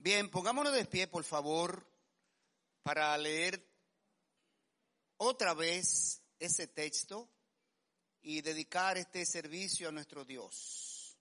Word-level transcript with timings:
Bien, 0.00 0.30
pongámonos 0.30 0.72
de 0.72 0.84
pie, 0.84 1.08
por 1.08 1.24
favor, 1.24 1.84
para 2.84 3.18
leer 3.18 3.68
otra 5.16 5.54
vez 5.54 6.22
ese 6.38 6.68
texto 6.68 7.28
y 8.22 8.40
dedicar 8.40 8.96
este 8.96 9.26
servicio 9.26 9.88
a 9.88 9.92
nuestro 9.92 10.24
Dios. 10.24 11.18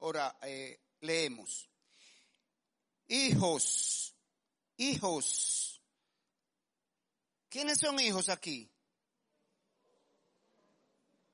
Ahora, 0.00 0.36
eh, 0.42 0.80
leemos. 1.00 1.70
Hijos, 3.06 4.16
hijos. 4.76 5.80
¿Quiénes 7.48 7.78
son 7.78 8.00
hijos 8.00 8.28
aquí? 8.28 8.68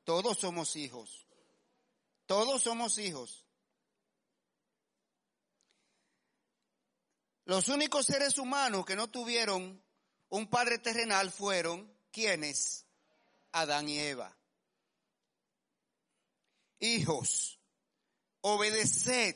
Todos 0.05 0.37
somos 0.37 0.77
hijos. 0.77 1.27
Todos 2.27 2.63
somos 2.63 2.99
hijos. 2.99 3.48
Los 7.49 7.69
únicos 7.69 8.05
seres 8.05 8.37
humanos 8.37 8.85
que 8.85 8.95
no 8.95 9.09
tuvieron 9.09 9.83
un 10.29 10.51
padre 10.51 10.81
terrenal 10.81 11.31
fueron 11.31 11.91
quienes? 12.13 12.85
Adán 13.53 13.89
y 13.89 13.99
Eva. 13.99 14.37
Hijos, 16.81 17.59
obedeced 18.43 19.35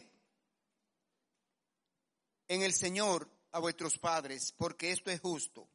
en 2.48 2.60
el 2.60 2.74
Señor 2.74 3.30
a 3.50 3.60
vuestros 3.60 3.96
padres, 3.96 4.52
porque 4.58 4.92
esto 4.92 5.10
es 5.10 5.18
justo. 5.18 5.66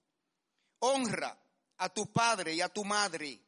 Honra 0.77 1.35
a 1.77 1.90
tu 1.90 2.12
padre 2.12 2.54
y 2.54 2.62
a 2.62 2.70
tu 2.70 2.85
madre, 2.85 3.41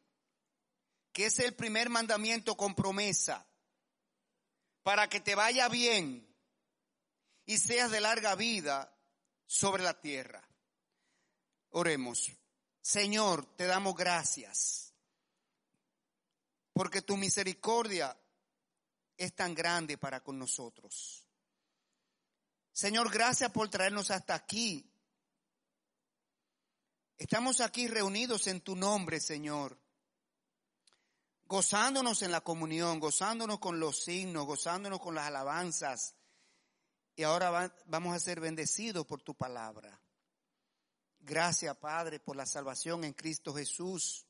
que 1.13 1.27
es 1.27 1.37
el 1.37 1.53
primer 1.53 1.89
mandamiento 1.89 2.57
con 2.57 2.73
promesa, 2.73 3.45
para 4.81 5.07
que 5.07 5.19
te 5.19 5.35
vaya 5.35 5.69
bien 5.69 6.28
y 7.49 7.57
seas 7.57 7.89
de 7.89 7.99
larga 7.99 8.35
vida 8.35 8.95
sobre 9.47 9.81
la 9.81 9.99
tierra. 9.99 10.47
Oremos. 11.71 12.31
Señor, 12.79 13.55
te 13.55 13.65
damos 13.65 13.95
gracias, 13.95 14.93
porque 16.71 17.01
tu 17.01 17.17
misericordia 17.17 18.15
es 19.17 19.33
tan 19.33 19.55
grande 19.55 19.97
para 19.97 20.21
con 20.23 20.37
nosotros. 20.37 21.25
Señor, 22.71 23.11
gracias 23.11 23.51
por 23.51 23.67
traernos 23.67 24.11
hasta 24.11 24.35
aquí. 24.35 24.87
Estamos 27.17 27.61
aquí 27.61 27.87
reunidos 27.87 28.45
en 28.45 28.61
tu 28.61 28.75
nombre, 28.75 29.19
Señor, 29.19 29.75
gozándonos 31.45 32.21
en 32.21 32.31
la 32.31 32.41
comunión, 32.41 32.99
gozándonos 32.99 33.57
con 33.57 33.79
los 33.79 34.03
signos, 34.03 34.45
gozándonos 34.45 34.99
con 34.99 35.15
las 35.15 35.25
alabanzas. 35.25 36.13
Y 37.19 37.23
ahora 37.23 37.69
vamos 37.87 38.15
a 38.15 38.19
ser 38.21 38.39
bendecidos 38.39 39.05
por 39.05 39.21
tu 39.21 39.35
palabra. 39.35 40.01
Gracias, 41.19 41.75
Padre, 41.75 42.21
por 42.21 42.37
la 42.37 42.45
salvación 42.45 43.03
en 43.03 43.11
Cristo 43.11 43.53
Jesús. 43.53 44.25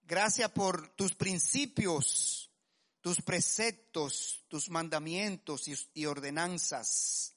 Gracias 0.00 0.48
por 0.52 0.90
tus 0.90 1.16
principios, 1.16 2.52
tus 3.00 3.20
preceptos, 3.20 4.44
tus 4.46 4.70
mandamientos 4.70 5.64
y, 5.92 6.06
ordenanzas, 6.06 7.34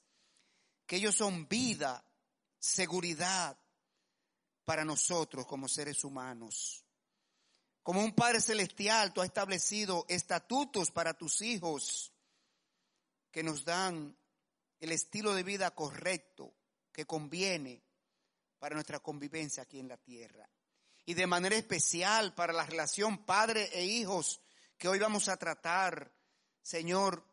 que 0.86 0.98
ellos 0.98 1.16
son 1.16 1.48
vida, 1.48 2.06
seguridad 2.60 3.58
para 4.64 4.86
nosotros 4.86 5.48
como 5.48 5.68
seres 5.68 6.04
humanos. 6.04 6.86
Como 7.82 8.04
un 8.04 8.14
Padre 8.14 8.42
Celestial, 8.42 9.12
tú 9.12 9.22
has 9.22 9.30
establecido 9.30 10.06
estatutos 10.08 10.92
para 10.92 11.16
tus 11.16 11.42
hijos 11.42 12.14
que 13.32 13.42
nos 13.42 13.66
dan 13.66 14.16
el 14.80 14.92
estilo 14.92 15.34
de 15.34 15.44
vida 15.44 15.72
correcto 15.72 16.54
que 16.92 17.06
conviene 17.06 17.84
para 18.60 18.76
nuestra 18.76 19.00
convivencia 19.00 19.64
aquí 19.64 19.80
en 19.80 19.88
la 19.88 19.98
tierra. 19.98 20.50
Y 21.06 21.14
de 21.14 21.28
manera 21.28 21.56
especial 21.56 22.34
para 22.34 22.54
la 22.54 22.66
relación 22.66 23.26
padre 23.26 23.70
e 23.74 23.86
hijos 23.86 24.42
que 24.78 24.88
hoy 24.88 25.00
vamos 25.00 25.30
a 25.30 25.38
tratar. 25.38 26.12
Señor, 26.62 27.26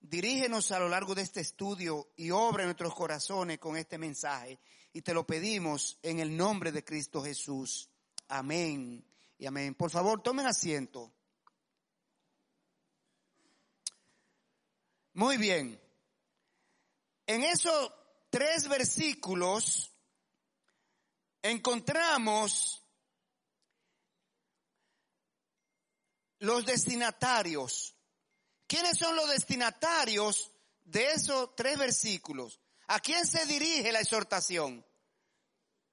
dirígenos 0.00 0.70
a 0.72 0.78
lo 0.78 0.88
largo 0.88 1.14
de 1.14 1.22
este 1.22 1.40
estudio 1.40 2.12
y 2.16 2.30
obra 2.30 2.64
nuestros 2.64 2.94
corazones 2.94 3.58
con 3.58 3.76
este 3.76 3.98
mensaje. 3.98 4.60
Y 4.92 5.02
te 5.02 5.14
lo 5.14 5.26
pedimos 5.26 5.98
en 6.02 6.20
el 6.20 6.36
nombre 6.36 6.70
de 6.70 6.84
Cristo 6.84 7.22
Jesús. 7.22 7.88
Amén 8.28 9.04
y 9.38 9.46
amén. 9.46 9.74
Por 9.74 9.90
favor, 9.90 10.22
tomen 10.22 10.46
asiento. 10.46 11.12
Muy 15.14 15.36
bien. 15.36 15.83
En 17.26 17.42
esos 17.42 17.92
tres 18.30 18.68
versículos 18.68 19.92
encontramos 21.42 22.82
los 26.38 26.66
destinatarios. 26.66 27.94
¿Quiénes 28.66 28.98
son 28.98 29.16
los 29.16 29.28
destinatarios 29.28 30.50
de 30.84 31.12
esos 31.12 31.54
tres 31.56 31.78
versículos? 31.78 32.60
¿A 32.86 33.00
quién 33.00 33.26
se 33.26 33.46
dirige 33.46 33.92
la 33.92 34.00
exhortación? 34.00 34.84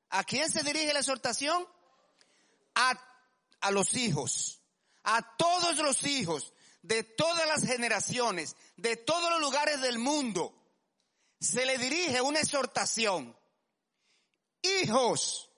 ¿A 0.10 0.24
quién 0.24 0.52
se 0.52 0.64
dirige 0.64 0.94
la 0.94 1.00
exhortación? 1.00 1.66
A, 2.76 3.00
a 3.62 3.72
los 3.72 3.94
hijos, 3.94 4.62
a 5.04 5.36
todos 5.38 5.78
los 5.78 6.04
hijos 6.06 6.54
de 6.82 7.04
todas 7.04 7.48
las 7.48 7.66
generaciones, 7.66 8.56
de 8.76 8.98
todos 8.98 9.30
los 9.30 9.40
lugares 9.40 9.82
del 9.82 10.00
mundo. 10.00 10.61
Se 11.42 11.66
le 11.66 11.80
dirige 11.80 12.22
una 12.22 12.40
exhortación 12.40 13.36
hijos. 14.62 15.52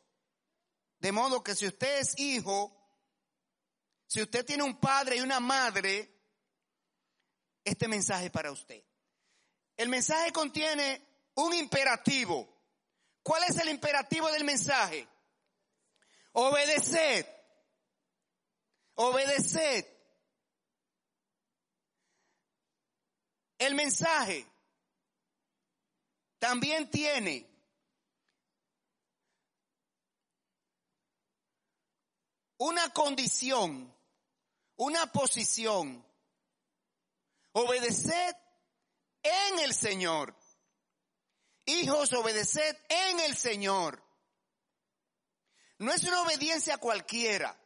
De 0.98 1.12
modo 1.12 1.44
que 1.44 1.56
si 1.56 1.68
usted 1.68 2.00
es 2.00 2.18
hijo, 2.18 2.74
si 4.08 4.22
usted 4.22 4.46
tiene 4.46 4.64
un 4.64 4.80
padre 4.80 5.18
y 5.18 5.20
una 5.20 5.42
madre, 5.42 6.10
este 7.66 7.90
mensaje 7.90 8.30
para 8.30 8.52
usted. 8.52 8.82
El 9.76 9.90
mensaje 9.90 10.32
contiene 10.32 11.06
un 11.36 11.54
imperativo. 11.54 12.48
¿Cuál 13.22 13.44
es 13.44 13.58
el 13.58 13.68
imperativo 13.68 14.32
del 14.32 14.46
mensaje? 14.46 15.06
Obedeced. 16.32 17.28
Obedeced. 18.96 19.86
El 23.58 23.76
mensaje 23.76 24.53
también 26.44 26.92
tiene 26.92 27.50
una 32.58 32.90
condición, 32.90 33.96
una 34.76 35.10
posición. 35.10 36.06
Obedeced 37.54 38.36
en 39.24 39.60
el 39.60 39.74
Señor. 39.74 40.36
Hijos, 41.66 42.12
obedeced 42.12 42.78
en 42.90 43.22
el 43.22 43.38
Señor. 43.38 44.04
No 45.78 45.94
es 45.94 46.04
una 46.04 46.24
obediencia 46.24 46.78
cualquiera. 46.78 47.58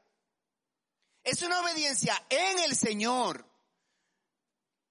Es 1.24 1.42
una 1.42 1.62
obediencia 1.62 2.24
en 2.30 2.60
el 2.60 2.76
Señor. 2.76 3.44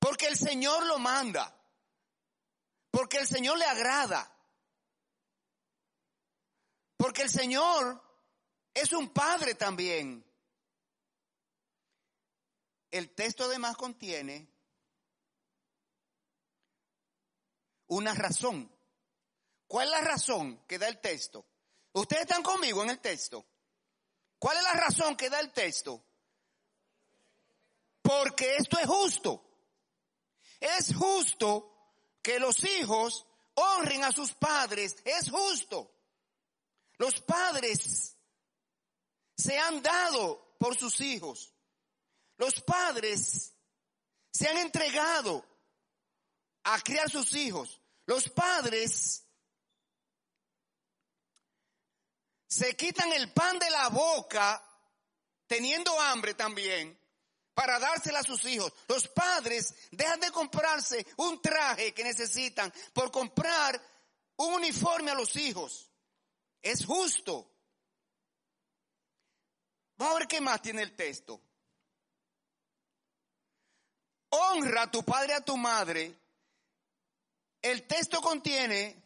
Porque 0.01 0.27
el 0.27 0.37
Señor 0.37 0.85
lo 0.87 0.99
manda. 0.99 1.56
Porque 2.97 3.19
el 3.19 3.27
Señor 3.27 3.59
le 3.59 3.67
agrada. 3.67 4.27
Porque 6.97 7.21
el 7.21 7.29
Señor 7.29 8.03
es 8.73 8.91
un 8.95 9.11
padre 9.11 9.55
también. 9.55 10.25
El 12.91 13.15
texto 13.15 13.45
además 13.45 13.77
contiene 13.77 14.49
una 17.89 18.15
razón. 18.15 18.75
¿Cuál 19.67 19.89
es 19.89 19.93
la 19.93 20.01
razón 20.01 20.65
que 20.67 20.79
da 20.79 20.89
el 20.89 20.99
texto? 20.99 21.45
Ustedes 21.93 22.23
están 22.23 22.43
conmigo 22.43 22.83
en 22.83 22.89
el 22.89 23.01
texto. 23.01 23.45
¿Cuál 24.39 24.57
es 24.57 24.63
la 24.63 24.73
razón 24.73 25.19
que 25.19 25.29
da 25.29 25.41
el 25.41 25.53
texto? 25.53 26.03
Porque 28.01 28.57
esto 28.57 28.79
es 28.79 28.87
justo. 28.87 29.45
Es 30.59 30.95
justo 30.97 31.76
que 32.27 32.41
los 32.41 32.65
hijos 32.65 33.25
honren 33.55 34.03
a 34.03 34.11
sus 34.11 34.33
padres. 34.33 34.97
Es 35.05 35.31
justo. 35.31 35.89
Los 36.99 37.21
padres 37.21 38.17
se 39.37 39.57
han 39.57 39.81
dado 39.81 40.57
por 40.59 40.77
sus 40.77 41.01
hijos. 41.03 41.55
Los 42.37 42.61
padres 42.63 43.55
se 44.33 44.49
han 44.49 44.59
entregado 44.59 45.47
a 46.65 46.81
criar 46.81 47.09
sus 47.09 47.33
hijos. 47.35 47.81
Los 48.07 48.29
padres 48.29 49.25
se 52.49 52.75
quitan 52.75 53.13
el 53.13 53.33
pan 53.33 53.57
de 53.61 53.71
la 53.71 53.89
boca, 53.91 54.61
teniendo 55.47 56.01
hambre 56.01 56.35
también, 56.35 56.99
para 57.57 57.79
dársela 57.79 58.19
a 58.19 58.23
sus 58.23 58.45
hijos. 58.45 58.71
Los 58.87 59.09
padres 59.09 59.75
dejan 59.91 60.21
de 60.21 60.31
comprarse 60.31 61.07
un 61.17 61.41
traje 61.41 61.95
que 61.95 62.05
necesitan 62.05 62.71
por 62.93 63.11
comprar 63.11 63.81
un 64.37 64.53
uniforme 64.53 65.11
a 65.11 65.15
los 65.15 65.35
hijos. 65.37 65.91
Es 66.61 66.85
justo. 66.85 67.51
Vamos 69.97 70.17
a 70.17 70.19
ver 70.19 70.29
qué 70.29 70.39
más 70.39 70.61
tiene 70.61 70.83
el 70.83 70.95
texto. 70.95 71.41
Honra 74.29 74.83
a 74.83 74.91
tu 74.91 75.03
padre 75.03 75.33
y 75.33 75.37
a 75.37 75.41
tu 75.41 75.57
madre. 75.57 76.15
El 77.63 77.87
texto 77.87 78.21
contiene 78.21 79.03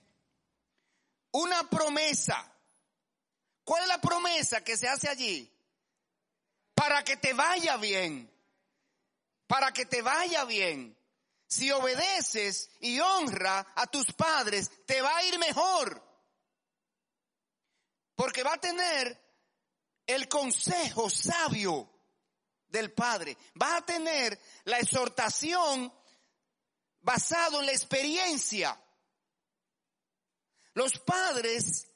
una 1.31 1.71
promesa. 1.71 2.53
¿Cuál 3.63 3.83
es 3.83 3.89
la 3.89 4.01
promesa 4.01 4.65
que 4.65 4.77
se 4.77 4.89
hace 4.89 5.09
allí? 5.09 5.49
Para 6.75 7.05
que 7.05 7.17
te 7.17 7.33
vaya 7.33 7.77
bien 7.77 8.29
para 9.51 9.73
que 9.73 9.85
te 9.85 10.01
vaya 10.01 10.45
bien. 10.45 10.97
Si 11.49 11.73
obedeces 11.73 12.71
y 12.79 13.01
honra 13.01 13.67
a 13.75 13.89
tus 13.89 14.13
padres, 14.13 14.71
te 14.87 15.03
va 15.03 15.17
a 15.17 15.25
ir 15.25 15.41
mejor. 15.41 16.01
Porque 18.15 18.45
va 18.45 18.55
a 18.55 18.61
tener 18.61 19.21
el 20.07 20.29
consejo 20.29 21.11
sabio 21.11 21.91
del 22.69 22.93
Padre. 22.93 23.37
Va 23.61 23.79
a 23.79 23.85
tener 23.85 24.39
la 24.67 24.79
exhortación 24.79 25.93
basado 27.01 27.59
en 27.59 27.67
la 27.67 27.73
experiencia. 27.73 28.81
Los 30.75 30.97
padres 31.01 31.89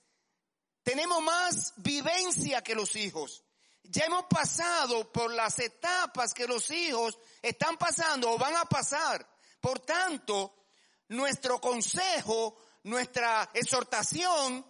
tenemos 0.82 1.22
más 1.22 1.72
vivencia 1.76 2.62
que 2.62 2.74
los 2.74 2.96
hijos. 2.96 3.44
Ya 3.84 4.06
hemos 4.06 4.24
pasado 4.24 5.12
por 5.12 5.32
las 5.32 5.58
etapas 5.60 6.34
que 6.34 6.48
los 6.48 6.68
hijos 6.72 7.16
están 7.44 7.76
pasando 7.76 8.30
o 8.30 8.38
van 8.38 8.56
a 8.56 8.64
pasar. 8.64 9.28
Por 9.60 9.80
tanto, 9.80 10.68
nuestro 11.08 11.60
consejo, 11.60 12.56
nuestra 12.84 13.50
exhortación 13.52 14.64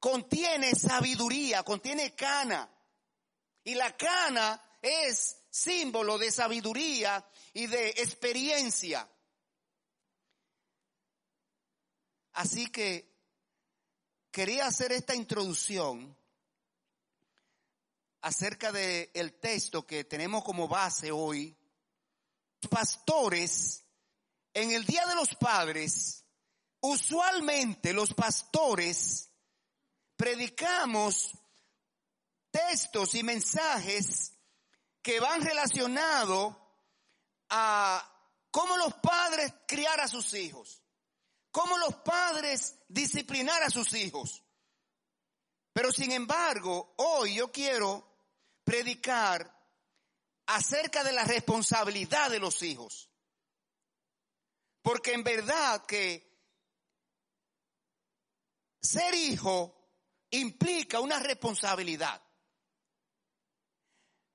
contiene 0.00 0.74
sabiduría, 0.74 1.62
contiene 1.62 2.14
cana. 2.14 2.68
Y 3.62 3.74
la 3.76 3.96
cana 3.96 4.60
es 4.82 5.38
símbolo 5.48 6.18
de 6.18 6.32
sabiduría 6.32 7.24
y 7.52 7.66
de 7.66 7.90
experiencia. 7.90 9.08
Así 12.32 12.66
que 12.66 13.14
quería 14.32 14.66
hacer 14.66 14.90
esta 14.90 15.14
introducción 15.14 16.18
acerca 18.24 18.72
del 18.72 19.10
el 19.12 19.38
texto 19.38 19.86
que 19.86 20.04
tenemos 20.04 20.44
como 20.44 20.66
base 20.66 21.12
hoy, 21.12 21.54
pastores, 22.70 23.84
en 24.54 24.72
el 24.72 24.86
Día 24.86 25.06
de 25.06 25.14
los 25.14 25.34
Padres, 25.34 26.24
usualmente 26.80 27.92
los 27.92 28.14
pastores 28.14 29.30
predicamos 30.16 31.32
textos 32.50 33.14
y 33.14 33.22
mensajes 33.22 34.32
que 35.02 35.20
van 35.20 35.42
relacionados 35.42 36.56
a 37.50 38.10
cómo 38.50 38.78
los 38.78 38.94
padres 38.94 39.52
criar 39.68 40.00
a 40.00 40.08
sus 40.08 40.32
hijos, 40.32 40.82
cómo 41.50 41.76
los 41.76 41.94
padres 41.96 42.74
disciplinar 42.88 43.62
a 43.62 43.68
sus 43.68 43.92
hijos. 43.92 44.42
Pero 45.74 45.92
sin 45.92 46.10
embargo, 46.12 46.94
hoy 46.96 47.34
yo 47.34 47.52
quiero 47.52 48.13
predicar 48.64 49.54
acerca 50.46 51.04
de 51.04 51.12
la 51.12 51.24
responsabilidad 51.24 52.30
de 52.30 52.38
los 52.38 52.62
hijos. 52.62 53.10
Porque 54.82 55.12
en 55.12 55.22
verdad 55.22 55.84
que 55.86 56.34
ser 58.80 59.14
hijo 59.14 59.74
implica 60.30 61.00
una 61.00 61.18
responsabilidad. 61.18 62.20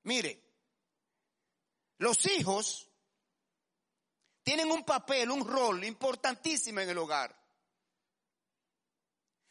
Mire, 0.04 0.42
los 1.98 2.24
hijos 2.26 2.88
tienen 4.42 4.70
un 4.70 4.84
papel, 4.84 5.30
un 5.30 5.46
rol 5.46 5.84
importantísimo 5.84 6.80
en 6.80 6.88
el 6.88 6.98
hogar. 6.98 7.36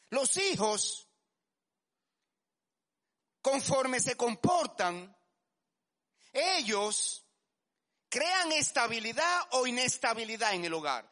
Los 0.10 0.36
hijos 0.38 1.09
conforme 3.42 4.00
se 4.00 4.16
comportan, 4.16 5.16
ellos 6.34 7.26
crean 8.10 8.52
estabilidad 8.52 9.48
o 9.52 9.68
inestabilidad 9.68 10.54
en 10.54 10.66
el 10.66 10.74
hogar. 10.74 11.10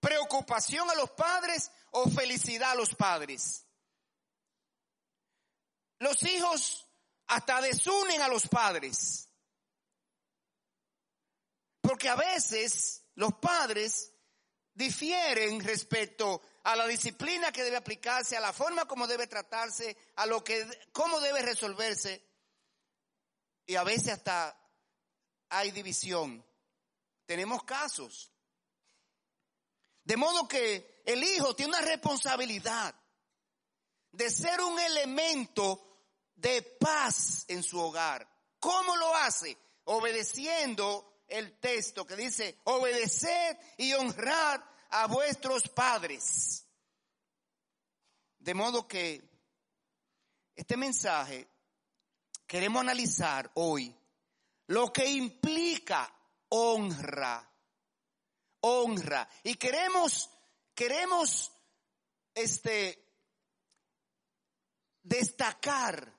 Preocupación 0.00 0.88
a 0.90 0.94
los 0.94 1.10
padres 1.10 1.70
o 1.90 2.08
felicidad 2.08 2.72
a 2.72 2.76
los 2.76 2.94
padres. 2.94 3.66
Los 5.98 6.22
hijos 6.22 6.86
hasta 7.26 7.60
desunen 7.60 8.22
a 8.22 8.28
los 8.28 8.46
padres. 8.46 9.28
Porque 11.80 12.08
a 12.08 12.16
veces 12.16 13.04
los 13.14 13.34
padres 13.34 14.12
difieren 14.74 15.60
respecto 15.60 16.40
a 16.68 16.76
la 16.76 16.86
disciplina 16.86 17.50
que 17.50 17.64
debe 17.64 17.78
aplicarse, 17.78 18.36
a 18.36 18.40
la 18.40 18.52
forma 18.52 18.84
como 18.84 19.06
debe 19.06 19.26
tratarse, 19.26 19.96
a 20.16 20.26
lo 20.26 20.44
que, 20.44 20.68
cómo 20.92 21.18
debe 21.18 21.40
resolverse. 21.40 22.22
Y 23.64 23.74
a 23.74 23.84
veces 23.84 24.12
hasta 24.12 24.54
hay 25.48 25.70
división. 25.70 26.44
Tenemos 27.24 27.64
casos. 27.64 28.30
De 30.04 30.18
modo 30.18 30.46
que 30.46 31.00
el 31.06 31.24
hijo 31.24 31.56
tiene 31.56 31.70
una 31.70 31.80
responsabilidad 31.80 32.94
de 34.12 34.30
ser 34.30 34.60
un 34.60 34.78
elemento 34.78 36.04
de 36.34 36.60
paz 36.60 37.46
en 37.48 37.62
su 37.62 37.80
hogar. 37.80 38.28
¿Cómo 38.60 38.94
lo 38.94 39.16
hace? 39.16 39.56
Obedeciendo 39.84 41.22
el 41.28 41.58
texto 41.60 42.06
que 42.06 42.14
dice, 42.14 42.58
obedeced 42.64 43.56
y 43.78 43.94
honrad 43.94 44.60
a 44.90 45.06
vuestros 45.06 45.68
padres. 45.68 46.66
De 48.38 48.54
modo 48.54 48.86
que 48.86 49.22
este 50.54 50.76
mensaje 50.76 51.48
queremos 52.46 52.80
analizar 52.80 53.50
hoy 53.54 53.94
lo 54.68 54.92
que 54.92 55.06
implica 55.06 56.12
honra. 56.50 57.44
Honra. 58.60 59.28
Y 59.44 59.54
queremos, 59.54 60.30
queremos, 60.74 61.52
este, 62.34 63.04
destacar 65.02 66.12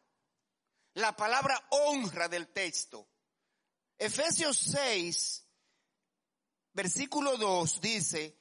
la 0.96 1.16
palabra 1.16 1.68
honra 1.72 2.28
del 2.28 2.48
texto. 2.50 3.08
Efesios 3.98 4.58
6, 4.58 5.46
versículo 6.74 7.38
2 7.38 7.82
dice, 7.82 8.39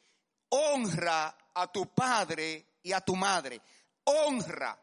honra 0.51 1.37
a 1.55 1.67
tu 1.73 1.93
padre 1.95 2.79
y 2.83 2.93
a 2.93 3.01
tu 3.01 3.17
madre. 3.17 3.61
Honra. 4.05 4.79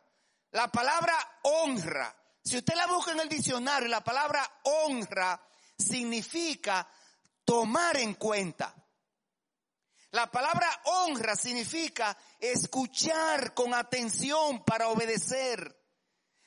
La 0.51 0.72
palabra 0.72 1.39
honra, 1.43 2.15
si 2.43 2.57
usted 2.57 2.75
la 2.75 2.88
busca 2.88 3.12
en 3.12 3.19
el 3.22 3.29
diccionario, 3.29 3.89
la 3.89 4.03
palabra 4.03 4.60
honra 4.63 5.41
significa 5.77 6.88
tomar 7.43 7.98
en 7.98 8.13
cuenta. 8.13 8.74
La 10.12 10.31
palabra 10.31 10.69
honra 10.86 11.36
significa 11.36 12.17
escuchar 12.39 13.53
con 13.53 13.74
atención 13.74 14.63
para 14.63 14.88
obedecer. 14.88 15.84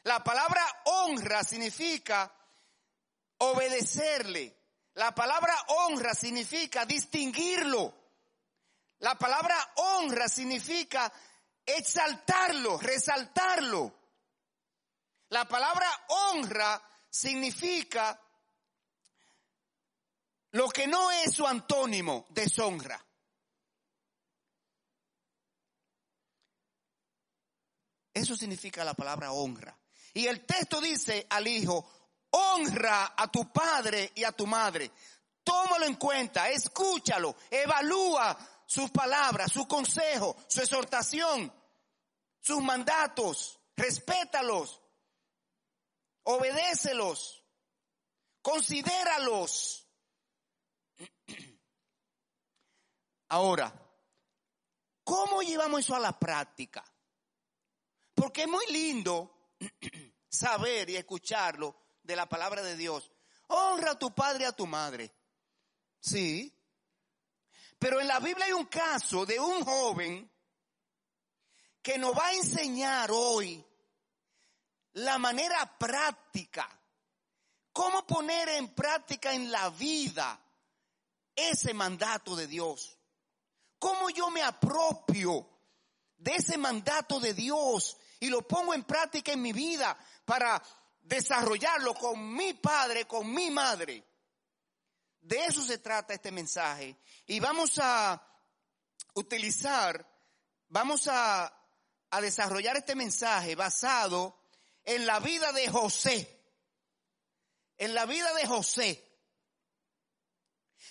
La 0.05 0.25
palabra 0.25 0.63
honra 0.85 1.45
significa 1.45 2.33
obedecerle. 3.39 4.57
La 4.95 5.15
palabra 5.15 5.55
honra 5.69 6.15
significa 6.15 6.87
distinguirlo. 6.87 7.98
La 9.01 9.17
palabra 9.17 9.57
honra 9.77 10.29
significa 10.29 11.13
exaltarlo, 11.65 12.79
resaltarlo. 12.79 13.95
La 15.29 15.47
palabra 15.47 15.87
honra 16.09 16.83
significa 17.09 18.19
lo 20.53 20.69
que 20.71 20.87
no 20.87 21.11
es 21.11 21.35
su 21.35 21.47
antónimo, 21.47 22.27
deshonra. 22.31 23.05
Eso 28.13 28.37
significa 28.37 28.85
la 28.85 28.95
palabra 28.95 29.31
honra. 29.31 29.79
Y 30.15 30.27
el 30.27 30.45
texto 30.45 30.81
dice 30.81 31.27
al 31.31 31.47
hijo, 31.47 31.89
honra 32.31 33.15
a 33.17 33.31
tu 33.31 33.53
padre 33.53 34.11
y 34.15 34.25
a 34.25 34.33
tu 34.33 34.47
madre. 34.47 34.91
Tómalo 35.45 35.85
en 35.85 35.95
cuenta, 35.95 36.51
escúchalo, 36.51 37.37
evalúa 37.51 38.37
sus 38.69 38.91
palabras, 38.91 39.51
su 39.51 39.67
consejo, 39.67 40.37
su 40.47 40.61
exhortación, 40.61 41.51
sus 42.39 42.63
mandatos, 42.63 43.59
respétalos, 43.75 44.83
obedécelos. 46.25 47.43
considéralos. 48.43 49.89
Ahora, 53.31 53.73
¿cómo 55.03 55.41
llevamos 55.41 55.81
eso 55.81 55.95
a 55.97 56.01
la 56.01 56.19
práctica? 56.19 56.85
Porque 58.15 58.43
es 58.43 58.49
muy 58.49 58.67
lindo 58.71 59.55
saber 60.29 60.91
y 60.91 60.97
escucharlo 60.97 61.75
de 62.03 62.17
la 62.17 62.29
palabra 62.29 62.63
de 62.63 62.77
Dios. 62.77 63.11
Honra 63.47 63.93
a 63.93 63.99
tu 63.99 64.15
padre 64.15 64.45
y 64.45 64.47
a 64.47 64.53
tu 64.53 64.67
madre. 64.67 65.11
Sí. 66.01 66.55
Pero 67.79 68.01
en 68.01 68.09
la 68.09 68.19
Biblia 68.19 68.47
hay 68.47 68.53
un 68.53 68.67
caso 68.67 69.25
de 69.25 69.39
un 69.39 69.65
joven 69.65 70.31
que 71.81 71.97
nos 71.99 72.17
va 72.17 72.27
a 72.27 72.35
enseñar 72.35 73.11
hoy 73.13 73.65
la 74.95 75.19
manera 75.19 75.79
práctica, 75.79 76.69
cómo 77.73 78.07
poner 78.07 78.49
en 78.51 78.75
práctica 78.75 79.33
en 79.33 79.51
la 79.51 79.71
vida 79.71 80.41
ese 81.37 81.73
mandato 81.73 82.35
de 82.35 82.47
Dios. 82.49 82.99
Cómo 83.79 84.11
yo 84.11 84.29
me 84.31 84.43
apropio 84.43 85.49
de 86.17 86.35
ese 86.35 86.59
mandato 86.59 87.21
de 87.21 87.33
Dios 87.33 87.97
y 88.19 88.29
lo 88.29 88.47
pongo 88.47 88.75
en 88.75 88.83
práctica 88.83 89.33
en 89.33 89.41
mi 89.41 89.53
vida 89.53 89.97
para 90.25 90.61
desarrollarlo 91.01 91.95
con 91.95 92.35
mi 92.35 92.55
padre, 92.55 93.07
con 93.07 93.33
mi 93.33 93.51
madre. 93.51 94.05
De 95.29 95.45
eso 95.45 95.63
se 95.63 95.77
trata 95.77 96.15
este 96.15 96.33
mensaje. 96.33 96.97
Y 97.27 97.39
vamos 97.39 97.79
a 97.83 98.19
utilizar, 99.13 100.11
vamos 100.69 101.07
a, 101.07 101.55
desarrollar 102.23 102.79
este 102.79 102.95
mensaje 102.95 103.55
basado 103.55 104.41
en 104.85 105.05
la 105.05 105.21
vida 105.21 105.53
de 105.53 105.69
José. 105.69 106.43
En 107.77 107.93
la 107.93 108.07
vida 108.07 108.33
de 108.33 108.47
José. 108.47 109.05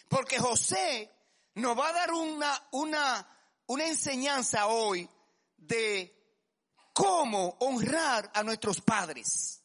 Porque 0.07 0.37
José 0.37 1.11
nos 1.55 1.75
va 1.75 1.87
a 1.89 1.93
dar 1.93 2.13
una, 2.13 2.67
una, 2.73 3.27
una 3.65 3.87
enseñanza 3.87 4.67
hoy 4.67 5.09
de 5.57 6.15
cómo 6.93 7.57
honrar 7.61 8.29
a 8.35 8.43
nuestros 8.43 8.81
padres. 8.81 9.63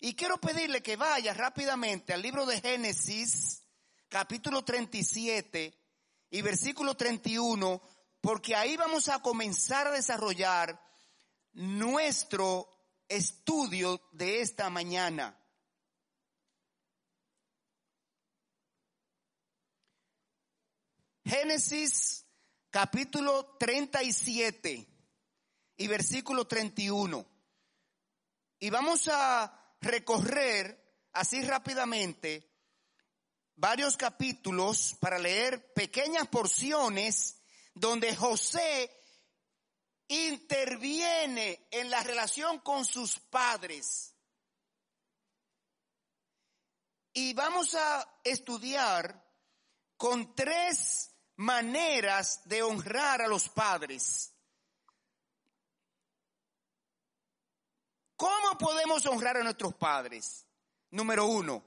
Y 0.00 0.14
quiero 0.14 0.38
pedirle 0.38 0.80
que 0.80 0.94
vaya 0.94 1.34
rápidamente 1.34 2.12
al 2.12 2.22
libro 2.22 2.46
de 2.46 2.60
Génesis, 2.60 3.64
capítulo 4.08 4.64
37 4.64 5.76
y 6.30 6.42
versículo 6.42 6.96
31, 6.96 7.82
porque 8.20 8.54
ahí 8.54 8.76
vamos 8.76 9.08
a 9.08 9.20
comenzar 9.20 9.88
a 9.88 9.92
desarrollar 9.92 10.80
nuestro 11.52 12.68
estudio 13.08 14.00
de 14.12 14.40
esta 14.40 14.70
mañana. 14.70 15.36
Génesis 21.24 22.24
capítulo 22.70 23.56
37 23.58 24.86
y 25.76 25.86
versículo 25.88 26.46
31. 26.46 27.26
Y 28.60 28.70
vamos 28.70 29.08
a 29.12 29.57
recorrer 29.80 31.06
así 31.12 31.42
rápidamente 31.42 32.48
varios 33.56 33.96
capítulos 33.96 34.96
para 35.00 35.18
leer 35.18 35.72
pequeñas 35.72 36.28
porciones 36.28 37.42
donde 37.74 38.14
José 38.14 38.90
interviene 40.08 41.66
en 41.70 41.90
la 41.90 42.02
relación 42.02 42.60
con 42.60 42.84
sus 42.84 43.18
padres. 43.18 44.14
Y 47.12 47.34
vamos 47.34 47.74
a 47.74 48.20
estudiar 48.22 49.24
con 49.96 50.34
tres 50.34 51.10
maneras 51.36 52.42
de 52.44 52.62
honrar 52.62 53.22
a 53.22 53.26
los 53.26 53.48
padres. 53.48 54.32
¿Cómo 58.18 58.58
podemos 58.58 59.06
honrar 59.06 59.36
a 59.36 59.44
nuestros 59.44 59.74
padres? 59.76 60.44
Número 60.90 61.24
uno, 61.26 61.62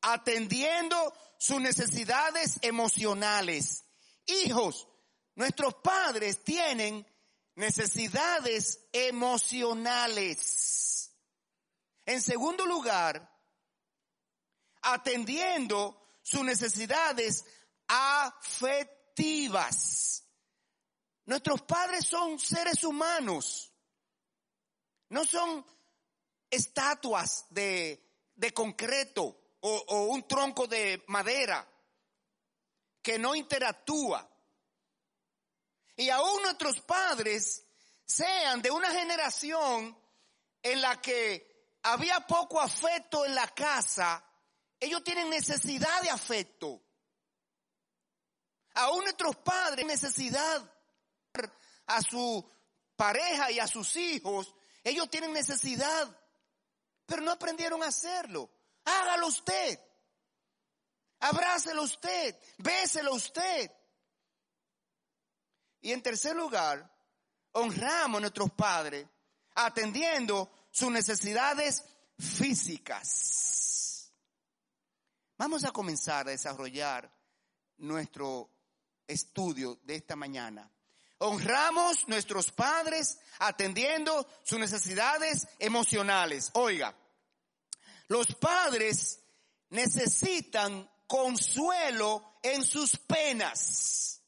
atendiendo 0.00 1.14
sus 1.38 1.60
necesidades 1.60 2.58
emocionales. 2.60 3.84
Hijos, 4.26 4.88
nuestros 5.36 5.74
padres 5.74 6.42
tienen 6.42 7.06
necesidades 7.54 8.80
emocionales. 8.90 10.42
En 12.04 12.20
segundo 12.20 12.66
lugar, 12.66 13.32
atendiendo 14.82 16.04
sus 16.20 16.42
necesidades 16.42 17.44
afectivas. 17.86 18.64
Nuestros 21.26 21.62
padres 21.62 22.04
son 22.06 22.40
seres 22.40 22.82
humanos, 22.82 23.72
no 25.08 25.24
son 25.24 25.64
estatuas 26.52 27.46
de, 27.50 27.98
concreto 28.54 29.36
o, 29.60 29.84
o 29.88 30.04
un 30.04 30.28
tronco 30.28 30.66
de 30.66 31.02
madera 31.08 31.66
que 33.02 33.18
no 33.18 33.34
interactúa 33.34 34.28
y 35.96 36.10
aún 36.10 36.42
nuestros 36.42 36.80
padres 36.80 37.64
sean 38.04 38.62
de 38.62 38.70
una 38.70 38.90
generación 38.90 39.96
en 40.62 40.80
la 40.80 41.00
que 41.00 41.76
había 41.82 42.26
poco 42.26 42.60
afecto 42.60 43.24
en 43.24 43.34
la 43.34 43.48
casa, 43.48 44.24
ellos 44.78 45.02
tienen 45.04 45.30
necesidad 45.30 46.02
de 46.02 46.10
afecto. 46.10 46.82
Aún 48.74 49.04
nuestros 49.04 49.36
padres 49.36 49.84
necesidad 49.84 50.62
a 51.86 52.02
su 52.02 52.48
pareja 52.96 53.50
y 53.50 53.58
a 53.58 53.66
sus 53.66 53.96
hijos, 53.96 54.54
ellos 54.84 55.10
tienen 55.10 55.32
necesidad, 55.32 56.16
pero 57.06 57.22
no 57.22 57.30
aprendieron 57.30 57.82
a 57.82 57.86
hacerlo. 57.86 58.50
Hágalo 58.84 59.28
usted. 59.28 59.78
Abrácelo 61.20 61.82
usted, 61.82 62.36
béselo 62.58 63.14
usted. 63.14 63.70
Y 65.80 65.92
en 65.92 66.02
tercer 66.02 66.34
lugar, 66.34 66.90
honramos 67.52 68.18
a 68.18 68.20
nuestros 68.22 68.50
padres 68.52 69.06
atendiendo 69.54 70.50
sus 70.70 70.90
necesidades 70.90 71.84
físicas. 72.18 74.12
Vamos 75.38 75.64
a 75.64 75.70
comenzar 75.70 76.26
a 76.26 76.30
desarrollar 76.30 77.12
nuestro 77.78 78.50
estudio 79.06 79.80
de 79.82 79.96
esta 79.96 80.16
mañana. 80.16 80.70
Honramos 81.24 82.08
nuestros 82.08 82.50
padres 82.50 83.16
atendiendo 83.38 84.26
sus 84.42 84.58
necesidades 84.58 85.46
emocionales. 85.60 86.50
Oiga, 86.54 86.96
los 88.08 88.34
padres 88.34 89.20
necesitan 89.70 90.90
consuelo 91.06 92.38
en 92.42 92.64
sus 92.64 92.96
penas. 92.96 94.20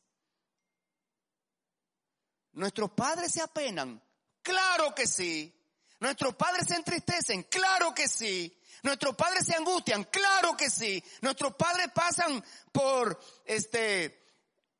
¿Nuestros 2.53 2.93
padres 2.93 3.33
se 3.33 3.43
apenan? 3.43 4.01
Claro 4.41 4.95
que 4.95 5.09
sí. 5.09 5.53
¿Nuestros 5.99 6.37
padres 6.37 6.69
se 6.69 6.77
entristecen? 6.77 7.43
Claro 7.45 7.93
que 7.93 8.07
sí. 8.07 8.57
¿Nuestros 8.85 9.17
padres 9.17 9.47
se 9.47 9.57
angustian? 9.57 10.05
Claro 10.05 10.57
que 10.57 10.71
sí. 10.71 11.03
¿Nuestros 11.23 11.57
padres 11.57 11.89
pasan 11.93 12.45
por 12.71 13.21
este 13.45 14.33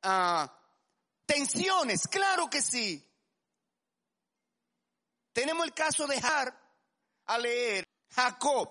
uh, 0.05 0.47
tensiones? 1.25 2.07
Claro 2.07 2.49
que 2.49 2.61
sí. 2.61 3.05
Tenemos 5.33 5.65
el 5.65 5.73
caso 5.73 6.07
de 6.07 6.17
Har 6.17 6.57
a 7.25 7.37
leer 7.37 7.85
Jacob, 8.11 8.69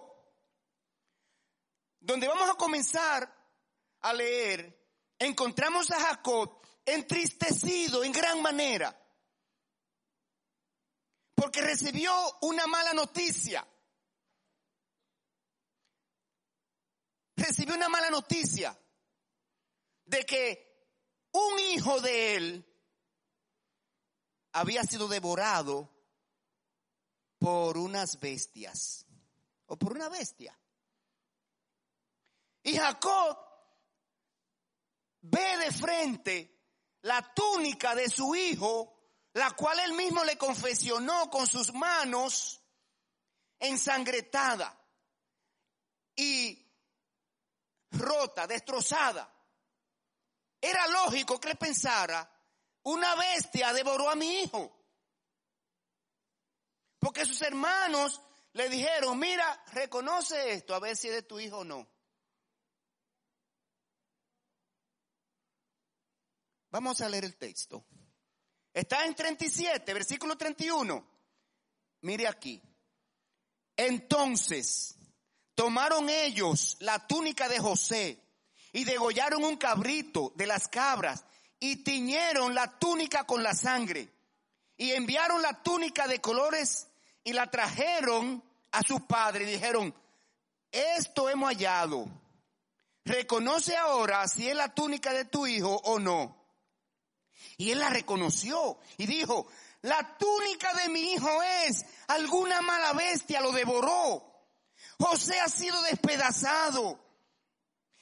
donde 2.01 2.27
vamos 2.27 2.49
a 2.49 2.55
comenzar 2.55 3.31
a 4.01 4.13
leer, 4.13 4.89
encontramos 5.19 5.91
a 5.91 6.01
Jacob 6.01 6.63
entristecido 6.87 8.05
en 8.05 8.13
gran 8.13 8.41
manera, 8.41 8.99
porque 11.35 11.61
recibió 11.61 12.13
una 12.43 12.67
mala 12.67 12.93
noticia. 12.93 13.67
Recibió 17.37 17.75
una 17.75 17.89
mala 17.89 18.11
noticia 18.11 18.79
de 20.07 20.25
que 20.25 20.64
un 21.35 21.59
hijo 21.59 22.01
de 22.01 22.37
él 22.37 22.75
había 24.53 24.85
sido 24.85 25.09
devorado 25.09 25.91
por 27.39 27.77
unas 27.77 28.21
bestias 28.21 29.05
o 29.67 29.77
por 29.77 29.93
una 29.93 30.09
bestia. 30.09 30.57
Y 32.63 32.77
Jacob 32.77 33.37
ve 35.23 35.59
de 35.59 35.73
frente 35.73 36.55
la 37.03 37.35
túnica 37.35 37.95
de 37.95 38.09
su 38.09 38.35
hijo, 38.35 38.95
la 39.33 39.51
cual 39.51 39.79
él 39.81 39.93
mismo 39.95 40.25
le 40.25 40.39
confesionó 40.39 41.29
con 41.31 41.47
sus 41.47 41.73
manos 41.75 42.63
ensangretada. 43.59 44.81
y 46.17 46.61
rota, 47.91 48.47
destrozada. 48.47 49.34
Era 50.65 50.87
lógico 50.87 51.39
que 51.39 51.51
él 51.51 51.59
pensara, 51.59 52.27
una 52.85 53.15
bestia 53.17 53.75
devoró 53.75 54.09
a 54.09 54.15
mi 54.15 54.41
hijo. 54.41 54.75
Porque 56.99 57.27
sus 57.27 57.43
hermanos 57.43 58.23
le 58.55 58.71
dijeron, 58.71 59.19
mira, 59.19 59.63
reconoce 59.73 60.55
esto, 60.55 60.75
a 60.75 60.81
ver 60.81 60.97
si 60.97 61.09
es 61.09 61.15
de 61.17 61.23
tu 61.23 61.39
hijo 61.39 61.59
o 61.59 61.65
no. 61.65 61.87
Vamos 66.71 66.99
a 67.03 67.11
leer 67.11 67.27
el 67.27 67.37
texto. 67.37 67.85
Está 68.73 69.05
en 69.05 69.15
37, 69.15 69.93
versículo 69.93 70.39
31. 70.39 71.07
Mire 72.01 72.27
aquí. 72.27 72.63
Entonces, 73.77 74.97
tomaron 75.55 76.09
ellos 76.09 76.79
la 76.81 77.07
túnica 77.07 77.51
de 77.51 77.59
José 77.59 78.24
y 78.75 78.85
degollaron 78.85 79.45
un 79.45 79.57
cabrito 79.57 80.33
de 80.35 80.47
las 80.47 80.67
cabras 80.67 81.25
y 81.61 81.77
tiñeron 81.77 82.55
la 82.55 82.77
túnica 82.79 83.25
con 83.25 83.43
la 83.43 83.55
sangre 83.55 84.13
y 84.77 84.91
enviaron 84.91 85.41
la 85.41 85.63
túnica 85.63 86.09
de 86.09 86.21
colores 86.21 86.89
y 87.23 87.33
la 87.33 87.49
trajeron 87.49 88.43
a 88.73 88.83
su 88.83 89.07
padre 89.07 89.45
y 89.45 89.53
dijeron, 89.53 89.95
esto 90.73 91.31
hemos 91.31 91.51
hallado. 91.51 92.09
Reconoce 93.05 93.77
ahora 93.77 94.27
si 94.27 94.49
es 94.49 94.57
la 94.57 94.75
túnica 94.75 95.13
de 95.13 95.27
tu 95.27 95.47
hijo 95.47 95.81
o 95.85 96.01
no. 96.01 96.37
Y 97.57 97.71
él 97.71 97.79
la 97.79 97.91
reconoció 97.91 98.79
y 98.99 99.07
dijo, 99.07 99.47
la 99.83 100.19
túnica 100.19 100.73
de 100.83 100.89
mi 100.89 101.13
hijo 101.13 101.31
es, 101.65 101.87
alguna 102.09 102.61
mala 102.61 102.93
bestia 102.93 103.41
lo 103.41 103.53
devoró. 103.53 104.35
José 104.99 105.39
ha 105.39 105.49
sido 105.49 105.81
despedazado. 105.83 107.04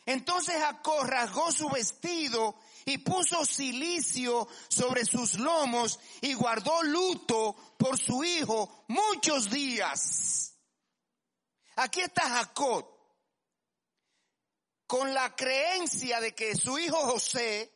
Entonces 0.06 0.56
Jacob 0.60 1.04
rasgó 1.04 1.52
su 1.52 1.68
vestido 1.68 2.56
y 2.84 2.98
puso 2.98 3.44
silicio 3.44 4.48
sobre 4.68 5.04
sus 5.04 5.38
lomos 5.38 5.98
y 6.20 6.34
guardó 6.34 6.82
luto 6.82 7.54
por 7.78 7.98
su 7.98 8.24
hijo 8.24 8.84
muchos 8.88 9.48
días. 9.50 10.54
Aquí 11.76 12.00
está 12.00 12.28
Jacob 12.28 12.88
con 14.86 15.14
la 15.14 15.34
creencia 15.34 16.20
de 16.20 16.34
que 16.34 16.54
su 16.54 16.78
hijo 16.78 16.96
José 16.96 17.72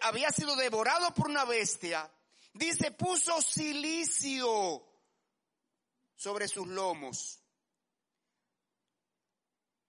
había 0.00 0.30
sido 0.30 0.56
devorado 0.56 1.14
por 1.14 1.28
una 1.28 1.44
bestia. 1.44 2.10
Dice, 2.54 2.90
puso 2.90 3.40
silicio 3.40 4.84
sobre 6.16 6.48
sus 6.48 6.66
lomos. 6.66 7.41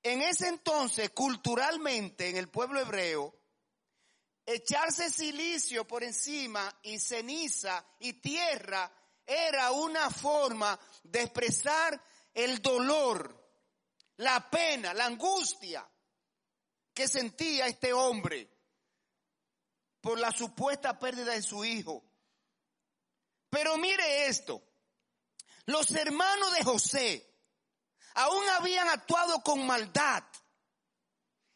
En 0.03 0.21
ese 0.21 0.49
entonces, 0.49 1.11
culturalmente, 1.11 2.27
en 2.29 2.35
el 2.35 2.49
pueblo 2.49 2.81
hebreo, 2.81 3.33
echarse 4.45 5.09
silicio 5.09 5.87
por 5.87 6.03
encima 6.03 6.77
y 6.83 6.99
ceniza 6.99 7.85
y 7.99 8.13
tierra 8.13 8.91
era 9.25 9.71
una 9.71 10.09
forma 10.09 10.77
de 11.03 11.21
expresar 11.21 12.03
el 12.33 12.61
dolor, 12.61 13.33
la 14.17 14.49
pena, 14.49 14.93
la 14.93 15.05
angustia 15.05 15.89
que 16.93 17.07
sentía 17.07 17.67
este 17.67 17.93
hombre 17.93 18.49
por 20.01 20.19
la 20.19 20.33
supuesta 20.33 20.99
pérdida 20.99 21.31
de 21.31 21.41
su 21.41 21.63
hijo. 21.63 22.03
Pero 23.49 23.77
mire 23.77 24.27
esto, 24.27 24.61
los 25.65 25.91
hermanos 25.91 26.53
de 26.55 26.63
José 26.65 27.32
aún 28.15 28.43
habían 28.49 28.89
actuado 28.89 29.41
con 29.41 29.65
maldad 29.65 30.23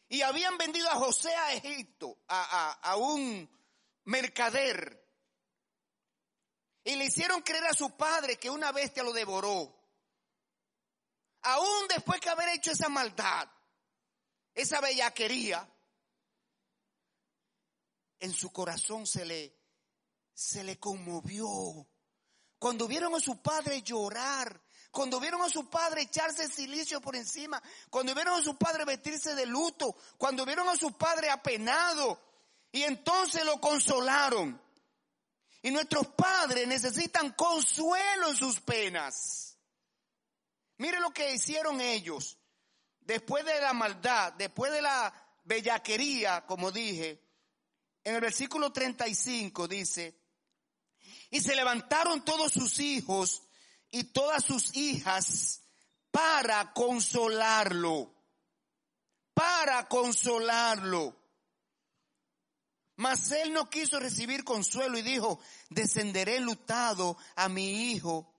y 0.10 0.22
habían 0.22 0.58
vendido 0.58 0.90
a 0.90 0.96
José 0.96 1.34
a 1.36 1.54
Egipto, 1.54 2.18
a, 2.28 2.96
un 2.98 3.50
mercader. 4.06 5.06
Y 6.84 6.96
le 6.96 7.06
hicieron 7.06 7.42
creer 7.42 7.66
a 7.66 7.74
su 7.74 7.98
padre 7.98 8.38
que 8.38 8.50
una 8.50 8.72
bestia 8.72 9.04
lo 9.04 9.12
devoró. 9.12 9.76
Aún 11.42 11.88
después 11.90 12.22
que 12.22 12.30
haber 12.30 12.50
hecho 12.50 12.72
esa 12.72 12.88
maldad, 12.88 13.50
esa 14.54 14.80
bellaquería, 14.80 15.70
en 18.20 18.34
su 18.34 18.52
corazón 18.52 19.06
se 19.06 19.26
le, 19.26 19.60
se 20.34 20.64
le 20.64 20.80
conmovió. 20.80 21.48
Cuando 22.58 22.88
vieron 22.88 23.14
a 23.14 23.20
su 23.20 23.42
padre 23.42 23.82
llorar, 23.82 24.60
cuando 24.98 25.20
vieron 25.20 25.44
a 25.44 25.50
su 25.50 25.70
padre 25.70 26.02
echarse 26.02 26.48
silicio 26.48 27.00
por 27.00 27.16
encima, 27.16 27.62
cuando 27.92 28.16
vieron 28.16 28.40
a 28.40 28.44
su 28.44 28.58
padre 28.58 28.84
vestirse 28.84 29.36
de 29.36 29.46
luto, 29.46 29.96
cuando 30.18 30.44
vieron 30.44 30.68
a 30.70 30.76
su 30.76 30.92
padre 30.94 31.30
apenado, 31.30 32.20
y 32.72 32.82
entonces 32.82 33.46
lo 33.46 33.62
consolaron. 33.62 34.60
Y 35.62 35.70
nuestros 35.70 36.08
padres 36.08 36.68
necesitan 36.68 37.34
consuelo 37.34 38.30
en 38.30 38.36
sus 38.36 38.60
penas. 38.60 39.60
Mire 40.78 41.00
lo 41.00 41.12
que 41.12 41.32
hicieron 41.32 41.80
ellos. 41.80 42.40
Después 43.00 43.46
de 43.46 43.62
la 43.62 43.74
maldad, 43.74 44.34
después 44.34 44.72
de 44.72 44.82
la 44.82 45.14
bellaquería, 45.44 46.44
como 46.48 46.72
dije, 46.72 47.24
en 48.04 48.16
el 48.16 48.22
versículo 48.22 48.74
35 48.74 49.68
dice, 49.68 50.20
y 51.30 51.40
se 51.40 51.56
levantaron 51.56 52.26
todos 52.26 52.52
sus 52.52 52.80
hijos 52.80 53.44
y 53.92 54.06
todas 54.06 54.44
sus 54.44 54.76
hijas 54.76 55.62
para 56.12 56.74
consolarlo, 56.74 58.14
para 59.34 59.88
consolarlo. 59.88 61.16
Mas 62.96 63.32
él 63.32 63.54
no 63.54 63.70
quiso 63.70 64.00
recibir 64.00 64.44
consuelo 64.44 64.98
y 64.98 65.04
dijo, 65.04 65.40
descenderé 65.70 66.38
enlutado 66.38 67.18
a 67.36 67.48
mi 67.48 67.92
hijo, 67.92 68.34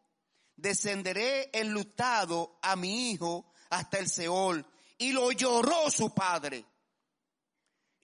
descenderé 0.57 1.51
enlutado 1.53 2.59
a 2.63 2.75
mi 2.75 3.13
hijo 3.13 3.53
hasta 3.71 3.99
el 3.99 4.09
Seol. 4.09 4.67
Y 4.99 5.13
lo 5.13 5.31
lloró 5.31 5.89
su 5.93 6.13
padre. 6.13 6.67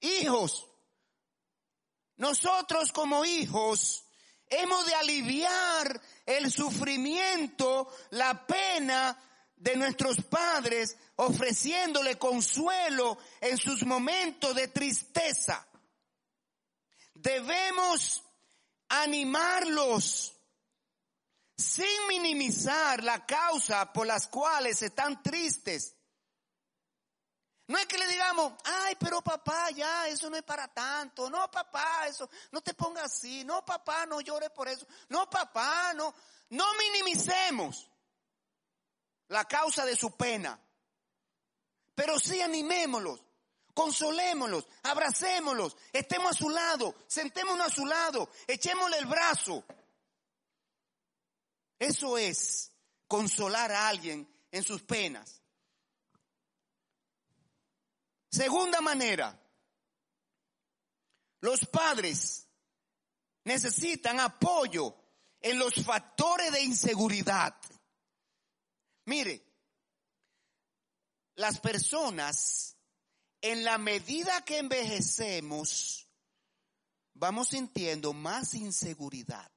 Hijos, 0.01 0.69
nosotros 2.17 2.93
como 2.93 3.25
hijos 3.25 4.04
hemos 4.61 4.87
de 4.87 4.95
aliviar 4.95 6.01
el 6.27 6.51
sufrimiento, 6.51 7.89
la 8.11 8.47
pena 8.47 9.19
de 9.57 9.77
nuestros 9.77 10.17
padres, 10.23 10.97
ofreciéndole 11.17 12.19
consuelo 12.19 13.19
en 13.41 13.57
sus 13.57 13.85
momentos 13.85 14.55
de 14.55 14.69
tristeza. 14.69 15.67
Debemos 17.15 18.23
animarlos 18.89 20.35
sin 21.57 22.07
minimizar 22.09 23.03
la 23.03 23.25
causa 23.25 23.93
por 23.93 24.07
las 24.07 24.27
cuales 24.27 24.83
están 24.83 25.23
tristes. 25.23 25.95
No 27.67 27.79
es 27.79 27.87
que 27.87 27.97
le 27.97 28.07
digamos, 28.09 28.53
ay, 28.65 28.95
pero 29.01 29.23
papá, 29.23 29.71
ya, 29.71 30.07
eso 30.09 30.29
no 30.29 30.37
es 30.37 30.43
para 30.43 30.69
tanto. 30.69 31.31
No, 31.31 31.51
papá, 31.51 32.07
eso, 32.07 32.29
no 32.53 32.61
te 32.61 32.75
pongas 32.75 33.05
así. 33.05 33.43
No, 33.45 33.65
papá, 33.65 34.05
no 34.05 34.21
llores 34.21 34.51
por 34.51 34.69
eso. 34.69 34.87
No, 35.09 35.29
papá, 35.31 35.95
no. 35.95 36.15
No 36.51 36.67
minimicemos 36.75 37.89
la 39.29 39.45
causa 39.47 39.87
de 39.87 39.97
su 39.97 40.11
pena. 40.15 40.61
Pero 41.95 42.19
sí 42.19 42.41
animémoslos, 42.43 43.23
consolémoslos, 43.73 44.67
abracémoslos, 44.83 45.77
estemos 45.93 46.33
a 46.33 46.39
su 46.39 46.51
lado, 46.51 46.95
sentémonos 47.07 47.67
a 47.67 47.75
su 47.75 47.87
lado, 47.87 48.31
echémosle 48.47 48.99
el 48.99 49.07
brazo. 49.07 49.65
Eso 51.79 52.19
es 52.19 52.73
consolar 53.07 53.73
a 53.73 53.89
alguien 53.89 54.29
en 54.51 54.63
sus 54.63 54.83
penas. 54.83 55.44
Segunda 58.35 58.81
manera, 58.81 59.41
los 61.41 61.65
padres 61.67 62.49
necesitan 63.45 64.19
apoyo 64.19 64.93
en 65.41 65.57
los 65.57 65.75
factores 65.75 66.51
de 66.51 66.65
inseguridad. 66.65 67.55
Mire, 69.05 69.41
las 71.37 71.61
personas, 71.61 72.77
en 73.41 73.63
la 73.63 73.79
medida 73.79 74.45
que 74.45 74.59
envejecemos, 74.59 76.09
vamos 77.13 77.51
sintiendo 77.51 78.13
más 78.13 78.55
inseguridad 78.55 79.49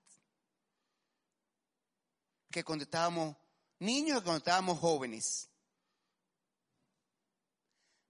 que 2.52 2.64
cuando 2.64 2.84
estábamos 2.84 3.36
niños 3.80 4.20
y 4.20 4.22
cuando 4.22 4.38
estábamos 4.38 4.78
jóvenes. 4.78 5.50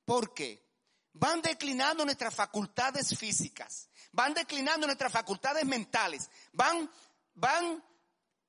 ¿Por 0.07 0.33
qué? 0.33 0.65
Van 1.11 1.41
declinando 1.41 2.05
nuestras 2.05 2.33
facultades 2.33 3.17
físicas, 3.17 3.89
van 4.13 4.33
declinando 4.33 4.87
nuestras 4.87 5.11
facultades 5.11 5.65
mentales, 5.65 6.29
van, 6.53 6.89
van 7.33 7.83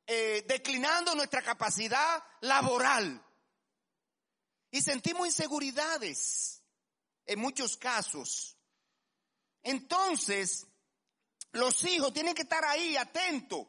eh, 0.07 0.45
declinando 0.47 1.17
nuestra 1.17 1.43
capacidad 1.43 2.23
laboral. 2.43 3.21
Y 4.71 4.81
sentimos 4.83 5.27
inseguridades 5.27 6.63
en 7.27 7.41
muchos 7.41 7.77
casos. 7.77 8.57
Entonces, 9.65 10.65
los 11.51 11.83
hijos 11.87 12.13
tienen 12.13 12.37
que 12.37 12.43
estar 12.43 12.65
ahí, 12.65 12.97
atentos, 12.97 13.67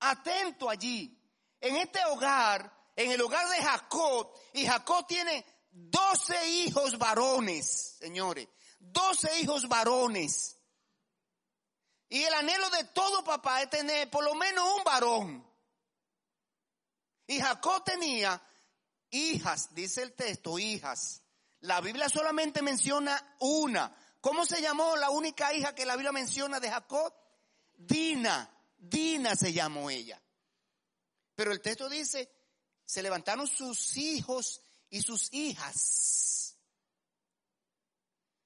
atentos 0.00 0.70
allí. 0.70 1.14
En 1.60 1.76
este 1.76 2.02
hogar, 2.06 2.74
en 2.96 3.10
el 3.10 3.20
hogar 3.20 3.46
de 3.50 3.62
Jacob, 3.62 4.32
y 4.54 4.64
Jacob 4.64 5.06
tiene 5.06 5.44
doce 5.76 6.48
hijos 6.48 6.96
varones, 6.98 7.96
señores, 7.98 8.48
doce 8.78 9.40
hijos 9.40 9.68
varones. 9.68 10.56
Y 12.08 12.22
el 12.22 12.32
anhelo 12.32 12.70
de 12.70 12.84
todo 12.84 13.24
papá 13.24 13.62
es 13.62 13.70
tener 13.70 14.08
por 14.10 14.24
lo 14.24 14.34
menos 14.34 14.64
un 14.78 14.84
varón. 14.84 15.46
Y 17.26 17.40
Jacob 17.40 17.84
tenía 17.84 18.40
hijas, 19.10 19.74
dice 19.74 20.02
el 20.02 20.14
texto, 20.14 20.58
hijas. 20.58 21.22
La 21.60 21.80
Biblia 21.80 22.08
solamente 22.08 22.62
menciona 22.62 23.36
una. 23.40 23.94
¿Cómo 24.20 24.46
se 24.46 24.62
llamó 24.62 24.96
la 24.96 25.10
única 25.10 25.52
hija 25.52 25.74
que 25.74 25.84
la 25.84 25.96
Biblia 25.96 26.12
menciona 26.12 26.60
de 26.60 26.70
Jacob? 26.70 27.12
Dina. 27.76 28.50
Dina 28.78 29.34
se 29.34 29.52
llamó 29.52 29.90
ella. 29.90 30.22
Pero 31.34 31.52
el 31.52 31.60
texto 31.60 31.88
dice, 31.88 32.30
se 32.84 33.02
levantaron 33.02 33.48
sus 33.48 33.96
hijos 33.96 34.62
y 34.90 35.02
sus 35.02 35.32
hijas. 35.32 36.56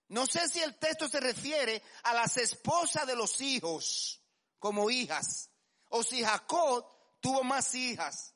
No 0.09 0.27
sé 0.27 0.49
si 0.49 0.61
el 0.61 0.77
texto 0.77 1.09
se 1.09 1.21
refiere 1.21 1.83
a 2.03 2.15
las 2.15 2.37
esposas 2.37 3.07
de 3.07 3.15
los 3.15 3.41
hijos 3.41 4.21
como 4.59 4.91
hijas, 4.91 5.51
o 5.89 6.03
si 6.03 6.23
Jacob 6.23 6.85
tuvo 7.21 7.45
más 7.45 7.75
hijas, 7.75 8.35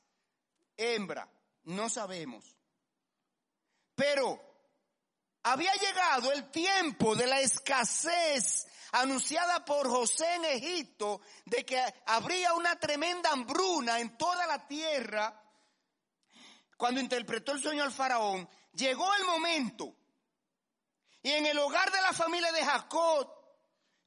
hembra, 0.77 1.29
no 1.64 1.88
sabemos. 1.88 2.45
Pero 3.95 4.40
había 5.43 5.73
llegado 5.75 6.33
el 6.33 6.51
tiempo 6.51 7.14
de 7.14 7.27
la 7.27 7.40
escasez 7.40 8.67
anunciada 8.93 9.64
por 9.64 9.88
José 9.88 10.35
en 10.37 10.45
Egipto 10.45 11.21
de 11.45 11.64
que 11.67 11.83
habría 12.07 12.55
una 12.55 12.79
tremenda 12.79 13.31
hambruna 13.31 14.01
en 14.01 14.17
toda 14.17 14.47
la 14.47 14.67
tierra. 14.67 15.40
Cuando 16.77 17.01
interpretó 17.01 17.53
el 17.53 17.63
sueño 17.63 17.83
al 17.83 17.93
faraón, 17.93 18.49
llegó 18.73 19.13
el 19.15 19.25
momento. 19.25 19.95
Y 21.23 21.31
en 21.31 21.47
el 21.47 21.59
hogar 21.59 21.91
de 21.91 22.01
la 22.03 22.13
familia 22.13 22.53
de 22.53 22.65
Jacob, 22.65 23.33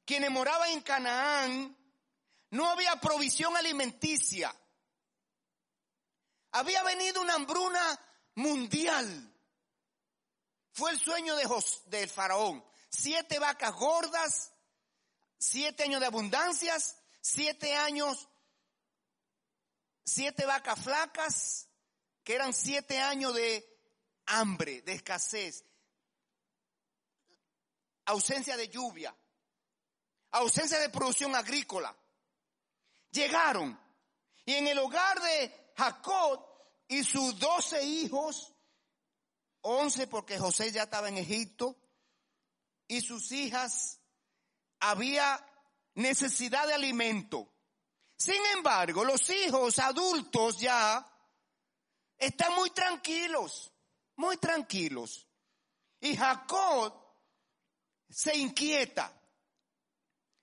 quienes 0.05 0.29
moraban 0.29 0.69
en 0.69 0.81
Canaán, 0.81 1.77
no 2.51 2.69
había 2.69 2.95
provisión 2.97 3.55
alimenticia. 3.57 4.53
Había 6.51 6.83
venido 6.83 7.21
una 7.21 7.35
hambruna 7.35 7.99
mundial. 8.35 9.33
Fue 10.71 10.91
el 10.91 10.99
sueño 10.99 11.35
de 11.35 11.47
del 11.87 12.09
faraón. 12.09 12.63
Siete 12.89 13.39
vacas 13.39 13.73
gordas, 13.73 14.53
siete 15.37 15.83
años 15.83 15.99
de 15.99 16.07
abundancias, 16.07 16.97
siete 17.21 17.75
años, 17.75 18.29
siete 20.05 20.45
vacas 20.45 20.79
flacas, 20.79 21.66
que 22.27 22.35
eran 22.35 22.53
siete 22.53 22.99
años 22.99 23.33
de 23.33 23.65
hambre, 24.25 24.81
de 24.81 24.91
escasez, 24.91 25.63
ausencia 28.03 28.57
de 28.57 28.67
lluvia, 28.67 29.15
ausencia 30.31 30.77
de 30.77 30.89
producción 30.89 31.33
agrícola. 31.37 31.95
Llegaron 33.11 33.79
y 34.43 34.55
en 34.55 34.67
el 34.67 34.77
hogar 34.77 35.21
de 35.21 35.71
Jacob 35.77 36.45
y 36.89 37.01
sus 37.05 37.39
doce 37.39 37.81
hijos, 37.85 38.53
once 39.61 40.05
porque 40.07 40.37
José 40.37 40.69
ya 40.73 40.83
estaba 40.83 41.07
en 41.07 41.19
Egipto, 41.19 41.77
y 42.89 42.99
sus 42.99 43.31
hijas, 43.31 44.01
había 44.81 45.41
necesidad 45.95 46.67
de 46.67 46.73
alimento. 46.73 47.53
Sin 48.17 48.45
embargo, 48.53 49.05
los 49.05 49.29
hijos 49.29 49.79
adultos 49.79 50.57
ya 50.59 51.13
están 52.17 52.53
muy 52.55 52.69
tranquilos, 52.71 53.71
muy 54.15 54.37
tranquilos. 54.37 55.27
Y 55.99 56.15
Jacob 56.15 56.93
se 58.09 58.35
inquieta. 58.35 59.11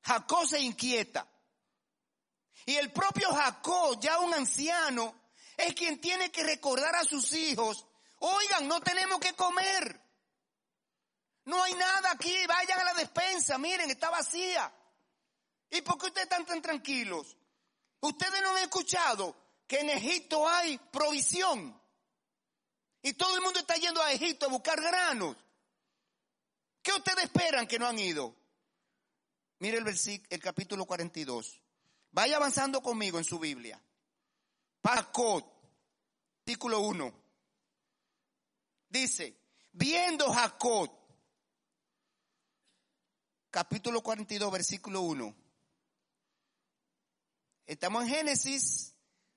Jacob 0.03 0.47
se 0.47 0.61
inquieta. 0.61 1.27
Y 2.67 2.77
el 2.77 2.93
propio 2.93 3.33
Jacob, 3.33 3.99
ya 4.01 4.19
un 4.21 4.35
anciano, 4.35 5.15
es 5.57 5.75
quien 5.75 6.01
tiene 6.01 6.31
que 6.31 6.43
recordar 6.43 6.95
a 6.97 7.05
sus 7.05 7.33
hijos, 7.33 7.87
oigan, 8.19 8.69
no 8.69 8.81
tenemos 8.81 9.19
que 9.19 9.35
comer. 9.35 10.01
No 11.47 11.63
hay 11.63 11.75
nada 11.75 12.13
aquí, 12.13 12.35
vayan 12.47 12.81
a 12.81 12.85
la 12.85 12.95
despensa, 12.95 13.59
miren, 13.59 13.91
está 13.91 14.11
vacía. 14.11 14.73
¿Y 15.71 15.83
por 15.83 15.99
qué 15.99 16.07
ustedes 16.07 16.25
están 16.25 16.47
tan 16.47 16.63
tranquilos? 16.63 17.37
Ustedes 18.01 18.43
no 18.43 18.51
han 18.51 18.63
escuchado 18.63 19.44
que 19.67 19.81
en 19.81 19.91
Egipto 19.91 20.49
hay 20.49 20.79
provisión. 20.93 21.81
Y 23.03 23.13
todo 23.15 23.37
el 23.37 23.43
mundo 23.43 23.61
está 23.61 23.77
yendo 23.77 24.03
a 24.03 24.13
Egipto 24.13 24.47
a 24.47 24.51
buscar 24.51 24.81
granos. 24.81 25.37
¿Qué 26.83 26.93
ustedes 26.93 27.25
esperan 27.25 27.67
que 27.67 27.79
no 27.79 27.87
han 27.87 27.99
ido? 27.99 28.35
Mire 29.59 29.79
el 29.79 29.85
versículo, 29.85 30.29
el 30.31 30.41
capítulo 30.41 30.85
42. 30.87 31.61
Vaya 32.13 32.37
avanzando 32.37 32.83
conmigo 32.83 33.19
en 33.19 33.25
su 33.25 33.39
Biblia. 33.39 33.81
Pacot, 34.81 35.45
artículo 36.41 36.81
1. 36.81 37.13
Dice, 38.89 39.37
viendo 39.73 40.33
Jacob, 40.33 40.91
capítulo 43.51 44.03
42, 44.03 44.53
versículo 44.53 45.01
1. 45.01 45.35
Estamos 47.67 48.03
en 48.05 48.09
Génesis, 48.11 48.94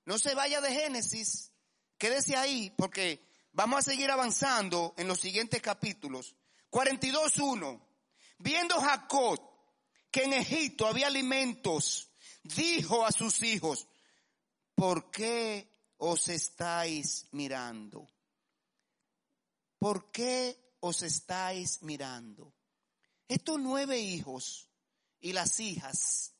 no 0.08 0.18
se 0.18 0.34
vaya 0.34 0.62
de 0.62 0.72
Génesis, 0.72 1.52
quédese 1.98 2.38
ahí 2.38 2.74
porque 2.78 3.28
vamos 3.52 3.80
a 3.80 3.92
seguir 3.92 4.10
avanzando 4.10 4.94
en 4.98 5.06
los 5.06 5.20
siguientes 5.20 5.62
capítulos. 5.62 6.34
42, 6.70 7.38
1. 7.38 7.88
Viendo 8.38 8.80
Jacob 8.80 9.38
que 10.10 10.24
en 10.24 10.32
Egipto 10.32 10.88
había 10.88 11.08
alimentos, 11.08 12.10
dijo 12.42 13.06
a 13.06 13.12
sus 13.12 13.44
hijos, 13.44 13.86
¿por 14.76 15.12
qué 15.12 15.70
os 15.98 16.30
estáis 16.30 17.26
mirando? 17.32 18.08
¿Por 19.78 20.10
qué 20.10 20.78
os 20.80 21.02
estáis 21.02 21.82
mirando? 21.82 22.54
Estos 23.28 23.60
nueve 23.60 24.00
hijos 24.00 24.70
y 25.20 25.34
las 25.34 25.60
hijas, 25.60 26.34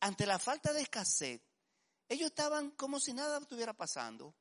ante 0.00 0.24
la 0.24 0.38
falta 0.38 0.72
de 0.72 0.80
escasez, 0.80 1.42
ellos 2.12 2.26
estaban 2.26 2.70
como 2.72 3.00
si 3.00 3.14
nada 3.14 3.38
estuviera 3.38 3.72
pasando. 3.72 4.34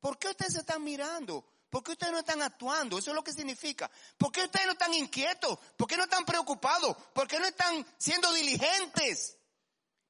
¿Por 0.00 0.16
qué 0.16 0.28
ustedes 0.28 0.54
se 0.54 0.60
están 0.60 0.82
mirando? 0.84 1.44
¿Por 1.68 1.82
qué 1.82 1.92
ustedes 1.92 2.12
no 2.12 2.20
están 2.20 2.40
actuando? 2.40 2.98
Eso 2.98 3.10
es 3.10 3.14
lo 3.16 3.24
que 3.24 3.32
significa. 3.32 3.90
¿Por 4.16 4.30
qué 4.30 4.44
ustedes 4.44 4.66
no 4.66 4.72
están 4.72 4.94
inquietos? 4.94 5.58
¿Por 5.76 5.88
qué 5.88 5.96
no 5.96 6.04
están 6.04 6.24
preocupados? 6.24 6.96
¿Por 7.12 7.26
qué 7.26 7.38
no 7.40 7.46
están 7.46 7.84
siendo 7.98 8.32
diligentes? 8.32 9.38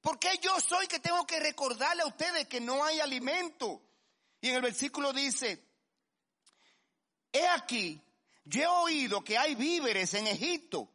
¿Por 0.02 0.18
qué 0.18 0.38
yo 0.42 0.60
soy 0.60 0.86
que 0.88 0.98
tengo 0.98 1.26
que 1.26 1.40
recordarle 1.40 2.02
a 2.02 2.06
ustedes 2.06 2.48
que 2.48 2.60
no 2.60 2.84
hay 2.84 3.00
alimento? 3.00 3.80
Y 4.40 4.50
en 4.50 4.56
el 4.56 4.62
versículo 4.62 5.12
dice, 5.12 5.64
he 7.32 7.46
aquí, 7.48 8.02
yo 8.44 8.62
he 8.62 8.66
oído 8.66 9.22
que 9.22 9.38
hay 9.38 9.54
víveres 9.54 10.12
en 10.14 10.26
Egipto. 10.26 10.90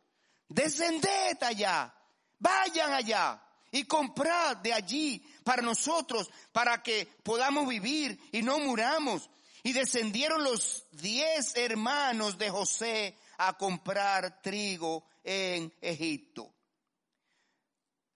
Descended 0.49 1.41
allá, 1.41 1.93
vayan 2.37 2.93
allá 2.93 3.46
y 3.71 3.85
comprad 3.85 4.57
de 4.57 4.73
allí 4.73 5.19
para 5.43 5.61
nosotros, 5.61 6.29
para 6.51 6.81
que 6.81 7.07
podamos 7.23 7.67
vivir 7.67 8.19
y 8.31 8.41
no 8.41 8.59
muramos. 8.59 9.29
Y 9.63 9.73
descendieron 9.73 10.43
los 10.43 10.85
diez 10.91 11.55
hermanos 11.55 12.37
de 12.37 12.49
José 12.49 13.17
a 13.37 13.57
comprar 13.57 14.41
trigo 14.41 15.05
en 15.23 15.73
Egipto. 15.81 16.53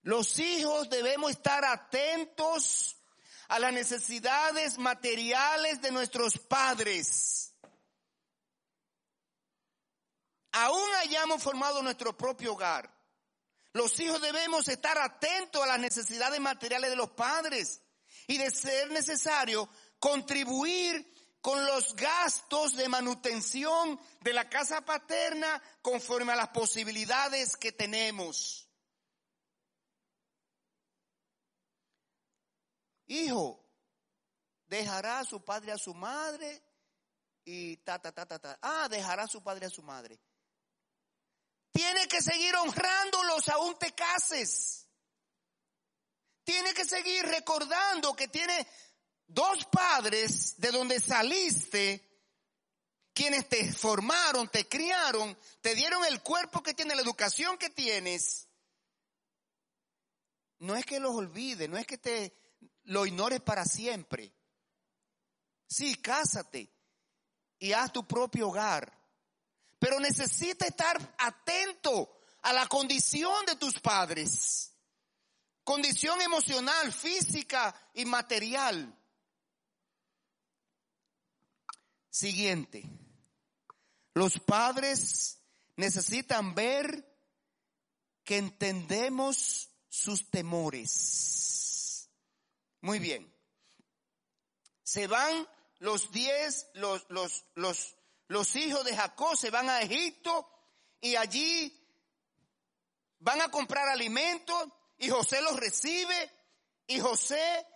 Los 0.03 0.39
hijos 0.39 0.89
debemos 0.89 1.31
estar 1.31 1.63
atentos 1.63 2.97
a 3.49 3.59
las 3.59 3.73
necesidades 3.73 4.77
materiales 4.77 5.81
de 5.81 5.91
nuestros 5.91 6.37
padres. 6.37 7.53
Aún 10.53 10.89
hayamos 10.99 11.43
formado 11.43 11.81
nuestro 11.83 12.15
propio 12.15 12.53
hogar, 12.53 12.91
los 13.73 13.99
hijos 13.99 14.21
debemos 14.21 14.67
estar 14.67 14.97
atentos 14.97 15.61
a 15.61 15.67
las 15.67 15.79
necesidades 15.79 16.39
materiales 16.39 16.89
de 16.89 16.95
los 16.95 17.11
padres 17.11 17.81
y 18.27 18.37
de 18.37 18.51
ser 18.51 18.91
necesario 18.91 19.69
contribuir 19.99 21.11
con 21.41 21.65
los 21.65 21.95
gastos 21.95 22.75
de 22.75 22.87
manutención 22.87 23.99
de 24.19 24.33
la 24.33 24.49
casa 24.49 24.81
paterna 24.81 25.61
conforme 25.81 26.33
a 26.33 26.35
las 26.35 26.49
posibilidades 26.49 27.57
que 27.57 27.71
tenemos. 27.71 28.67
Hijo, 33.07 33.65
dejará 34.67 35.19
a 35.19 35.25
su 35.25 35.43
padre 35.43 35.71
a 35.71 35.77
su 35.77 35.93
madre 35.93 36.61
y 37.43 37.77
ta, 37.77 37.99
ta, 37.99 38.11
ta, 38.11 38.25
ta, 38.25 38.39
ta. 38.39 38.59
Ah, 38.61 38.87
dejará 38.89 39.23
a 39.23 39.27
su 39.27 39.41
padre 39.41 39.65
a 39.65 39.69
su 39.69 39.81
madre. 39.81 40.19
Tiene 41.71 42.07
que 42.07 42.21
seguir 42.21 42.55
honrándolos 42.55 43.47
aún 43.49 43.77
te 43.79 43.93
cases. 43.93 44.87
Tiene 46.43 46.73
que 46.73 46.85
seguir 46.85 47.25
recordando 47.25 48.15
que 48.15 48.27
tiene 48.27 48.67
dos 49.27 49.65
padres 49.71 50.59
de 50.59 50.71
donde 50.71 50.99
saliste, 50.99 52.11
quienes 53.13 53.47
te 53.47 53.71
formaron, 53.71 54.49
te 54.49 54.67
criaron, 54.67 55.37
te 55.61 55.75
dieron 55.75 56.03
el 56.05 56.21
cuerpo 56.21 56.61
que 56.61 56.73
tienes, 56.73 56.95
la 56.95 57.03
educación 57.03 57.57
que 57.57 57.69
tienes. 57.69 58.47
No 60.59 60.75
es 60.75 60.85
que 60.85 60.99
los 60.99 61.15
olvides, 61.15 61.69
no 61.69 61.77
es 61.77 61.87
que 61.87 61.97
te 61.97 62.35
lo 62.83 63.05
ignores 63.05 63.41
para 63.41 63.65
siempre. 63.65 64.33
Sí, 65.67 65.95
cásate 65.95 66.69
y 67.59 67.73
haz 67.73 67.93
tu 67.93 68.05
propio 68.05 68.49
hogar. 68.49 69.00
Pero 69.81 69.99
necesita 69.99 70.67
estar 70.67 71.15
atento 71.17 72.19
a 72.43 72.53
la 72.53 72.67
condición 72.67 73.47
de 73.47 73.55
tus 73.55 73.79
padres. 73.79 74.75
Condición 75.63 76.21
emocional, 76.21 76.93
física 76.93 77.73
y 77.95 78.05
material. 78.05 78.95
Siguiente. 82.11 82.87
Los 84.13 84.39
padres 84.39 85.39
necesitan 85.77 86.53
ver 86.53 87.03
que 88.23 88.37
entendemos 88.37 89.71
sus 89.89 90.29
temores. 90.29 92.07
Muy 92.81 92.99
bien. 92.99 93.35
Se 94.83 95.07
van 95.07 95.47
los 95.79 96.11
diez, 96.11 96.67
los, 96.75 97.03
los, 97.09 97.45
los, 97.55 97.95
los 98.31 98.55
hijos 98.55 98.85
de 98.85 98.95
Jacob 98.95 99.35
se 99.35 99.49
van 99.49 99.69
a 99.69 99.81
Egipto 99.81 100.49
y 101.01 101.17
allí 101.17 101.85
van 103.19 103.41
a 103.41 103.51
comprar 103.51 103.89
alimentos 103.89 104.69
y 104.97 105.09
José 105.09 105.41
los 105.41 105.59
recibe 105.59 106.31
y 106.87 107.01
José 107.01 107.67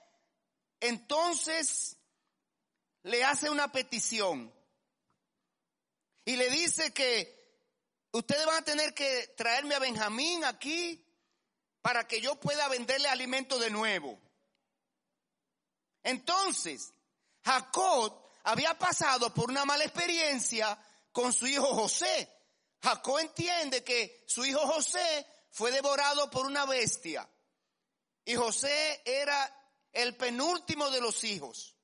entonces 0.80 1.98
le 3.04 3.22
hace 3.26 3.50
una 3.50 3.70
petición 3.70 4.54
y 6.24 6.38
le 6.38 6.50
dice 6.50 6.94
que 6.94 7.36
ustedes 8.13 8.46
van 8.46 8.62
a 8.62 8.65
tener 8.65 8.94
que 8.94 9.34
traerme 9.36 9.76
a 9.76 9.80
Benjamín 9.80 10.46
aquí 10.46 11.06
para 11.82 12.08
que 12.08 12.22
yo 12.22 12.39
pueda 12.39 12.70
venderle 12.70 13.10
alimento 13.10 13.60
de 13.60 13.72
nuevo. 13.72 14.18
Entonces, 16.02 16.94
Jacob 17.44 18.25
había 18.46 18.78
pasado 18.78 19.34
por 19.34 19.50
una 19.50 19.66
mala 19.66 19.84
experiencia 19.84 20.78
con 21.12 21.34
su 21.34 21.48
hijo 21.48 21.74
José. 21.74 22.32
Jacob 22.82 23.20
entiende 23.20 23.84
que 23.84 24.24
su 24.28 24.46
hijo 24.46 24.60
José 24.60 25.26
fue 25.50 25.72
devorado 25.72 26.30
por 26.30 26.46
una 26.46 26.66
bestia. 26.66 27.28
Y 28.24 28.36
José 28.36 29.02
era 29.04 29.52
el 29.92 30.16
penúltimo 30.16 30.90
de 30.92 31.02
los 31.02 31.24
hijos. 31.24 31.76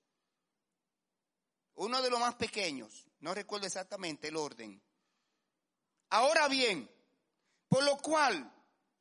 Uno 1.76 2.02
de 2.02 2.10
los 2.12 2.20
más 2.20 2.36
pequeños. 2.36 3.06
No 3.22 3.34
recuerdo 3.34 3.66
exactamente 3.66 4.28
el 4.28 4.38
orden. 4.38 4.82
Ahora 6.10 6.48
bien, 6.48 6.90
por 7.70 7.84
lo 7.84 7.98
cual 7.98 8.54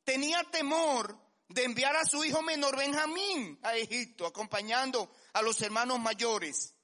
tenía 0.05 0.44
temor 0.44 1.18
de 1.49 1.64
enviar 1.64 1.96
a 1.96 2.07
su 2.07 2.25
hijo 2.25 2.40
menor 2.40 2.77
Benjamín 2.77 3.59
a 3.62 3.77
Egipto, 3.77 4.27
acompañando 4.27 5.11
a 5.35 5.42
los 5.42 5.61
hermanos 5.61 5.99
mayores. 5.99 6.75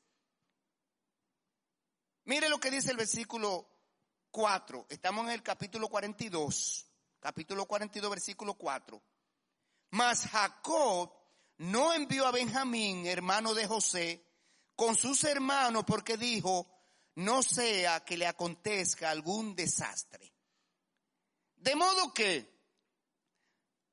Mire 2.27 2.49
lo 2.49 2.59
que 2.59 2.73
dice 2.73 2.91
el 2.91 2.97
versículo 2.97 3.69
4. 4.33 4.87
Estamos 4.89 5.27
en 5.27 5.31
el 5.31 5.45
capítulo 5.45 5.89
42. 5.89 6.85
Capítulo 7.21 7.67
42, 7.67 8.11
versículo 8.11 8.55
4. 8.55 9.01
Mas 9.91 10.27
Jacob 10.27 11.13
no 11.59 11.93
envió 11.93 12.27
a 12.27 12.33
Benjamín, 12.33 13.07
hermano 13.07 13.55
de 13.55 13.69
José, 13.69 14.27
con 14.75 14.97
sus 14.97 15.23
hermanos 15.23 15.85
porque 15.87 16.17
dijo, 16.17 16.67
no 17.15 17.45
sea 17.45 18.05
que 18.05 18.17
le 18.17 18.27
acontezca 18.27 19.11
algún 19.11 19.55
desastre. 19.55 20.35
De 21.55 21.77
modo 21.77 22.13
que 22.13 22.53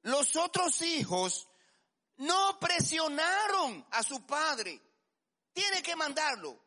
los 0.01 0.35
otros 0.35 0.81
hijos 0.81 1.47
no 2.17 2.59
presionaron 2.59 3.85
a 3.91 4.01
su 4.01 4.25
padre. 4.25 4.81
Tiene 5.53 5.83
que 5.83 5.95
mandarlo. 5.95 6.62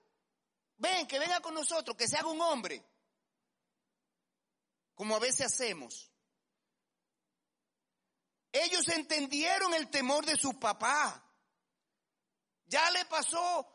Ven, 0.78 1.06
que 1.06 1.18
venga 1.18 1.40
con 1.40 1.54
nosotros, 1.54 1.96
que 1.96 2.08
se 2.08 2.16
haga 2.16 2.28
un 2.28 2.40
hombre. 2.40 2.84
Como 4.94 5.16
a 5.16 5.18
veces 5.18 5.46
hacemos. 5.46 6.10
Ellos 8.52 8.88
entendieron 8.88 9.74
el 9.74 9.90
temor 9.90 10.24
de 10.24 10.36
su 10.36 10.58
papá. 10.58 11.22
Ya 12.66 12.90
le 12.90 13.04
pasó. 13.06 13.72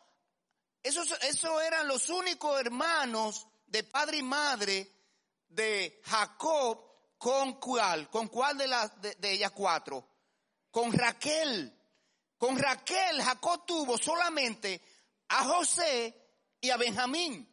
Esos, 0.83 1.11
esos 1.23 1.61
eran 1.61 1.87
los 1.87 2.09
únicos 2.09 2.59
hermanos 2.59 3.47
de 3.67 3.83
padre 3.83 4.17
y 4.17 4.23
madre 4.23 4.91
de 5.47 6.01
Jacob 6.05 6.83
con 7.19 7.59
cuál, 7.59 8.09
con 8.09 8.27
cuál 8.29 8.57
de, 8.57 8.67
las 8.67 8.99
de 8.99 9.31
ellas 9.31 9.51
cuatro 9.51 10.11
con 10.71 10.91
Raquel. 10.93 11.77
Con 12.37 12.57
Raquel 12.57 13.21
Jacob 13.21 13.65
tuvo 13.67 13.97
solamente 13.97 14.81
a 15.27 15.43
José 15.43 16.20
y 16.61 16.69
a 16.69 16.77
Benjamín. 16.77 17.47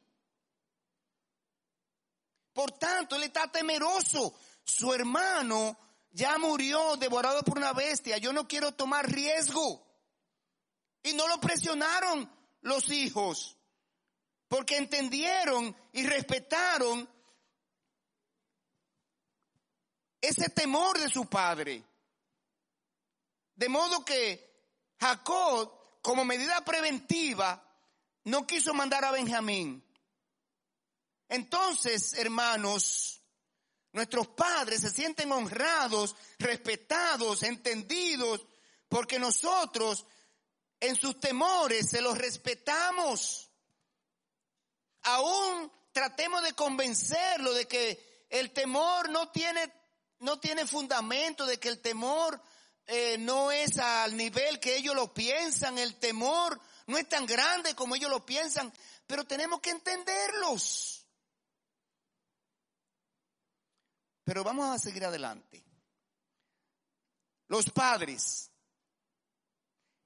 Por 2.52 2.72
tanto, 2.72 3.16
él 3.16 3.24
está 3.24 3.50
temeroso. 3.50 4.38
Su 4.62 4.92
hermano 4.92 5.78
ya 6.10 6.36
murió 6.38 6.96
devorado 6.96 7.42
por 7.42 7.56
una 7.56 7.72
bestia. 7.72 8.18
Yo 8.18 8.32
no 8.32 8.46
quiero 8.46 8.72
tomar 8.72 9.10
riesgo. 9.10 9.86
Y 11.02 11.14
no 11.14 11.26
lo 11.26 11.40
presionaron 11.40 12.30
los 12.62 12.90
hijos, 12.90 13.56
porque 14.48 14.76
entendieron 14.76 15.74
y 15.92 16.04
respetaron 16.04 17.08
ese 20.20 20.50
temor 20.50 20.98
de 20.98 21.08
su 21.08 21.26
padre. 21.26 21.84
De 23.54 23.68
modo 23.68 24.04
que 24.04 24.48
Jacob, 24.98 26.00
como 26.02 26.24
medida 26.24 26.64
preventiva, 26.64 27.67
no 28.28 28.46
quiso 28.46 28.74
mandar 28.74 29.04
a 29.04 29.10
Benjamín. 29.10 29.82
Entonces, 31.28 32.14
hermanos, 32.14 33.22
nuestros 33.92 34.28
padres 34.28 34.82
se 34.82 34.90
sienten 34.90 35.32
honrados, 35.32 36.14
respetados, 36.38 37.42
entendidos, 37.42 38.46
porque 38.88 39.18
nosotros 39.18 40.04
en 40.80 40.94
sus 40.96 41.18
temores 41.18 41.88
se 41.88 42.02
los 42.02 42.16
respetamos. 42.18 43.50
Aún 45.02 45.72
tratemos 45.92 46.42
de 46.42 46.52
convencerlo 46.52 47.54
de 47.54 47.66
que 47.66 48.26
el 48.28 48.52
temor 48.52 49.08
no 49.08 49.30
tiene, 49.30 49.72
no 50.18 50.38
tiene 50.38 50.66
fundamento, 50.66 51.46
de 51.46 51.58
que 51.58 51.68
el 51.68 51.80
temor 51.80 52.40
eh, 52.86 53.16
no 53.18 53.50
es 53.50 53.78
al 53.78 54.16
nivel 54.16 54.60
que 54.60 54.76
ellos 54.76 54.94
lo 54.94 55.14
piensan, 55.14 55.78
el 55.78 55.96
temor 55.96 56.60
no 56.88 56.98
es 56.98 57.08
tan 57.08 57.24
grande 57.26 57.74
como 57.74 57.94
ellos 57.94 58.10
lo 58.10 58.24
piensan, 58.24 58.72
pero 59.06 59.24
tenemos 59.24 59.60
que 59.60 59.70
entenderlos. 59.70 61.06
Pero 64.24 64.42
vamos 64.42 64.74
a 64.74 64.78
seguir 64.78 65.04
adelante. 65.04 65.64
Los 67.48 67.70
padres, 67.70 68.50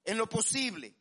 en 0.05 0.17
lo 0.17 0.29
posible, 0.29 0.95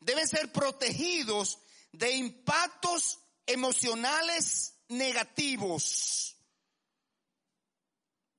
deben 0.00 0.28
ser 0.28 0.52
protegidos 0.52 1.58
de 1.92 2.12
impactos 2.12 3.18
emocionales 3.46 4.74
negativos. 4.88 6.36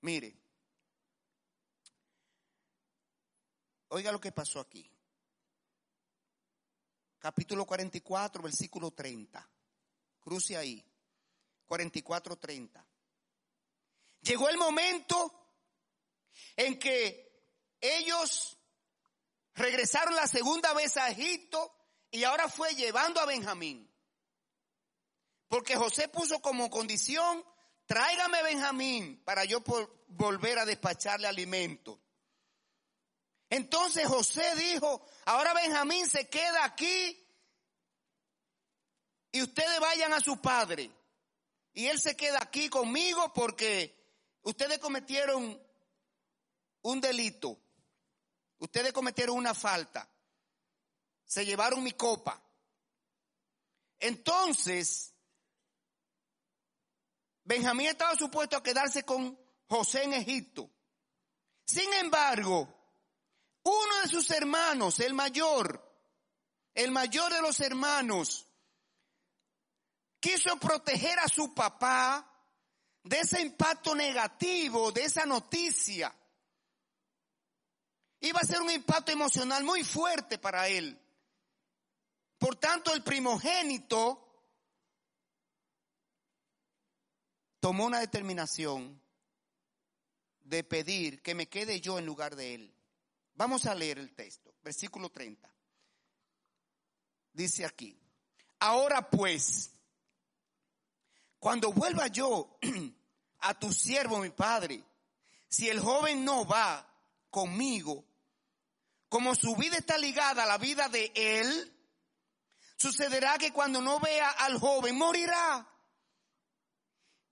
Mire, 0.01 0.39
Oiga 3.89 4.11
lo 4.11 4.21
que 4.21 4.31
pasó 4.31 4.59
aquí. 4.59 4.89
Capítulo 7.19 7.65
44, 7.65 8.41
versículo 8.41 8.91
30. 8.91 9.47
Cruce 10.21 10.55
ahí. 10.55 10.83
44, 11.65 12.37
30. 12.37 12.87
Llegó 14.21 14.49
el 14.49 14.57
momento 14.57 15.53
en 16.55 16.79
que 16.79 17.29
ellos 17.81 18.57
regresaron 19.53 20.15
la 20.15 20.27
segunda 20.27 20.73
vez 20.73 20.97
a 20.97 21.09
Egipto 21.09 21.75
y 22.09 22.23
ahora 22.23 22.47
fue 22.47 22.73
llevando 22.73 23.19
a 23.19 23.25
Benjamín. 23.25 23.89
Porque 25.49 25.75
José 25.75 26.07
puso 26.07 26.41
como 26.41 26.69
condición, 26.69 27.43
tráigame 27.85 28.41
Benjamín 28.43 29.21
para 29.25 29.43
yo 29.45 29.61
volver 30.07 30.59
a 30.59 30.65
despacharle 30.65 31.27
alimento. 31.27 32.01
Entonces 33.49 34.07
José 34.07 34.55
dijo, 34.55 35.05
ahora 35.25 35.53
Benjamín 35.53 36.07
se 36.07 36.29
queda 36.29 36.65
aquí 36.65 37.25
y 39.31 39.41
ustedes 39.41 39.79
vayan 39.79 40.13
a 40.13 40.19
su 40.19 40.39
padre. 40.39 40.91
Y 41.73 41.87
él 41.87 41.99
se 41.99 42.15
queda 42.15 42.39
aquí 42.41 42.69
conmigo 42.69 43.33
porque 43.33 43.95
ustedes 44.41 44.79
cometieron 44.79 45.61
un 46.81 47.01
delito. 47.01 47.59
Ustedes 48.59 48.91
cometieron 48.91 49.37
una 49.37 49.53
falta. 49.53 50.07
Se 51.25 51.45
llevaron 51.45 51.83
mi 51.83 51.93
copa. 51.93 52.41
Entonces, 53.99 55.13
Benjamín 57.43 57.87
estaba 57.87 58.15
supuesto 58.15 58.57
a 58.57 58.63
quedarse 58.63 59.03
con 59.03 59.39
José 59.67 60.03
en 60.03 60.13
Egipto. 60.13 60.69
Sin 61.65 61.91
embargo, 61.93 62.78
uno 63.63 64.01
de 64.03 64.09
sus 64.09 64.29
hermanos, 64.31 64.99
el 64.99 65.13
mayor, 65.13 65.83
el 66.73 66.91
mayor 66.91 67.33
de 67.33 67.41
los 67.41 67.59
hermanos, 67.59 68.47
quiso 70.19 70.57
proteger 70.57 71.19
a 71.19 71.27
su 71.27 71.53
papá 71.53 72.25
de 73.03 73.19
ese 73.19 73.41
impacto 73.41 73.95
negativo, 73.95 74.91
de 74.91 75.03
esa 75.03 75.25
noticia. 75.25 76.13
Iba 78.21 78.39
a 78.41 78.45
ser 78.45 78.61
un 78.61 78.69
impacto 78.69 79.11
emocional 79.11 79.63
muy 79.63 79.83
fuerte 79.83 80.37
para 80.37 80.67
él. 80.67 80.99
Por 82.37 82.55
tanto, 82.57 82.93
el 82.93 83.03
primogénito 83.03 84.25
tomó 87.59 87.85
una 87.85 87.99
determinación 87.99 89.01
de 90.39 90.63
pedir 90.63 91.21
que 91.21 91.35
me 91.35 91.47
quede 91.47 91.79
yo 91.79 91.99
en 91.99 92.05
lugar 92.05 92.35
de 92.35 92.55
él. 92.55 92.78
Vamos 93.39 93.65
a 93.67 93.73
leer 93.73 93.99
el 93.99 94.13
texto, 94.13 94.53
versículo 94.61 95.09
30. 95.09 95.49
Dice 97.31 97.65
aquí, 97.65 97.97
ahora 98.59 99.09
pues, 99.09 99.71
cuando 101.39 101.71
vuelva 101.71 102.07
yo 102.07 102.59
a 103.39 103.57
tu 103.57 103.71
siervo, 103.71 104.19
mi 104.19 104.29
padre, 104.29 104.83
si 105.47 105.69
el 105.69 105.79
joven 105.79 106.25
no 106.25 106.45
va 106.45 106.85
conmigo, 107.29 108.03
como 109.07 109.33
su 109.35 109.55
vida 109.55 109.77
está 109.77 109.97
ligada 109.97 110.43
a 110.43 110.47
la 110.47 110.57
vida 110.57 110.89
de 110.89 111.09
él, 111.15 111.73
sucederá 112.75 113.37
que 113.37 113.53
cuando 113.53 113.79
no 113.79 114.01
vea 114.01 114.31
al 114.31 114.59
joven 114.59 114.97
morirá. 114.97 115.65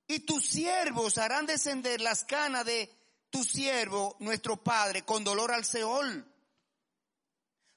Y 0.08 0.20
tus 0.20 0.48
siervos 0.48 1.18
harán 1.18 1.46
descender 1.46 2.00
las 2.00 2.24
canas 2.24 2.66
de 2.66 2.97
tu 3.30 3.44
siervo, 3.44 4.16
nuestro 4.20 4.64
padre, 4.64 5.04
con 5.04 5.24
dolor 5.24 5.52
al 5.52 5.66
Seol. 5.66 6.26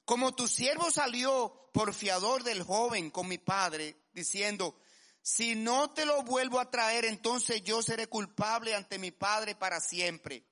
Como 0.05 0.33
tu 0.33 0.47
siervo 0.47 0.91
salió 0.91 1.69
por 1.73 1.93
fiador 1.93 2.43
del 2.43 2.63
joven 2.63 3.11
con 3.11 3.27
mi 3.27 3.37
padre, 3.37 3.95
diciendo, 4.13 4.75
si 5.21 5.55
no 5.55 5.91
te 5.91 6.05
lo 6.05 6.23
vuelvo 6.23 6.59
a 6.59 6.71
traer, 6.71 7.05
entonces 7.05 7.63
yo 7.63 7.81
seré 7.81 8.07
culpable 8.07 8.75
ante 8.75 8.97
mi 8.97 9.11
padre 9.11 9.55
para 9.55 9.79
siempre. 9.79 10.45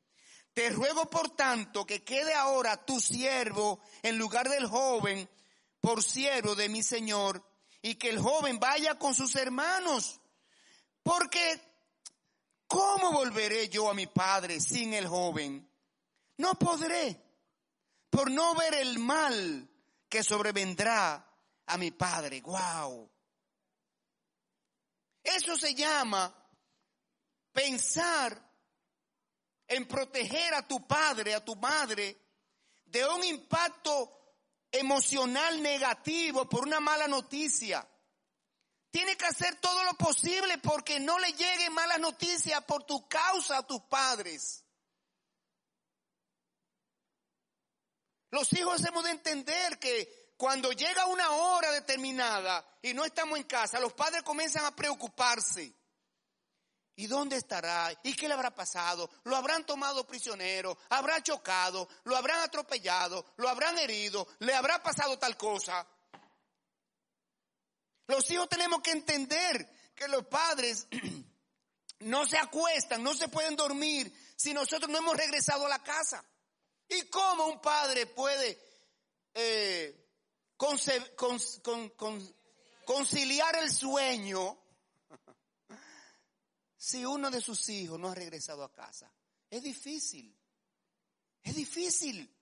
Te 0.53 0.69
ruego 0.69 1.09
por 1.09 1.35
tanto 1.35 1.85
que 1.85 2.03
quede 2.03 2.33
ahora 2.33 2.85
tu 2.85 2.99
siervo 2.99 3.79
en 4.03 4.17
lugar 4.17 4.49
del 4.49 4.67
joven 4.67 5.29
por 5.79 6.03
siervo 6.03 6.55
de 6.55 6.69
mi 6.69 6.83
señor 6.83 7.43
y 7.81 7.95
que 7.95 8.09
el 8.09 8.19
joven 8.19 8.59
vaya 8.59 8.99
con 8.99 9.15
sus 9.15 9.35
hermanos. 9.35 10.19
Porque 11.01 11.62
¿Cómo 12.69 13.12
volveré 13.12 13.67
yo 13.67 13.89
a 13.89 13.95
mi 13.95 14.05
padre 14.05 14.60
sin 14.60 14.93
el 14.93 15.08
joven? 15.08 15.67
No 16.38 16.53
podré, 16.53 17.19
por 18.12 18.29
no 18.29 18.53
ver 18.53 18.75
el 18.75 18.99
mal 18.99 19.67
que 20.08 20.23
sobrevendrá 20.23 21.25
a 21.65 21.77
mi 21.79 21.89
padre. 21.89 22.41
Wow. 22.41 23.10
Eso 25.23 25.58
se 25.58 25.73
llama 25.73 26.32
pensar 27.51 28.39
en 29.67 29.88
proteger 29.88 30.53
a 30.53 30.67
tu 30.67 30.86
padre, 30.86 31.34
a 31.34 31.43
tu 31.43 31.55
madre, 31.55 32.21
de 32.86 33.03
un 33.03 33.23
impacto 33.23 34.36
emocional 34.71 35.60
negativo 35.60 36.47
por 36.47 36.67
una 36.67 36.79
mala 36.79 37.08
noticia. 37.08 37.84
Tiene 38.91 39.15
que 39.15 39.25
hacer 39.25 39.56
todo 39.58 39.84
lo 39.84 39.93
posible 39.93 40.58
porque 40.58 40.99
no 40.99 41.19
le 41.19 41.32
llegue 41.34 41.69
mala 41.69 41.97
noticia 41.97 42.62
por 42.62 42.84
tu 42.84 43.08
causa 43.08 43.58
a 43.58 43.67
tus 43.67 43.82
padres. 43.82 44.63
Los 48.32 48.52
hijos 48.54 48.84
hemos 48.86 49.04
de 49.04 49.12
entender 49.12 49.80
que 49.80 50.34
cuando 50.38 50.71
llega 50.71 51.06
una 51.08 51.32
hora 51.32 51.71
determinada 51.71 52.65
y 52.82 52.93
no 52.93 53.06
estamos 53.06 53.38
en 53.38 53.43
casa, 53.43 53.80
los 53.80 53.93
padres 53.93 54.23
comienzan 54.23 54.65
a 54.65 54.75
preocuparse. 54.75 55.75
¿Y 56.95 57.08
dónde 57.08 57.38
estará? 57.38 57.93
¿Y 58.04 58.13
qué 58.13 58.28
le 58.28 58.34
habrá 58.34 58.54
pasado? 58.54 59.10
¿Lo 59.23 59.36
habrán 59.38 59.65
tomado 59.65 60.06
prisionero? 60.06 60.78
¿Habrá 60.89 61.23
chocado? 61.23 61.88
¿Lo 62.04 62.17
habrán 62.17 62.41
atropellado? 62.41 63.25
¿Lo 63.38 63.47
habrán 63.47 63.78
herido? 63.80 64.28
¿Le 64.39 64.54
habrá 64.54 64.84
pasado 64.84 65.17
tal 65.17 65.38
cosa? 65.38 65.88
Los 68.10 68.30
hijos 68.32 68.50
tenemos 68.50 68.82
que 68.82 68.89
entender 68.89 69.72
que 69.93 70.08
los 70.08 70.26
padres 70.26 70.88
no 72.00 72.26
se 72.26 72.39
acuestan, 72.39 73.04
no 73.04 73.13
se 73.13 73.28
pueden 73.28 73.56
dormir 73.56 74.12
si 74.36 74.52
nosotros 74.52 74.89
no 74.89 74.98
hemos 74.98 75.15
regresado 75.15 75.67
a 75.67 75.69
la 75.69 75.84
casa. 75.84 76.26
¿Y 76.88 77.04
cómo 77.04 77.45
un 77.45 77.62
padre 77.62 78.08
puede 78.08 78.60
eh, 79.36 80.10
conciliar 82.84 83.58
el 83.58 83.72
sueño 83.72 84.58
si 86.78 87.06
uno 87.06 87.30
de 87.30 87.41
sus 87.41 87.69
hijos 87.69 88.00
no 88.00 88.10
ha 88.10 88.15
regresado 88.15 88.63
a 88.63 88.74
casa? 88.74 89.13
Es 89.52 89.62
difícil. 89.62 90.36
Es 91.43 91.56
difícil. 91.56 92.36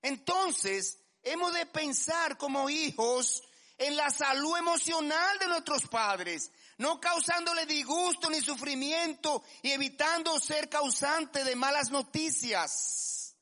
Entonces, 0.00 1.00
hemos 1.22 1.52
de 1.52 1.66
pensar 1.66 2.38
como 2.38 2.70
hijos 2.70 3.42
en 3.80 3.96
la 3.96 4.10
salud 4.10 4.58
emocional 4.58 5.38
de 5.38 5.46
nuestros 5.46 5.88
padres, 5.88 6.50
no 6.76 7.00
causándole 7.00 7.64
disgusto 7.64 8.28
ni 8.28 8.42
sufrimiento 8.42 9.42
y 9.62 9.70
evitando 9.70 10.38
ser 10.38 10.68
causante 10.68 11.42
de 11.44 11.56
malas 11.56 11.90
noticias. 11.90 13.34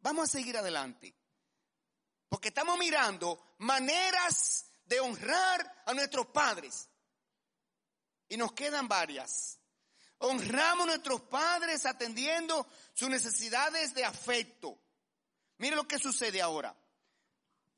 Vamos 0.00 0.28
a 0.28 0.32
seguir 0.32 0.58
adelante, 0.58 1.14
porque 2.28 2.48
estamos 2.48 2.78
mirando 2.78 3.54
maneras 3.58 4.66
de 4.84 5.00
honrar 5.00 5.82
a 5.86 5.94
nuestros 5.94 6.26
padres. 6.26 6.90
Y 8.28 8.36
nos 8.36 8.52
quedan 8.52 8.88
varias. 8.88 9.58
Honramos 10.18 10.84
a 10.84 10.90
nuestros 10.90 11.22
padres 11.22 11.86
atendiendo 11.86 12.66
sus 12.92 13.08
necesidades 13.08 13.94
de 13.94 14.04
afecto. 14.04 14.78
Mire 15.56 15.76
lo 15.76 15.88
que 15.88 15.98
sucede 15.98 16.42
ahora. 16.42 16.76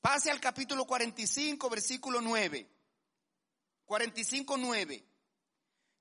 Pase 0.05 0.31
al 0.31 0.39
capítulo 0.39 0.85
45, 0.85 1.71
versículo 1.71 2.21
9. 2.21 2.71
45, 3.87 4.59
9. 4.59 5.09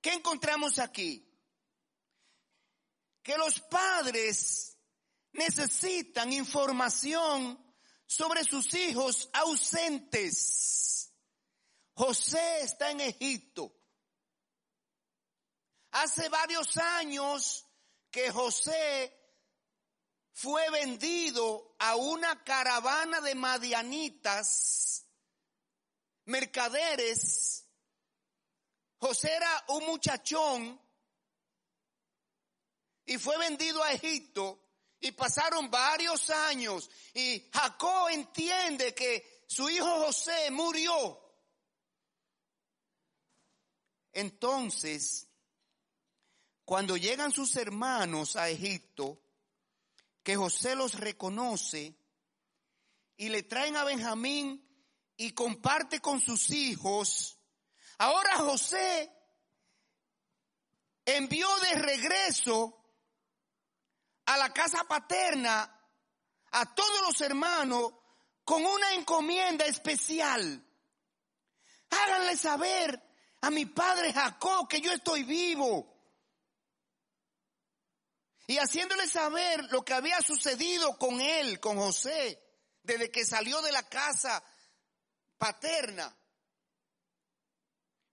¿Qué 0.01 0.11
encontramos 0.11 0.77
aquí? 0.77 1.25
Que 3.21 3.37
los 3.37 3.61
padres 3.61 4.77
necesitan 5.31 6.33
información 6.33 7.57
sobre 8.05 8.43
sus 8.43 8.73
hijos 8.73 9.29
ausentes. 9.31 11.09
José 11.93 12.59
está 12.59 12.91
en 12.91 12.99
Egipto. 12.99 13.73
Hace 15.91 16.27
varios 16.27 16.75
años 16.75 17.65
que 18.11 18.29
José 18.31 19.22
fue 20.33 20.69
vendido 20.71 21.75
a 21.79 21.95
una 21.95 22.43
caravana 22.43 23.21
de 23.21 23.35
madianitas, 23.35 25.05
mercaderes. 26.25 27.65
José 28.97 29.31
era 29.31 29.65
un 29.69 29.85
muchachón 29.85 30.81
y 33.05 33.17
fue 33.17 33.37
vendido 33.37 33.83
a 33.83 33.93
Egipto 33.93 34.59
y 34.99 35.11
pasaron 35.11 35.69
varios 35.69 36.29
años 36.29 36.89
y 37.13 37.49
Jacob 37.53 38.09
entiende 38.09 38.95
que 38.95 39.45
su 39.47 39.69
hijo 39.69 40.05
José 40.05 40.49
murió. 40.51 41.19
Entonces, 44.13 45.27
cuando 46.65 46.97
llegan 46.97 47.31
sus 47.31 47.55
hermanos 47.55 48.35
a 48.35 48.49
Egipto, 48.49 49.22
que 50.23 50.35
José 50.35 50.75
los 50.75 50.93
reconoce 50.99 51.95
y 53.17 53.29
le 53.29 53.43
traen 53.43 53.75
a 53.75 53.83
Benjamín 53.83 54.65
y 55.17 55.33
comparte 55.33 55.99
con 55.99 56.21
sus 56.21 56.49
hijos. 56.49 57.37
Ahora 57.97 58.37
José 58.37 59.11
envió 61.05 61.47
de 61.59 61.75
regreso 61.75 62.79
a 64.25 64.37
la 64.37 64.51
casa 64.53 64.83
paterna 64.85 65.69
a 66.51 66.73
todos 66.73 67.01
los 67.07 67.21
hermanos 67.21 67.93
con 68.43 68.65
una 68.65 68.93
encomienda 68.93 69.65
especial. 69.65 70.65
Háganle 71.89 72.37
saber 72.37 73.01
a 73.41 73.49
mi 73.49 73.65
padre 73.65 74.13
Jacob 74.13 74.67
que 74.67 74.81
yo 74.81 74.91
estoy 74.91 75.23
vivo. 75.23 75.92
Y 78.47 78.57
haciéndole 78.57 79.07
saber 79.07 79.63
lo 79.71 79.83
que 79.83 79.93
había 79.93 80.21
sucedido 80.21 80.97
con 80.97 81.21
él, 81.21 81.59
con 81.59 81.77
José, 81.77 82.39
desde 82.83 83.09
que 83.09 83.25
salió 83.25 83.61
de 83.61 83.71
la 83.71 83.87
casa 83.87 84.43
paterna. 85.37 86.15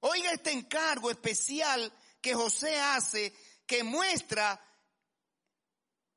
Oiga 0.01 0.33
este 0.33 0.53
encargo 0.53 1.11
especial 1.11 1.93
que 2.21 2.35
José 2.35 2.79
hace, 2.79 3.35
que 3.67 3.83
muestra 3.83 4.59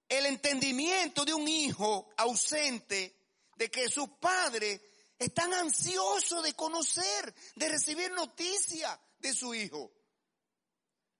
el 0.07 0.25
entendimiento 0.27 1.25
de 1.25 1.33
un 1.33 1.47
hijo 1.47 2.13
ausente 2.17 3.15
de 3.55 3.69
que 3.69 3.89
sus 3.89 4.09
padres 4.19 4.79
están 5.17 5.53
ansiosos 5.53 6.43
de 6.43 6.53
conocer, 6.53 7.33
de 7.55 7.69
recibir 7.69 8.11
noticia 8.11 8.99
de 9.19 9.33
su 9.33 9.53
hijo. 9.53 9.91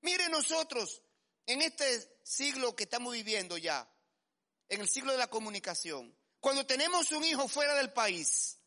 Mire 0.01 0.29
nosotros, 0.29 1.01
en 1.45 1.61
este 1.61 2.12
siglo 2.23 2.75
que 2.75 2.83
estamos 2.83 3.13
viviendo 3.13 3.57
ya, 3.57 3.87
en 4.69 4.81
el 4.81 4.89
siglo 4.89 5.11
de 5.11 5.17
la 5.17 5.29
comunicación, 5.29 6.15
cuando 6.39 6.65
tenemos 6.65 7.11
un 7.11 7.23
hijo 7.23 7.47
fuera 7.47 7.75
del 7.75 7.93
país, 7.93 8.57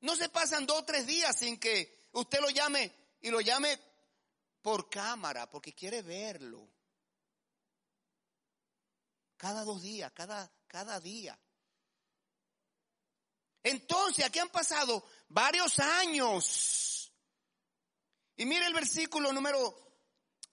no 0.00 0.14
se 0.14 0.28
pasan 0.28 0.66
dos 0.66 0.78
o 0.78 0.84
tres 0.84 1.06
días 1.06 1.36
sin 1.36 1.58
que 1.58 2.08
usted 2.12 2.40
lo 2.40 2.50
llame 2.50 2.92
y 3.20 3.30
lo 3.30 3.40
llame 3.40 3.78
por 4.62 4.88
cámara, 4.88 5.50
porque 5.50 5.74
quiere 5.74 6.02
verlo. 6.02 6.68
Cada 9.36 9.64
dos 9.64 9.82
días, 9.82 10.12
cada, 10.12 10.50
cada 10.66 11.00
día. 11.00 11.38
Entonces, 13.62 14.24
aquí 14.24 14.38
han 14.38 14.50
pasado 14.50 15.04
varios 15.28 15.78
años. 15.78 17.12
Y 18.36 18.46
mire 18.46 18.66
el 18.66 18.74
versículo 18.74 19.32
número 19.32 20.00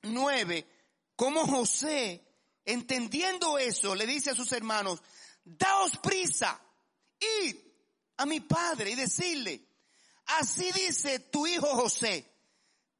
9 0.02 0.75
cómo 1.16 1.46
José, 1.48 2.26
entendiendo 2.66 3.58
eso, 3.58 3.96
le 3.96 4.06
dice 4.06 4.32
a 4.32 4.36
sus 4.36 4.52
hermanos, 4.52 5.02
daos 5.44 5.98
prisa, 5.98 6.60
id 7.44 7.56
a 8.18 8.26
mi 8.26 8.40
padre 8.40 8.92
y 8.92 8.96
decirle, 8.96 9.68
así 10.26 10.72
dice 10.72 11.20
tu 11.20 11.46
hijo 11.48 11.68
José, 11.68 12.32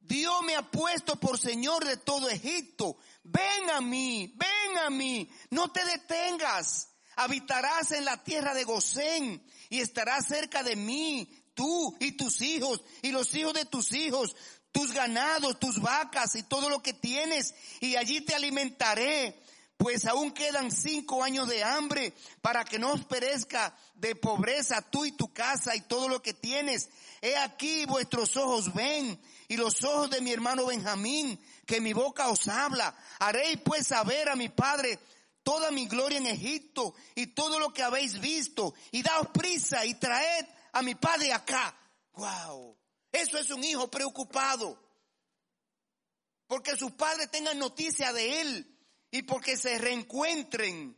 Dios 0.00 0.42
me 0.44 0.54
ha 0.54 0.70
puesto 0.70 1.18
por 1.18 1.38
Señor 1.38 1.84
de 1.84 1.96
todo 1.96 2.28
Egipto, 2.28 2.96
ven 3.24 3.70
a 3.70 3.80
mí, 3.80 4.32
ven 4.36 4.78
a 4.78 4.90
mí, 4.90 5.28
no 5.50 5.72
te 5.72 5.84
detengas, 5.84 6.90
habitarás 7.16 7.90
en 7.92 8.04
la 8.04 8.22
tierra 8.22 8.54
de 8.54 8.64
Gosén 8.64 9.44
y 9.68 9.80
estarás 9.80 10.28
cerca 10.28 10.62
de 10.62 10.76
mí, 10.76 11.28
tú 11.54 11.96
y 11.98 12.12
tus 12.12 12.40
hijos 12.42 12.82
y 13.02 13.10
los 13.10 13.34
hijos 13.34 13.54
de 13.54 13.64
tus 13.64 13.92
hijos, 13.92 14.36
tus 14.76 14.92
ganados, 14.92 15.58
tus 15.58 15.80
vacas 15.80 16.34
y 16.34 16.42
todo 16.42 16.68
lo 16.68 16.82
que 16.82 16.92
tienes 16.92 17.54
y 17.80 17.96
allí 17.96 18.20
te 18.20 18.34
alimentaré. 18.34 19.42
Pues 19.78 20.04
aún 20.04 20.32
quedan 20.32 20.70
cinco 20.70 21.24
años 21.24 21.48
de 21.48 21.64
hambre 21.64 22.14
para 22.42 22.62
que 22.64 22.78
no 22.78 22.92
os 22.92 23.04
perezca 23.04 23.74
de 23.94 24.14
pobreza 24.14 24.82
tú 24.82 25.06
y 25.06 25.12
tu 25.12 25.32
casa 25.32 25.74
y 25.74 25.80
todo 25.80 26.10
lo 26.10 26.20
que 26.20 26.34
tienes. 26.34 26.90
He 27.22 27.36
aquí 27.36 27.86
vuestros 27.86 28.36
ojos 28.36 28.72
ven 28.74 29.18
y 29.48 29.56
los 29.56 29.82
ojos 29.82 30.10
de 30.10 30.20
mi 30.20 30.32
hermano 30.32 30.66
Benjamín, 30.66 31.40
que 31.66 31.80
mi 31.80 31.94
boca 31.94 32.28
os 32.28 32.46
habla. 32.48 32.94
Haréis 33.18 33.58
pues 33.64 33.86
saber 33.86 34.28
a 34.28 34.36
mi 34.36 34.50
padre 34.50 34.98
toda 35.42 35.70
mi 35.70 35.86
gloria 35.86 36.18
en 36.18 36.26
Egipto 36.26 36.94
y 37.14 37.28
todo 37.28 37.58
lo 37.58 37.72
que 37.72 37.82
habéis 37.82 38.20
visto. 38.20 38.74
Y 38.92 39.02
daos 39.02 39.28
prisa 39.28 39.86
y 39.86 39.94
traed 39.94 40.46
a 40.72 40.82
mi 40.82 40.94
padre 40.94 41.32
acá. 41.32 41.74
Wow. 42.14 42.75
Eso 43.16 43.38
es 43.38 43.50
un 43.50 43.64
hijo 43.64 43.90
preocupado. 43.90 44.78
Porque 46.46 46.76
sus 46.76 46.92
padres 46.92 47.30
tengan 47.30 47.58
noticia 47.58 48.12
de 48.12 48.40
él 48.40 48.78
y 49.10 49.22
porque 49.22 49.56
se 49.56 49.78
reencuentren. 49.78 50.96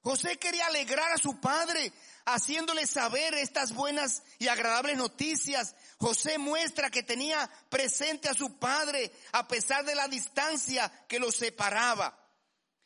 José 0.00 0.36
quería 0.38 0.66
alegrar 0.66 1.12
a 1.12 1.18
su 1.18 1.40
padre 1.40 1.92
haciéndole 2.26 2.86
saber 2.86 3.34
estas 3.34 3.72
buenas 3.72 4.22
y 4.38 4.48
agradables 4.48 4.96
noticias. 4.96 5.74
José 5.98 6.38
muestra 6.38 6.90
que 6.90 7.02
tenía 7.02 7.48
presente 7.68 8.28
a 8.28 8.34
su 8.34 8.58
padre 8.58 9.12
a 9.32 9.46
pesar 9.48 9.84
de 9.84 9.94
la 9.94 10.08
distancia 10.08 10.90
que 11.08 11.18
los 11.18 11.36
separaba. 11.36 12.18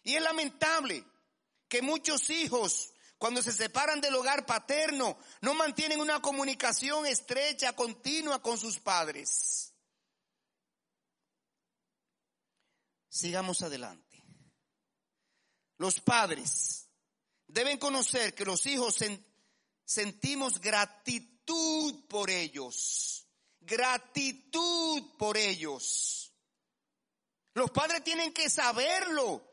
Y 0.03 0.15
es 0.15 0.23
lamentable 0.23 1.05
que 1.69 1.83
muchos 1.83 2.29
hijos, 2.31 2.92
cuando 3.23 3.41
se 3.41 3.53
separan 3.53 4.01
del 4.01 4.17
hogar 4.17 4.45
paterno, 4.45 5.17
no 5.43 5.55
mantienen 5.55 6.01
una 6.01 6.21
comunicación 6.21 7.07
estrecha, 7.07 7.73
continua 7.73 8.43
con 8.43 8.59
sus 8.59 8.81
padres. 8.81 9.73
Sigamos 13.09 13.63
adelante. 13.63 14.25
Los 15.79 16.01
padres 16.01 16.89
deben 17.47 17.79
conocer 17.79 18.35
que 18.35 18.45
los 18.45 18.67
hijos 18.67 18.97
sentimos 19.85 20.61
gratitud 20.61 22.05
por 22.09 22.29
ellos. 22.29 23.29
Gratitud 23.61 25.17
por 25.17 25.37
ellos. 25.37 26.35
Los 27.55 27.71
padres 27.71 28.03
tienen 28.03 28.33
que 28.33 28.51
saberlo, 28.51 29.49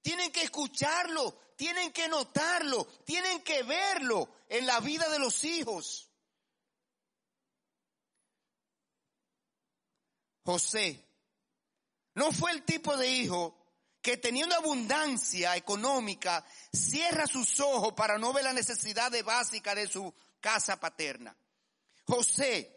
tienen 0.00 0.32
que 0.32 0.40
escucharlo, 0.40 1.38
tienen 1.60 1.92
que 1.92 2.08
notarlo, 2.08 2.86
tienen 3.04 3.42
que 3.42 3.62
verlo 3.64 4.30
en 4.48 4.64
la 4.64 4.80
vida 4.80 5.10
de 5.10 5.18
los 5.18 5.44
hijos. 5.44 6.10
José 10.42 11.04
no 12.14 12.32
fue 12.32 12.52
el 12.52 12.62
tipo 12.62 12.96
de 12.96 13.12
hijo 13.12 13.54
que 14.00 14.16
teniendo 14.16 14.54
abundancia 14.54 15.54
económica, 15.54 16.42
cierra 16.72 17.26
sus 17.26 17.60
ojos 17.60 17.92
para 17.92 18.16
no 18.16 18.32
ver 18.32 18.44
la 18.44 18.54
necesidad 18.54 19.12
básica 19.22 19.74
de 19.74 19.86
su 19.86 20.14
casa 20.40 20.80
paterna. 20.80 21.36
José 22.06 22.74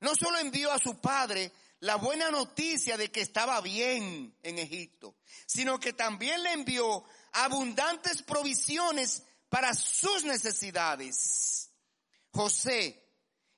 no 0.00 0.14
solo 0.16 0.36
envió 0.38 0.70
a 0.70 0.78
su 0.78 1.00
padre 1.00 1.50
la 1.80 1.96
buena 1.96 2.30
noticia 2.30 2.98
de 2.98 3.10
que 3.10 3.22
estaba 3.22 3.62
bien 3.62 4.36
en 4.42 4.58
Egipto, 4.58 5.16
sino 5.46 5.80
que 5.80 5.94
también 5.94 6.42
le 6.42 6.52
envió 6.52 7.04
abundantes 7.32 8.22
provisiones 8.22 9.22
para 9.48 9.74
sus 9.74 10.24
necesidades. 10.24 11.70
José 12.30 13.02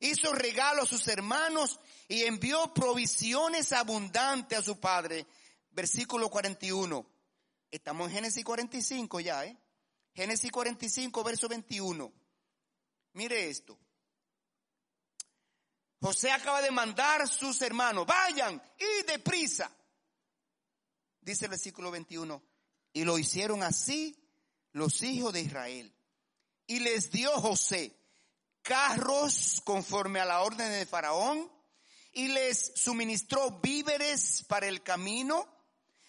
hizo 0.01 0.33
regalo 0.33 0.83
a 0.83 0.87
sus 0.87 1.07
hermanos 1.09 1.79
y 2.09 2.25
envió 2.25 2.75
provisiones 2.75 3.73
abundantes 3.73 4.59
a 4.59 4.63
su 4.63 4.81
padre 4.81 5.27
versículo 5.75 6.31
41. 6.31 7.07
Estamos 7.71 8.09
en 8.09 8.15
Génesis 8.15 8.45
45 8.45 9.21
ya, 9.21 9.45
¿eh? 9.45 9.59
Génesis 10.15 10.51
45, 10.53 11.25
verso 11.25 11.49
21. 11.49 12.13
Mire 13.15 13.49
esto. 13.51 13.79
José 16.01 16.31
acaba 16.31 16.63
de 16.63 16.71
mandar 16.71 17.23
a 17.23 17.27
sus 17.27 17.61
hermanos, 17.63 18.07
vayan 18.07 18.63
y 18.79 19.03
deprisa. 19.05 19.71
Dice 21.21 21.47
el 21.47 21.51
versículo 21.51 21.91
21. 21.91 22.43
Y 22.95 23.05
lo 23.05 23.19
hicieron 23.19 23.63
así 23.63 24.17
los 24.73 25.03
hijos 25.03 25.35
de 25.35 25.43
Israel. 25.43 25.95
Y 26.67 26.79
les 26.79 27.11
dio 27.11 27.31
José 27.33 27.95
carros 28.63 29.61
conforme 29.63 30.21
a 30.21 30.25
la 30.25 30.41
orden 30.41 30.71
de 30.73 30.87
Faraón 30.87 31.53
y 32.13 32.29
les 32.29 32.73
suministró 32.77 33.61
víveres 33.61 34.43
para 34.49 34.67
el 34.67 34.83
camino 34.83 35.47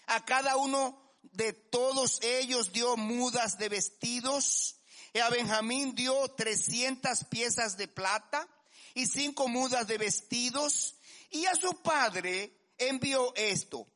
a 0.08 0.24
cada 0.24 0.56
uno 0.56 1.18
de 1.24 1.54
todos 1.54 2.22
ellos 2.22 2.72
dio 2.72 2.96
mudas 2.96 3.58
de 3.58 3.70
vestidos. 3.70 4.80
Y 5.14 5.20
a 5.20 5.30
Benjamín 5.30 5.96
dio 5.96 6.28
300 6.30 7.26
piezas 7.26 7.78
de 7.78 7.88
plata 7.88 8.48
y 8.94 9.08
cinco 9.08 9.48
mudas 9.48 9.88
de 9.88 9.98
vestidos. 9.98 10.96
Y 11.30 11.46
a 11.46 11.56
su 11.56 11.82
padre 11.82 12.74
envió 12.78 13.34
esto. 13.36 13.88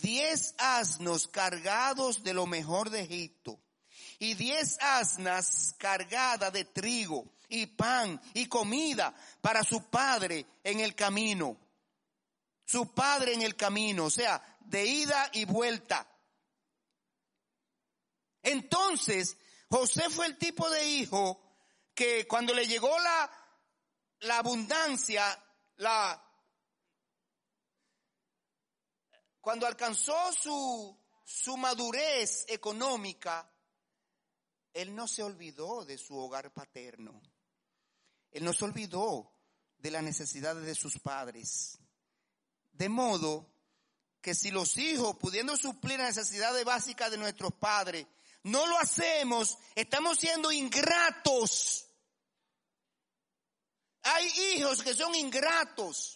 Diez 0.00 0.54
asnos 0.58 1.26
cargados 1.28 2.22
de 2.22 2.34
lo 2.34 2.46
mejor 2.46 2.90
de 2.90 3.00
Egipto 3.00 3.58
y 4.18 4.34
diez 4.34 4.78
asnas 4.80 5.74
cargadas 5.78 6.52
de 6.52 6.64
trigo 6.64 7.32
y 7.48 7.66
pan 7.66 8.20
y 8.34 8.46
comida 8.46 9.14
para 9.40 9.62
su 9.62 9.84
padre 9.84 10.46
en 10.64 10.80
el 10.80 10.94
camino. 10.94 11.56
Su 12.64 12.92
padre 12.92 13.34
en 13.34 13.42
el 13.42 13.54
camino, 13.54 14.06
o 14.06 14.10
sea, 14.10 14.42
de 14.60 14.84
ida 14.84 15.30
y 15.32 15.44
vuelta. 15.44 16.06
Entonces, 18.42 19.36
José 19.68 20.10
fue 20.10 20.26
el 20.26 20.36
tipo 20.36 20.68
de 20.68 20.88
hijo 20.88 21.40
que 21.94 22.26
cuando 22.26 22.52
le 22.52 22.66
llegó 22.66 22.98
la, 22.98 23.30
la 24.20 24.38
abundancia, 24.38 25.42
la, 25.76 26.25
cuando 29.46 29.64
alcanzó 29.68 30.32
su, 30.32 30.98
su 31.24 31.56
madurez 31.56 32.46
económica, 32.48 33.48
él 34.74 34.92
no 34.92 35.06
se 35.06 35.22
olvidó 35.22 35.84
de 35.84 35.98
su 35.98 36.18
hogar 36.18 36.52
paterno. 36.52 37.22
Él 38.32 38.42
no 38.42 38.52
se 38.52 38.64
olvidó 38.64 39.32
de 39.78 39.92
las 39.92 40.02
necesidades 40.02 40.66
de 40.66 40.74
sus 40.74 40.98
padres. 40.98 41.78
De 42.72 42.88
modo 42.88 43.48
que 44.20 44.34
si 44.34 44.50
los 44.50 44.76
hijos, 44.78 45.16
pudiendo 45.16 45.56
suplir 45.56 46.00
las 46.00 46.16
necesidades 46.16 46.64
básicas 46.64 47.12
de 47.12 47.18
nuestros 47.18 47.54
padres, 47.54 48.04
no 48.42 48.66
lo 48.66 48.76
hacemos, 48.80 49.58
estamos 49.76 50.18
siendo 50.18 50.50
ingratos. 50.50 51.86
Hay 54.02 54.26
hijos 54.56 54.82
que 54.82 54.92
son 54.92 55.14
ingratos. 55.14 56.15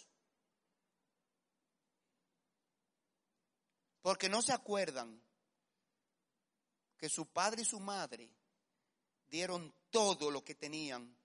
Porque 4.01 4.29
no 4.29 4.41
se 4.41 4.53
acuerdan 4.53 5.21
que 6.97 7.09
su 7.09 7.27
padre 7.27 7.63
y 7.63 7.65
su 7.65 7.79
madre 7.79 8.29
dieron 9.27 9.73
todo 9.89 10.29
lo 10.29 10.43
que 10.43 10.55
tenían 10.55 11.15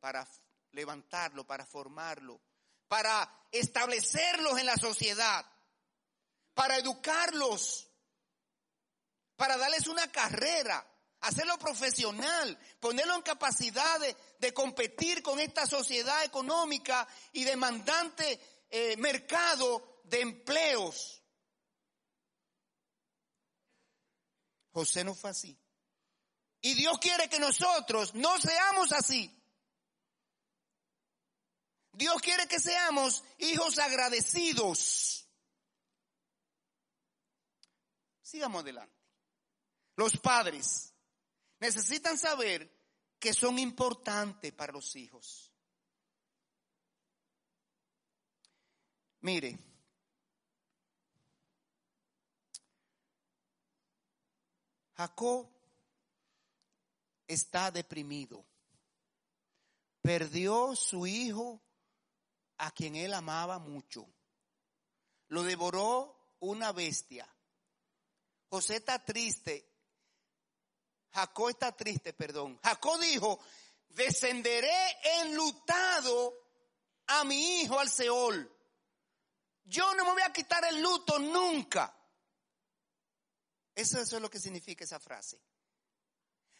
para 0.00 0.26
levantarlo, 0.72 1.46
para 1.46 1.64
formarlo, 1.64 2.40
para 2.88 3.46
establecerlos 3.50 4.58
en 4.58 4.66
la 4.66 4.76
sociedad, 4.76 5.44
para 6.52 6.76
educarlos, 6.76 7.88
para 9.36 9.56
darles 9.56 9.86
una 9.86 10.10
carrera, 10.10 10.86
hacerlo 11.20 11.58
profesional, 11.58 12.58
ponerlo 12.80 13.14
en 13.14 13.22
capacidad 13.22 14.00
de, 14.38 14.52
competir 14.52 15.22
con 15.22 15.40
esta 15.40 15.66
sociedad 15.66 16.22
económica 16.22 17.08
y 17.32 17.44
demandante 17.44 18.38
eh, 18.70 18.96
mercado 18.98 20.00
de 20.04 20.20
empleos. 20.20 21.23
José 24.74 25.04
no 25.04 25.14
fue 25.14 25.30
así. 25.30 25.56
Y 26.60 26.74
Dios 26.74 26.98
quiere 26.98 27.28
que 27.28 27.38
nosotros 27.38 28.12
no 28.14 28.38
seamos 28.40 28.90
así. 28.92 29.30
Dios 31.92 32.20
quiere 32.20 32.48
que 32.48 32.58
seamos 32.58 33.22
hijos 33.38 33.78
agradecidos. 33.78 35.28
Sigamos 38.20 38.62
adelante. 38.62 39.00
Los 39.94 40.16
padres 40.16 40.92
necesitan 41.60 42.18
saber 42.18 42.68
que 43.20 43.32
son 43.32 43.60
importantes 43.60 44.52
para 44.52 44.72
los 44.72 44.96
hijos. 44.96 45.52
Mire, 49.20 49.56
Jacob 54.96 55.48
está 57.26 57.70
deprimido. 57.70 58.44
Perdió 60.02 60.76
su 60.76 61.06
hijo 61.06 61.62
a 62.58 62.70
quien 62.70 62.96
él 62.96 63.14
amaba 63.14 63.58
mucho. 63.58 64.06
Lo 65.28 65.42
devoró 65.42 66.36
una 66.40 66.72
bestia. 66.72 67.28
José 68.48 68.76
está 68.76 69.04
triste. 69.04 69.68
Jacob 71.12 71.48
está 71.48 71.72
triste, 71.72 72.12
perdón. 72.12 72.58
Jacob 72.62 73.00
dijo, 73.00 73.40
descenderé 73.88 74.76
enlutado 75.22 76.34
a 77.06 77.24
mi 77.24 77.60
hijo 77.60 77.78
al 77.78 77.88
Seol. 77.88 78.50
Yo 79.64 79.94
no 79.94 80.04
me 80.04 80.12
voy 80.12 80.22
a 80.22 80.32
quitar 80.32 80.64
el 80.64 80.82
luto 80.82 81.18
nunca. 81.18 81.96
Eso, 83.74 84.00
es 84.00 84.12
lo 84.12 84.30
que 84.30 84.38
significa 84.38 84.84
esa 84.84 85.00
frase. 85.00 85.40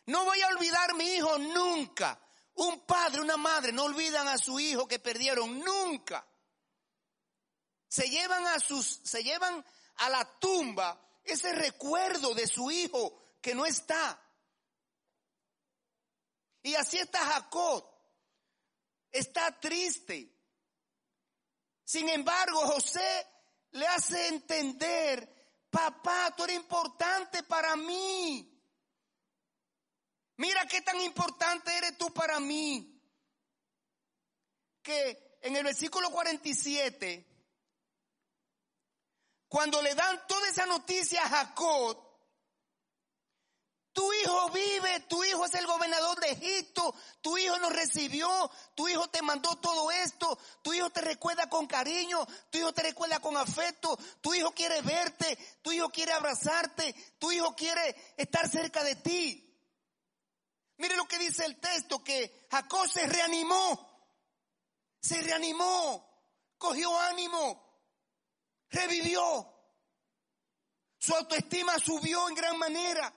No 0.06 0.24
voy 0.24 0.40
a 0.42 0.48
olvidar 0.48 0.90
a 0.90 0.94
mi 0.94 1.04
hijo 1.04 1.38
nunca. 1.38 2.20
Un 2.54 2.80
padre, 2.86 3.20
una 3.20 3.36
madre 3.36 3.72
no 3.72 3.84
olvidan 3.84 4.28
a 4.28 4.38
su 4.38 4.58
hijo 4.60 4.86
que 4.86 4.98
perdieron 4.98 5.60
nunca. 5.60 6.26
Se 7.88 8.08
llevan 8.08 8.46
a 8.46 8.58
sus, 8.58 9.00
se 9.04 9.22
llevan 9.22 9.64
a 9.96 10.10
la 10.10 10.38
tumba 10.38 11.00
ese 11.22 11.52
recuerdo 11.52 12.34
de 12.34 12.46
su 12.46 12.70
hijo 12.70 13.36
que 13.40 13.54
no 13.54 13.64
está. 13.64 14.20
Y 16.62 16.74
así 16.74 16.98
está 16.98 17.20
Jacob. 17.20 17.84
Está 19.10 19.58
triste. 19.60 20.34
Sin 21.84 22.08
embargo, 22.08 22.66
José 22.66 23.26
le 23.72 23.86
hace 23.86 24.28
entender 24.28 25.43
papá, 25.74 26.32
tú 26.36 26.44
eres 26.44 26.56
importante 26.56 27.42
para 27.42 27.74
mí. 27.74 28.48
Mira 30.36 30.66
qué 30.66 30.80
tan 30.82 31.00
importante 31.00 31.76
eres 31.76 31.98
tú 31.98 32.12
para 32.14 32.38
mí. 32.38 33.02
Que 34.82 35.38
en 35.42 35.56
el 35.56 35.64
versículo 35.64 36.10
47, 36.10 37.26
cuando 39.48 39.82
le 39.82 39.94
dan 39.94 40.26
toda 40.28 40.48
esa 40.48 40.66
noticia 40.66 41.24
a 41.24 41.28
Jacob, 41.28 42.03
tu 43.95 44.12
hijo 44.12 44.51
vive, 44.51 45.01
tu 45.09 45.22
hijo 45.22 45.45
es 45.45 45.55
el 45.55 45.66
gobernador 45.66 46.18
de 46.18 46.32
Egipto, 46.32 46.95
tu 47.22 47.38
hijo 47.38 47.57
nos 47.59 47.72
recibió, 47.72 48.51
tu 48.74 48.88
hijo 48.88 49.09
te 49.09 49.22
mandó 49.22 49.55
todo 49.57 49.88
esto, 49.92 50.36
tu 50.62 50.74
hijo 50.74 50.90
te 50.90 51.01
recuerda 51.01 51.49
con 51.49 51.68
cariño, 51.68 52.26
tu 52.51 52.59
hijo 52.59 52.72
te 52.72 52.82
recuerda 52.82 53.20
con 53.20 53.36
afecto, 53.36 53.97
tu 54.20 54.34
hijo 54.34 54.51
quiere 54.51 54.82
verte, 54.82 55.38
tu 55.62 55.70
hijo 55.70 55.90
quiere 55.90 56.12
abrazarte, 56.12 56.92
tu 57.20 57.30
hijo 57.30 57.55
quiere 57.55 57.95
estar 58.16 58.51
cerca 58.51 58.82
de 58.82 58.97
ti. 58.97 59.40
Mire 60.78 60.97
lo 60.97 61.07
que 61.07 61.18
dice 61.18 61.45
el 61.45 61.61
texto, 61.61 62.03
que 62.03 62.49
Jacob 62.51 62.88
se 62.88 63.07
reanimó, 63.07 64.11
se 65.01 65.22
reanimó, 65.22 66.05
cogió 66.59 66.99
ánimo, 66.99 67.62
revivió. 68.70 69.53
Su 70.99 71.14
autoestima 71.14 71.78
subió 71.78 72.28
en 72.28 72.34
gran 72.34 72.59
manera 72.59 73.14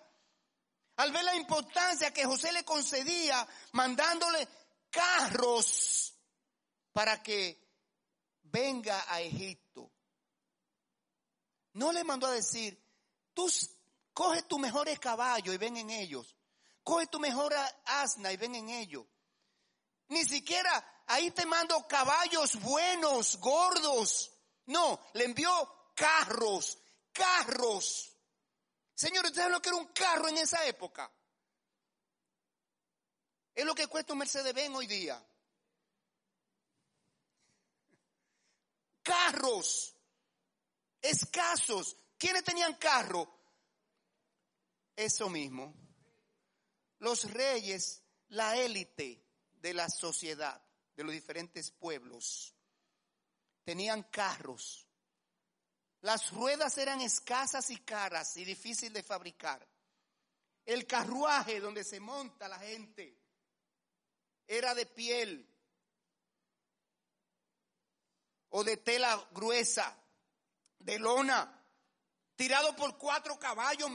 al 0.98 1.12
ver 1.12 1.24
la 1.24 1.36
importancia 1.36 2.12
que 2.12 2.26
José 2.26 2.52
le 2.52 2.66
concedía, 2.66 3.48
mandándole 3.74 4.48
carros 4.90 6.14
para 6.92 7.22
que 7.22 7.68
venga 8.44 9.06
a 9.08 9.22
Egipto. 9.22 9.92
No 11.74 11.92
le 11.92 12.04
mandó 12.04 12.28
a 12.28 12.32
decir, 12.32 12.84
tú 13.34 13.48
coge 14.14 14.42
tus 14.44 14.60
mejores 14.60 15.00
caballos 15.00 15.54
y 15.54 15.58
ven 15.60 15.78
en 15.78 15.92
ellos. 15.92 16.36
Coge 16.84 17.06
tu 17.08 17.20
mejor 17.20 17.54
asna 17.86 18.32
y 18.32 18.38
ven 18.38 18.56
en 18.56 18.70
ellos. 18.70 19.06
Ni 20.08 20.24
siquiera 20.26 21.04
ahí 21.06 21.30
te 21.32 21.46
mando 21.46 21.88
caballos 21.88 22.60
buenos, 22.62 23.38
gordos. 23.38 24.32
No, 24.66 25.00
le 25.14 25.26
envió 25.26 25.92
carros, 25.94 26.80
carros. 27.12 28.17
Señores, 28.98 29.30
¿ustedes 29.30 29.52
lo 29.52 29.62
que 29.62 29.70
era 29.70 29.78
un 29.78 29.94
carro 29.94 30.28
en 30.28 30.40
esa 30.40 30.66
época? 30.66 31.12
Es 33.54 33.64
lo 33.64 33.76
que 33.76 33.86
cuesta 33.86 34.14
un 34.14 34.20
Mercedes-Benz 34.20 34.76
hoy 34.76 34.88
día. 34.88 35.24
Carros 39.04 39.96
escasos. 41.00 41.96
¿Quiénes 42.18 42.44
tenían 42.44 42.74
carro? 42.74 43.32
Eso 44.96 45.30
mismo. 45.30 45.76
Los 46.98 47.32
reyes, 47.32 48.02
la 48.30 48.58
élite 48.58 49.24
de 49.62 49.76
la 49.76 49.90
sociedad, 49.90 50.60
de 50.96 51.04
los 51.04 51.14
diferentes 51.14 51.70
pueblos, 51.70 52.56
tenían 53.64 54.02
carros 54.10 54.87
las 56.02 56.32
ruedas 56.32 56.78
eran 56.78 57.02
escasas 57.02 57.70
y 57.70 57.78
caras 57.78 58.38
y 58.38 58.46
difíciles 58.46 58.94
de 58.94 59.04
fabricar. 59.04 59.68
El 60.66 60.86
carruaje 60.86 61.60
donde 61.60 61.84
se 61.84 62.00
monta 62.00 62.48
la 62.48 62.60
gente 62.60 63.18
era 64.46 64.76
de 64.76 64.86
piel 64.86 65.50
o 68.50 68.64
de 68.64 68.78
tela 68.78 69.28
gruesa, 69.32 69.98
de 70.80 71.00
lona, 71.00 71.64
tirado 72.36 72.76
por 72.76 72.98
cuatro 72.98 73.38
caballos 73.40 73.90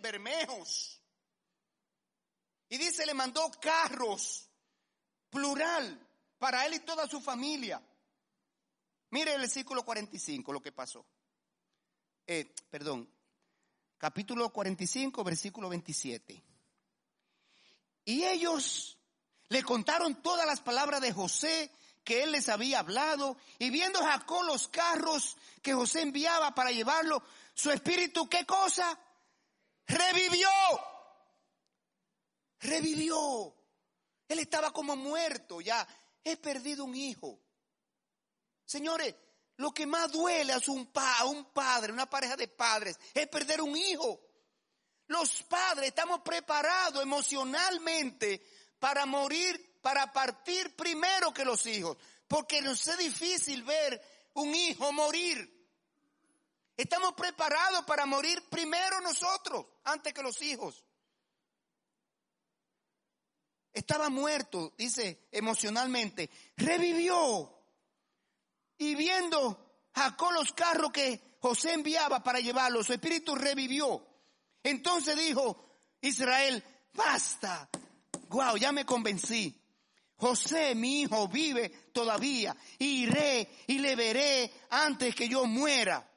bermejos. 0.00 1.00
Y 2.68 2.78
dice, 2.78 3.06
le 3.06 3.14
mandó 3.14 3.50
carros, 3.60 4.50
plural, 5.30 6.00
para 6.38 6.66
él 6.66 6.74
y 6.74 6.80
toda 6.80 7.06
su 7.06 7.20
familia. 7.20 7.80
Mire 9.10 9.34
el 9.34 9.40
versículo 9.42 9.84
45, 9.84 10.52
lo 10.52 10.60
que 10.60 10.72
pasó. 10.72 11.06
Eh, 12.26 12.54
perdón, 12.70 13.08
capítulo 13.98 14.50
45, 14.50 15.22
versículo 15.24 15.68
27. 15.68 16.42
Y 18.06 18.24
ellos 18.24 18.98
le 19.48 19.62
contaron 19.62 20.22
todas 20.22 20.46
las 20.46 20.60
palabras 20.60 21.00
de 21.00 21.12
José 21.12 21.70
que 22.02 22.22
él 22.22 22.32
les 22.32 22.48
había 22.48 22.80
hablado. 22.80 23.36
Y 23.58 23.70
viendo 23.70 24.00
Jacob 24.00 24.44
los 24.44 24.68
carros 24.68 25.36
que 25.62 25.74
José 25.74 26.02
enviaba 26.02 26.54
para 26.54 26.70
llevarlo, 26.70 27.22
su 27.54 27.70
espíritu, 27.70 28.28
¿qué 28.28 28.44
cosa? 28.46 28.98
Revivió. 29.86 30.48
Revivió. 32.60 33.54
Él 34.28 34.38
estaba 34.38 34.72
como 34.72 34.96
muerto 34.96 35.60
ya. 35.60 35.86
He 36.22 36.36
perdido 36.38 36.84
un 36.84 36.94
hijo. 36.94 37.38
Señores, 38.64 39.14
lo 39.56 39.72
que 39.72 39.86
más 39.86 40.10
duele 40.10 40.52
a 40.52 40.60
un, 40.68 40.90
a 40.94 41.52
padre, 41.52 41.92
una 41.92 42.08
pareja 42.08 42.36
de 42.36 42.48
padres, 42.48 42.98
es 43.12 43.28
perder 43.28 43.60
un 43.60 43.76
hijo. 43.76 44.20
Los 45.06 45.42
padres 45.44 45.88
estamos 45.88 46.20
preparados 46.20 47.02
emocionalmente 47.02 48.44
para 48.78 49.06
morir, 49.06 49.78
para 49.80 50.12
partir 50.12 50.74
primero 50.74 51.32
que 51.32 51.44
los 51.44 51.66
hijos, 51.66 51.96
porque 52.26 52.62
nos 52.62 52.86
es 52.88 52.98
difícil 52.98 53.62
ver 53.62 54.00
un 54.34 54.54
hijo 54.54 54.92
morir. 54.92 55.50
Estamos 56.76 57.12
preparados 57.12 57.84
para 57.84 58.04
morir 58.06 58.42
primero 58.50 59.00
nosotros, 59.00 59.66
antes 59.84 60.12
que 60.12 60.22
los 60.22 60.42
hijos. 60.42 60.84
Estaba 63.72 64.08
muerto, 64.08 64.72
dice 64.76 65.28
emocionalmente, 65.30 66.30
revivió. 66.56 67.53
Y 68.78 68.94
viendo 68.94 69.86
Jacob 69.94 70.32
los 70.32 70.52
carros 70.52 70.90
que 70.92 71.36
José 71.40 71.72
enviaba 71.72 72.22
para 72.22 72.40
llevarlo, 72.40 72.82
su 72.82 72.92
espíritu 72.92 73.34
revivió. 73.34 74.06
Entonces 74.62 75.16
dijo 75.16 75.64
Israel, 76.00 76.62
basta. 76.92 77.68
Guau, 78.28 78.56
ya 78.56 78.72
me 78.72 78.84
convencí. 78.84 79.60
José, 80.16 80.74
mi 80.74 81.02
hijo, 81.02 81.28
vive 81.28 81.68
todavía. 81.92 82.56
Iré 82.78 83.48
y 83.66 83.78
le 83.78 83.94
veré 83.94 84.50
antes 84.70 85.14
que 85.14 85.28
yo 85.28 85.44
muera. 85.44 86.08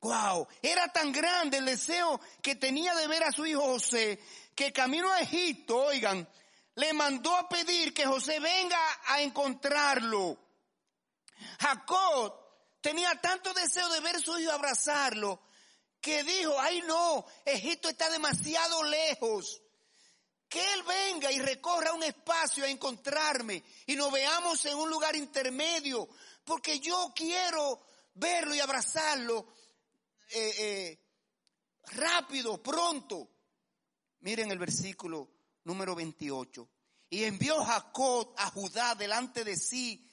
Wow, 0.00 0.46
era 0.62 0.88
tan 0.88 1.10
grande 1.10 1.58
el 1.58 1.64
deseo 1.64 2.20
que 2.40 2.54
tenía 2.54 2.94
de 2.94 3.08
ver 3.08 3.24
a 3.24 3.32
su 3.32 3.44
hijo 3.44 3.62
José 3.62 4.20
que 4.56 4.72
camino 4.72 5.12
a 5.12 5.20
Egipto, 5.20 5.76
oigan, 5.76 6.26
le 6.76 6.92
mandó 6.94 7.36
a 7.36 7.48
pedir 7.48 7.92
que 7.92 8.06
José 8.06 8.40
venga 8.40 8.78
a 9.06 9.20
encontrarlo. 9.20 10.38
Jacob 11.60 12.34
tenía 12.80 13.20
tanto 13.20 13.52
deseo 13.52 13.88
de 13.88 14.00
ver 14.00 14.16
a 14.16 14.20
su 14.20 14.38
hijo 14.38 14.52
abrazarlo 14.52 15.40
que 16.00 16.22
dijo, 16.22 16.58
ay 16.60 16.82
no, 16.82 17.26
Egipto 17.44 17.88
está 17.88 18.08
demasiado 18.10 18.84
lejos. 18.84 19.60
Que 20.48 20.60
él 20.74 20.82
venga 20.84 21.32
y 21.32 21.40
recorra 21.40 21.92
un 21.92 22.04
espacio 22.04 22.64
a 22.64 22.68
encontrarme 22.68 23.64
y 23.86 23.96
nos 23.96 24.12
veamos 24.12 24.64
en 24.66 24.76
un 24.78 24.88
lugar 24.88 25.16
intermedio, 25.16 26.08
porque 26.44 26.78
yo 26.78 27.12
quiero 27.12 27.84
verlo 28.14 28.54
y 28.54 28.60
abrazarlo 28.60 29.52
eh, 30.30 30.54
eh, 30.58 31.00
rápido, 31.86 32.62
pronto. 32.62 33.28
Miren 34.20 34.52
el 34.52 34.58
versículo 34.58 35.28
número 35.64 35.96
28. 35.96 36.68
Y 37.10 37.24
envió 37.24 37.64
Jacob 37.64 38.32
a 38.36 38.50
Judá 38.50 38.94
delante 38.94 39.42
de 39.42 39.56
sí 39.56 40.05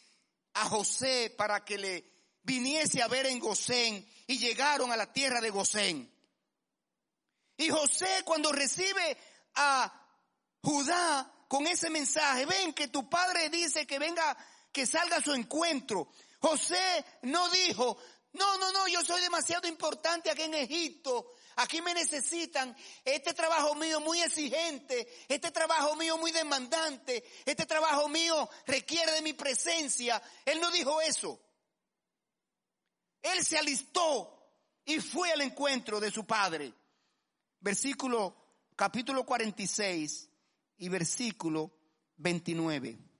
a 0.54 0.66
José 0.66 1.34
para 1.38 1.64
que 1.64 1.78
le 1.78 2.06
viniese 2.44 3.02
a 3.02 3.08
ver 3.08 3.26
en 3.26 3.40
Gosén 3.40 4.08
y 4.28 4.38
llegaron 4.38 4.92
a 4.92 4.98
la 4.98 5.12
tierra 5.12 5.42
de 5.42 5.50
Gosén. 5.50 6.12
Y 7.58 7.70
José 7.70 8.24
cuando 8.26 8.52
recibe 8.52 9.18
a 9.56 9.92
Judá 10.62 11.32
con 11.48 11.68
ese 11.68 11.90
mensaje, 11.90 12.46
ven 12.46 12.74
que 12.74 12.88
tu 12.88 13.10
padre 13.10 13.50
dice 13.50 13.86
que 13.86 14.00
venga, 14.00 14.36
que 14.72 14.86
salga 14.86 15.18
a 15.18 15.22
su 15.22 15.34
encuentro. 15.34 16.10
José 16.40 17.06
no 17.24 17.50
dijo, 17.50 17.98
no, 18.34 18.58
no, 18.58 18.72
no, 18.72 18.88
yo 18.88 19.04
soy 19.04 19.22
demasiado 19.22 19.68
importante 19.68 20.32
aquí 20.32 20.42
en 20.44 20.56
Egipto. 20.56 21.34
Aquí 21.58 21.82
me 21.82 21.94
necesitan. 21.94 22.76
Este 23.06 23.34
trabajo 23.34 23.76
mío 23.76 24.00
muy 24.00 24.22
exigente. 24.22 25.08
Este 25.28 25.52
trabajo 25.52 25.96
mío 25.96 26.18
muy 26.18 26.32
demandante. 26.32 27.24
Este 27.46 27.66
trabajo 27.68 28.10
mío 28.10 28.50
requiere 28.66 29.12
de 29.12 29.22
mi 29.22 29.34
presencia. 29.34 30.22
Él 30.46 30.60
no 30.60 30.72
dijo 30.72 31.00
eso. 31.02 31.40
Él 33.22 33.46
se 33.46 33.58
alistó 33.58 34.34
y 34.84 35.00
fue 35.00 35.32
al 35.32 35.42
encuentro 35.42 36.00
de 36.00 36.10
su 36.10 36.26
padre. 36.26 36.74
Versículo, 37.60 38.36
capítulo 38.76 39.26
46 39.26 40.30
y 40.78 40.90
versículo 40.90 41.72
29. 42.18 43.13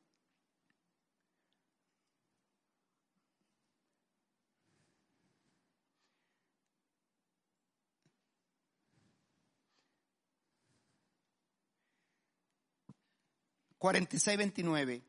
46, 13.84 14.38
29. 14.38 15.04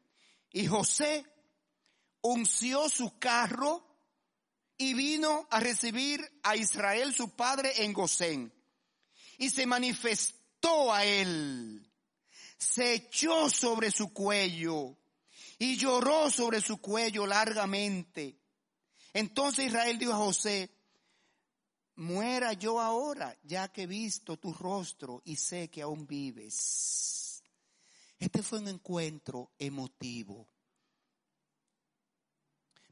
Y 0.51 0.67
José 0.67 1.25
unció 2.23 2.89
su 2.89 3.21
carro 3.21 3.87
y 4.77 4.95
vino 4.95 5.47
a 5.49 5.61
recibir 5.61 6.21
a 6.43 6.57
Israel 6.57 7.15
su 7.15 7.37
padre 7.37 7.85
en 7.85 7.93
Gosén. 7.93 8.53
Y 9.39 9.51
se 9.51 9.65
manifestó 9.65 10.93
a 10.93 11.05
él. 11.05 11.89
Se 12.59 12.95
echó 12.95 13.49
sobre 13.49 13.93
su 13.93 14.13
cuello 14.13 14.99
y 15.57 15.77
lloró 15.77 16.29
sobre 16.29 16.61
su 16.61 16.79
cuello 16.79 17.29
largamente. 17.29 18.41
Entonces 19.13 19.67
Israel 19.67 20.01
dijo 20.01 20.15
a 20.15 20.17
José, 20.17 20.69
muera 21.95 22.55
yo 22.55 22.81
ahora, 22.81 23.39
ya 23.45 23.69
que 23.69 23.83
he 23.83 23.87
visto 23.87 24.37
tu 24.37 24.53
rostro 24.53 25.23
y 25.25 25.37
sé 25.37 25.71
que 25.71 25.83
aún 25.83 26.09
vives. 26.09 27.24
Este 28.19 28.43
fue 28.43 28.61
un 28.61 28.69
encuentro 28.69 29.53
emotivo. 29.59 30.49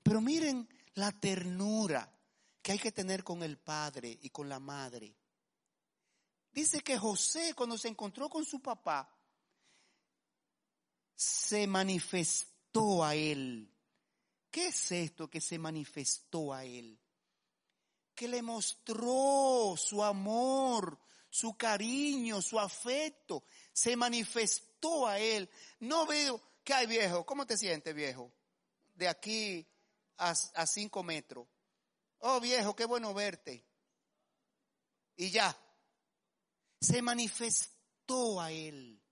Pero 0.02 0.20
miren 0.20 0.68
la 0.94 1.12
ternura 1.12 2.10
que 2.60 2.72
hay 2.72 2.78
que 2.78 2.92
tener 2.92 3.24
con 3.24 3.42
el 3.42 3.58
padre 3.58 4.18
y 4.22 4.30
con 4.30 4.48
la 4.48 4.58
madre. 4.58 5.14
Dice 6.52 6.80
que 6.80 6.98
José 6.98 7.54
cuando 7.54 7.78
se 7.78 7.88
encontró 7.88 8.28
con 8.28 8.44
su 8.44 8.60
papá, 8.60 9.08
se 11.14 11.66
manifestó 11.66 13.04
a 13.04 13.14
él. 13.14 13.72
¿Qué 14.50 14.66
es 14.68 14.92
esto 14.92 15.30
que 15.30 15.40
se 15.40 15.58
manifestó 15.58 16.52
a 16.52 16.64
él? 16.64 16.98
Que 18.14 18.28
le 18.28 18.42
mostró 18.42 19.74
su 19.78 20.02
amor, 20.02 20.98
su 21.32 21.56
cariño, 21.56 22.42
su 22.42 22.60
afecto. 22.60 23.42
Se 23.72 23.96
manifestó 23.96 25.08
a 25.08 25.18
él. 25.18 25.48
No 25.80 26.06
veo, 26.06 26.38
que 26.62 26.74
hay 26.74 26.86
viejo? 26.86 27.24
¿Cómo 27.24 27.46
te 27.46 27.56
sientes 27.56 27.94
viejo? 27.94 28.30
De 28.94 29.08
aquí 29.08 29.66
a, 30.18 30.30
a 30.30 30.66
cinco 30.66 31.02
metros. 31.02 31.48
Oh 32.18 32.38
viejo, 32.38 32.76
qué 32.76 32.84
bueno 32.84 33.14
verte. 33.14 33.64
Y 35.16 35.30
ya. 35.30 35.56
Se 36.78 37.00
manifestó 37.00 38.38
a 38.38 38.52
él. 38.52 39.02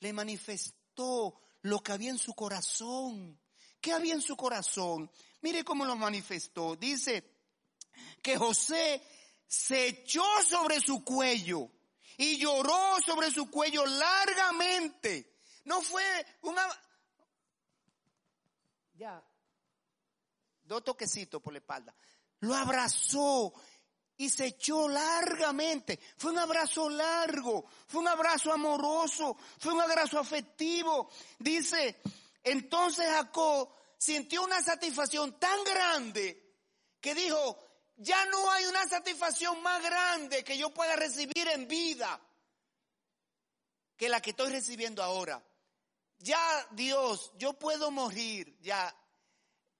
Le 0.00 0.12
manifestó 0.12 1.40
lo 1.62 1.82
que 1.82 1.92
había 1.92 2.10
en 2.10 2.18
su 2.18 2.34
corazón. 2.34 3.40
¿Qué 3.80 3.90
había 3.90 4.12
en 4.12 4.20
su 4.20 4.36
corazón? 4.36 5.10
Mire 5.40 5.64
cómo 5.64 5.86
lo 5.86 5.96
manifestó. 5.96 6.76
Dice 6.76 7.24
que 8.22 8.36
José 8.36 9.02
se 9.54 9.86
echó 9.86 10.24
sobre 10.42 10.80
su 10.80 11.04
cuello 11.04 11.70
y 12.16 12.38
lloró 12.38 13.00
sobre 13.04 13.30
su 13.30 13.48
cuello 13.48 13.86
largamente. 13.86 15.38
No 15.64 15.80
fue 15.80 16.04
una... 16.42 16.66
Ya, 18.94 19.22
dos 20.64 20.84
toquecitos 20.84 21.40
por 21.40 21.52
la 21.52 21.60
espalda. 21.60 21.94
Lo 22.40 22.54
abrazó 22.54 23.54
y 24.16 24.28
se 24.28 24.46
echó 24.46 24.88
largamente. 24.88 26.00
Fue 26.16 26.32
un 26.32 26.38
abrazo 26.38 26.88
largo, 26.90 27.64
fue 27.86 28.00
un 28.00 28.08
abrazo 28.08 28.52
amoroso, 28.52 29.36
fue 29.58 29.72
un 29.72 29.80
abrazo 29.80 30.18
afectivo. 30.18 31.08
Dice, 31.38 32.00
entonces 32.42 33.06
Jacob 33.06 33.68
sintió 33.96 34.42
una 34.42 34.60
satisfacción 34.62 35.38
tan 35.38 35.62
grande 35.64 36.44
que 37.00 37.14
dijo, 37.14 37.63
ya 37.96 38.26
no 38.26 38.50
hay 38.50 38.64
una 38.66 38.86
satisfacción 38.88 39.62
más 39.62 39.82
grande 39.82 40.42
que 40.42 40.58
yo 40.58 40.70
pueda 40.74 40.96
recibir 40.96 41.48
en 41.48 41.68
vida 41.68 42.20
que 43.96 44.08
la 44.08 44.20
que 44.20 44.30
estoy 44.30 44.50
recibiendo 44.50 45.02
ahora. 45.02 45.42
Ya 46.18 46.68
Dios, 46.72 47.32
yo 47.36 47.52
puedo 47.54 47.90
morir, 47.90 48.58
ya. 48.60 48.94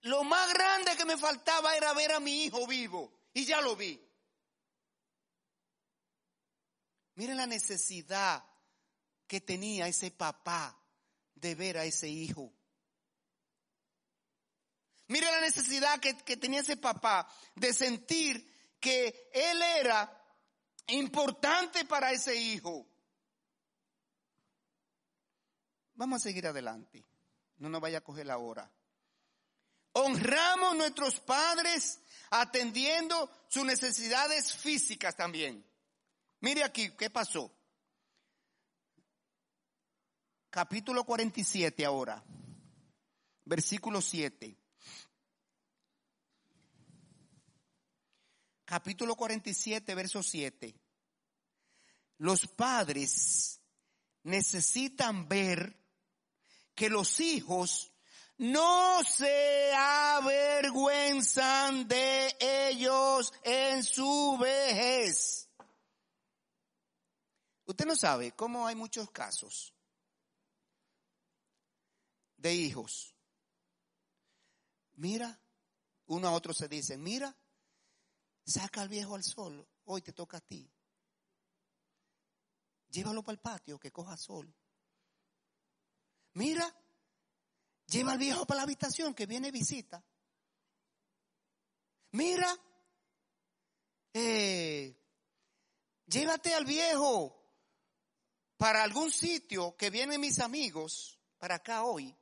Lo 0.03 0.23
más 0.23 0.53
grande 0.53 0.97
que 0.97 1.05
me 1.05 1.17
faltaba 1.17 1.77
era 1.77 1.93
ver 1.95 2.12
a 2.12 2.21
mi 2.21 2.45
hijo 2.45 2.67
vivo 2.67 3.12
y 3.33 3.45
ya 3.45 3.61
lo 3.61 3.75
vi. 3.75 4.01
Miren 7.17 7.37
la 7.37 7.47
necesidad 7.47 8.45
que 9.27 9.41
tenía 9.41 9.89
ese 9.89 10.11
papá 10.11 10.79
de 11.35 11.55
ver 11.55 11.79
a 11.79 11.85
ese 11.85 12.09
hijo. 12.09 12.53
Mire 15.09 15.31
la 15.31 15.41
necesidad 15.41 16.01
que, 16.01 16.17
que 16.17 16.37
tenía 16.37 16.61
ese 16.61 16.77
papá 16.77 17.29
de 17.55 17.73
sentir 17.73 18.77
que 18.81 19.31
él 19.33 19.63
era 19.63 20.11
importante 20.89 21.85
para 21.85 22.13
ese 22.13 22.35
hijo. 22.37 22.87
Vamos 25.95 26.21
a 26.21 26.25
seguir 26.25 26.47
adelante. 26.47 27.05
No 27.59 27.69
nos 27.69 27.81
vaya 27.81 27.99
a 27.99 28.05
coger 28.05 28.27
la 28.27 28.39
hora. 28.39 28.71
Honramos 29.93 30.77
nuestros 30.77 31.21
padres 31.21 32.01
atendiendo 32.31 33.31
sus 33.49 33.65
necesidades 33.65 34.55
físicas 34.55 35.15
también. 35.15 35.65
Mire 36.41 36.65
aquí, 36.65 36.91
¿qué 36.97 37.11
pasó? 37.11 37.55
Capítulo 40.51 41.05
47 41.05 41.85
ahora, 41.85 42.23
versículo 43.45 44.01
7. 44.01 44.59
Capítulo 48.65 49.15
47, 49.15 49.95
verso 49.95 50.23
7. 50.23 50.75
Los 52.19 52.47
padres 52.47 53.61
necesitan 54.23 55.29
ver 55.29 55.77
que 56.75 56.89
los 56.89 57.21
hijos 57.21 57.93
no 58.39 59.05
se 59.05 59.73
avergüenzan 59.75 61.87
de 61.87 62.35
ellos 62.41 63.35
en 63.43 63.85
su 63.85 64.39
vejez. 64.41 65.51
Usted 67.67 67.87
no 67.87 67.97
sabe 67.97 68.33
cómo 68.33 68.67
hay 68.67 68.75
muchos 68.75 69.11
casos 69.11 69.75
de 72.37 72.55
hijos. 72.55 73.15
Mira, 74.95 75.41
uno 76.07 76.29
a 76.29 76.33
otro 76.33 76.53
se 76.53 76.69
dice, 76.69 76.99
mira, 76.99 77.35
saca 78.45 78.82
al 78.82 78.88
viejo 78.88 79.14
al 79.14 79.22
sol, 79.22 79.66
hoy 79.84 80.03
te 80.03 80.12
toca 80.12 80.38
a 80.38 80.40
ti. 80.40 80.70
Llévalo 82.88 83.22
para 83.22 83.34
el 83.34 83.40
patio 83.40 83.78
que 83.78 83.90
coja 83.90 84.16
sol. 84.16 84.55
Mira, 86.34 86.72
Lleva 87.86 88.12
al 88.12 88.18
viejo 88.18 88.47
para 88.47 88.59
la 88.59 88.62
habitación 88.64 89.14
que 89.14 89.26
viene 89.26 89.51
visita. 89.51 90.03
Mira, 92.12 92.57
eh, 94.12 94.97
llévate 96.07 96.55
al 96.55 96.64
viejo 96.64 97.40
para 98.57 98.82
algún 98.82 99.11
sitio 99.11 99.76
que 99.76 99.90
vienen 99.90 100.20
mis 100.20 100.38
amigos 100.38 101.18
para 101.38 101.57
acá 101.57 101.84
hoy. 101.84 102.16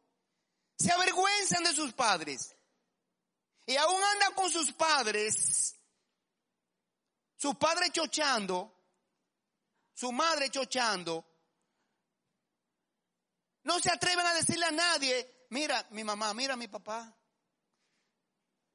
Se 0.78 0.90
avergüenzan 0.90 1.64
de 1.64 1.74
sus 1.74 1.92
padres. 1.92 2.56
Y 3.64 3.76
aún 3.76 4.02
andan 4.02 4.34
con 4.34 4.50
sus 4.50 4.72
padres, 4.72 5.76
su 7.42 7.56
padre 7.56 7.90
chochando, 7.90 8.72
su 9.92 10.12
madre 10.12 10.48
chochando. 10.48 11.26
No 13.64 13.80
se 13.80 13.90
atreven 13.90 14.24
a 14.24 14.34
decirle 14.34 14.66
a 14.66 14.70
nadie, 14.70 15.46
mira 15.50 15.84
mi 15.90 16.04
mamá, 16.04 16.32
mira 16.34 16.54
mi 16.54 16.68
papá. 16.68 17.12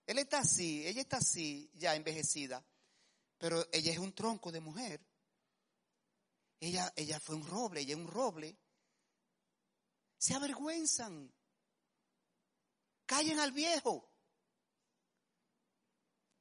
Él 0.06 0.20
está 0.20 0.40
así, 0.40 0.86
ella 0.86 1.00
está 1.00 1.16
así, 1.16 1.72
ya 1.76 1.96
envejecida, 1.96 2.62
pero 3.38 3.66
ella 3.72 3.94
es 3.94 4.00
un 4.00 4.14
tronco 4.14 4.52
de 4.52 4.60
mujer. 4.60 5.00
Ella, 6.60 6.92
ella 6.98 7.22
fue 7.22 7.36
un 7.36 7.48
roble, 7.48 7.80
ella 7.80 7.94
es 7.94 8.00
un 8.02 8.08
roble. 8.10 8.54
Se 10.18 10.34
avergüenzan. 10.34 11.34
Callen 13.06 13.40
al 13.40 13.54
viejo. 13.54 14.12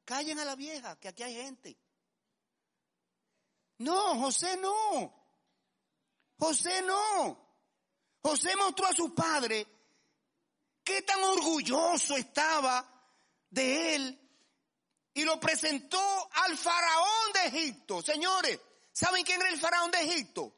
Callen 0.05 0.41
a 0.41 0.45
la 0.45 0.57
vieja, 0.57 0.99
que 0.99 1.07
aquí 1.07 1.23
hay 1.23 1.37
gente. 1.37 1.86
No, 3.79 4.19
José 4.21 4.57
no. 4.57 5.13
José 6.39 6.83
no. 6.83 7.47
José 8.23 8.57
mostró 8.57 8.87
a 8.87 8.93
su 8.93 9.15
padre 9.15 9.67
qué 10.83 11.03
tan 11.03 11.23
orgulloso 11.23 12.17
estaba 12.17 12.85
de 13.51 13.95
él 13.95 14.21
y 15.15 15.25
lo 15.25 15.39
presentó 15.41 16.29
al 16.33 16.57
faraón 16.57 17.33
de 17.35 17.47
Egipto. 17.47 18.03
Señores, 18.03 18.61
¿saben 18.93 19.25
quién 19.25 19.41
era 19.41 19.51
el 19.51 19.59
faraón 19.59 19.91
de 19.91 20.01
Egipto? 20.03 20.53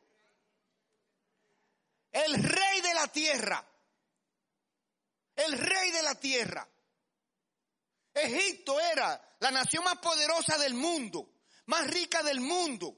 El 2.10 2.42
rey 2.42 2.80
de 2.80 2.94
la 2.94 3.06
tierra. 3.08 3.64
El 5.36 5.52
rey 5.52 5.90
de 5.92 6.02
la 6.02 6.14
tierra. 6.16 6.68
Egipto 8.14 8.80
era 8.80 9.36
la 9.38 9.50
nación 9.50 9.84
más 9.84 9.98
poderosa 9.98 10.58
del 10.58 10.74
mundo, 10.74 11.28
más 11.66 11.86
rica 11.86 12.22
del 12.22 12.40
mundo. 12.40 12.96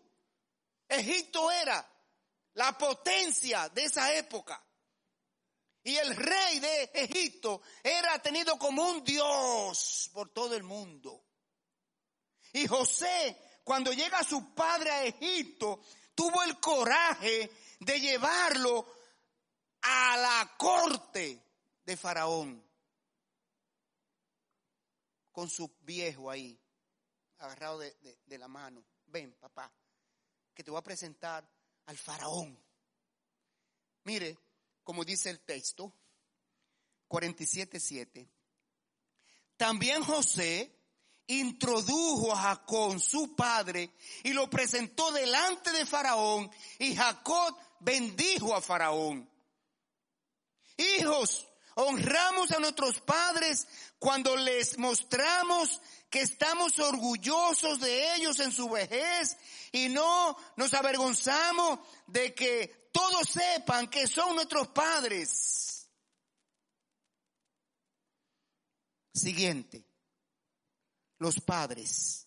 Egipto 0.91 1.51
era 1.53 1.89
la 2.55 2.77
potencia 2.77 3.69
de 3.69 3.85
esa 3.85 4.13
época. 4.15 4.63
Y 5.83 5.97
el 5.97 6.15
rey 6.15 6.59
de 6.59 6.91
Egipto 6.93 7.63
era 7.83 8.21
tenido 8.21 8.59
como 8.59 8.83
un 8.91 9.05
dios 9.05 10.11
por 10.13 10.31
todo 10.31 10.55
el 10.55 10.63
mundo. 10.63 11.25
Y 12.53 12.67
José, 12.67 13.61
cuando 13.65 13.93
llega 13.93 14.23
su 14.25 14.53
padre 14.53 14.91
a 14.91 15.05
Egipto, 15.05 15.81
tuvo 16.15 16.43
el 16.43 16.59
coraje 16.59 17.51
de 17.79 18.01
llevarlo 18.01 18.87
a 19.83 20.17
la 20.17 20.55
corte 20.59 21.41
de 21.85 21.97
Faraón. 21.97 22.69
Con 25.31 25.49
su 25.49 25.79
viejo 25.81 26.29
ahí, 26.29 26.61
agarrado 27.39 27.79
de, 27.79 28.19
de 28.27 28.39
la 28.39 28.49
mano. 28.49 28.85
Ven, 29.07 29.33
papá, 29.41 29.73
que 30.55 30.65
te 30.65 30.71
voy 30.71 30.79
a 30.79 30.83
presentar 30.83 31.49
al 31.87 31.97
Faraón. 31.97 32.59
Mire, 34.05 34.39
como 34.83 35.05
dice 35.05 35.31
el 35.31 35.41
texto, 35.41 35.93
47.7. 37.09 38.29
También 39.57 40.03
José 40.03 40.75
introdujo 41.27 42.33
a 42.33 42.37
Jacob, 42.37 42.99
su 42.99 43.37
padre, 43.37 43.95
y 44.25 44.33
lo 44.33 44.49
presentó 44.51 45.13
delante 45.13 45.71
de 45.73 45.87
Faraón, 45.87 46.51
y 46.79 46.95
Jacob 46.95 47.57
bendijo 47.81 48.55
a 48.55 48.61
Faraón. 48.61 49.29
Hijos, 50.77 51.47
honramos 51.81 52.51
a 52.53 52.59
nuestros 52.59 53.01
padres 53.01 53.67
cuando 53.99 54.37
les 54.37 54.79
mostramos 54.79 55.81
que 56.09 56.21
estamos 56.21 56.79
orgullosos 56.79 57.81
de 57.81 58.15
ellos 58.17 58.39
en 58.41 58.53
su 58.53 58.69
vejez 58.69 59.37
y 59.73 59.89
no 59.89 60.37
nos 60.57 60.75
avergonzamos 60.75 61.81
de 62.07 62.35
que 62.35 62.91
todos 62.93 63.29
sepan 63.29 63.89
que 63.89 64.07
son 64.07 64.35
nuestros 64.35 64.69
padres. 64.69 65.89
Siguiente, 69.15 69.85
los 71.19 71.41
padres 71.41 72.27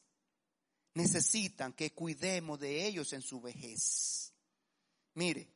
necesitan 0.93 1.73
que 1.73 1.93
cuidemos 1.93 2.59
de 2.59 2.85
ellos 2.85 3.13
en 3.13 3.21
su 3.21 3.41
vejez. 3.41 4.31
Mire, 5.15 5.52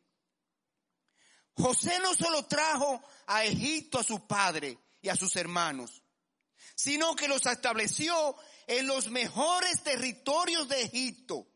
José 1.58 1.99
no 1.99 2.14
solo 2.14 2.45
trajo 2.45 3.01
a 3.26 3.43
Egipto 3.43 3.99
a 3.99 4.03
su 4.03 4.28
padre 4.28 4.78
y 5.01 5.10
a 5.10 5.16
sus 5.16 5.36
hermanos, 5.36 6.03
sino 6.76 7.16
que 7.16 7.28
los 7.28 7.45
estableció 7.45 8.36
en 8.68 8.86
los 8.86 9.10
mejores 9.10 9.82
territorios 9.84 10.68
de 10.70 10.82
Egipto. 10.84 11.47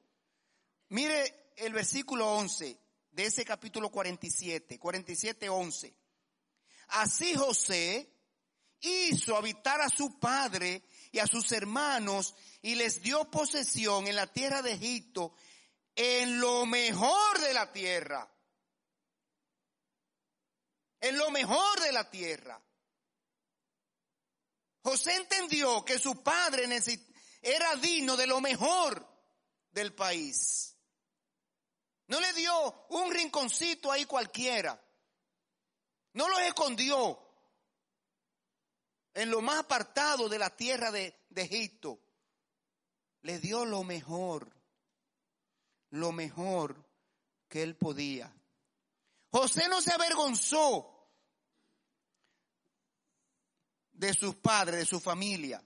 Mire 0.89 1.53
el 1.57 1.73
versículo 1.73 2.33
11 2.35 2.77
de 3.11 3.25
ese 3.25 3.45
capítulo 3.45 3.89
47, 3.91 4.79
47, 4.79 5.49
11. 5.49 5.93
Así 6.87 7.35
José 7.35 8.11
hizo 8.81 9.37
habitar 9.37 9.81
a 9.81 9.89
su 9.89 10.19
padre 10.19 10.83
y 11.11 11.19
a 11.19 11.27
sus 11.27 11.51
hermanos 11.51 12.35
y 12.61 12.75
les 12.75 13.01
dio 13.01 13.29
posesión 13.29 14.07
en 14.07 14.15
la 14.15 14.27
tierra 14.27 14.61
de 14.61 14.73
Egipto, 14.73 15.35
en 15.95 16.39
lo 16.39 16.65
mejor 16.65 17.39
de 17.41 17.53
la 17.53 17.71
tierra. 17.71 18.27
En 21.01 21.17
lo 21.17 21.29
mejor 21.31 21.81
de 21.81 21.91
la 21.91 22.09
tierra. 22.09 22.61
José 24.83 25.15
entendió 25.15 25.83
que 25.83 25.99
su 25.99 26.23
padre 26.23 26.67
era 27.41 27.75
digno 27.75 28.15
de 28.15 28.27
lo 28.27 28.39
mejor 28.39 29.07
del 29.71 29.93
país. 29.93 30.75
No 32.07 32.19
le 32.19 32.33
dio 32.33 32.85
un 32.89 33.11
rinconcito 33.11 33.91
ahí 33.91 34.05
cualquiera. 34.05 34.79
No 36.13 36.27
lo 36.27 36.39
escondió 36.39 37.19
en 39.13 39.29
lo 39.29 39.41
más 39.41 39.59
apartado 39.59 40.27
de 40.29 40.39
la 40.39 40.49
tierra 40.55 40.91
de, 40.91 41.25
de 41.29 41.41
Egipto. 41.43 41.99
Le 43.21 43.39
dio 43.39 43.65
lo 43.65 43.83
mejor, 43.83 44.51
lo 45.91 46.11
mejor 46.11 46.83
que 47.47 47.63
él 47.63 47.75
podía. 47.75 48.33
José 49.29 49.67
no 49.69 49.81
se 49.81 49.93
avergonzó 49.93 50.90
de 54.01 54.15
sus 54.15 54.35
padres, 54.35 54.79
de 54.79 54.85
su 54.87 54.99
familia. 54.99 55.63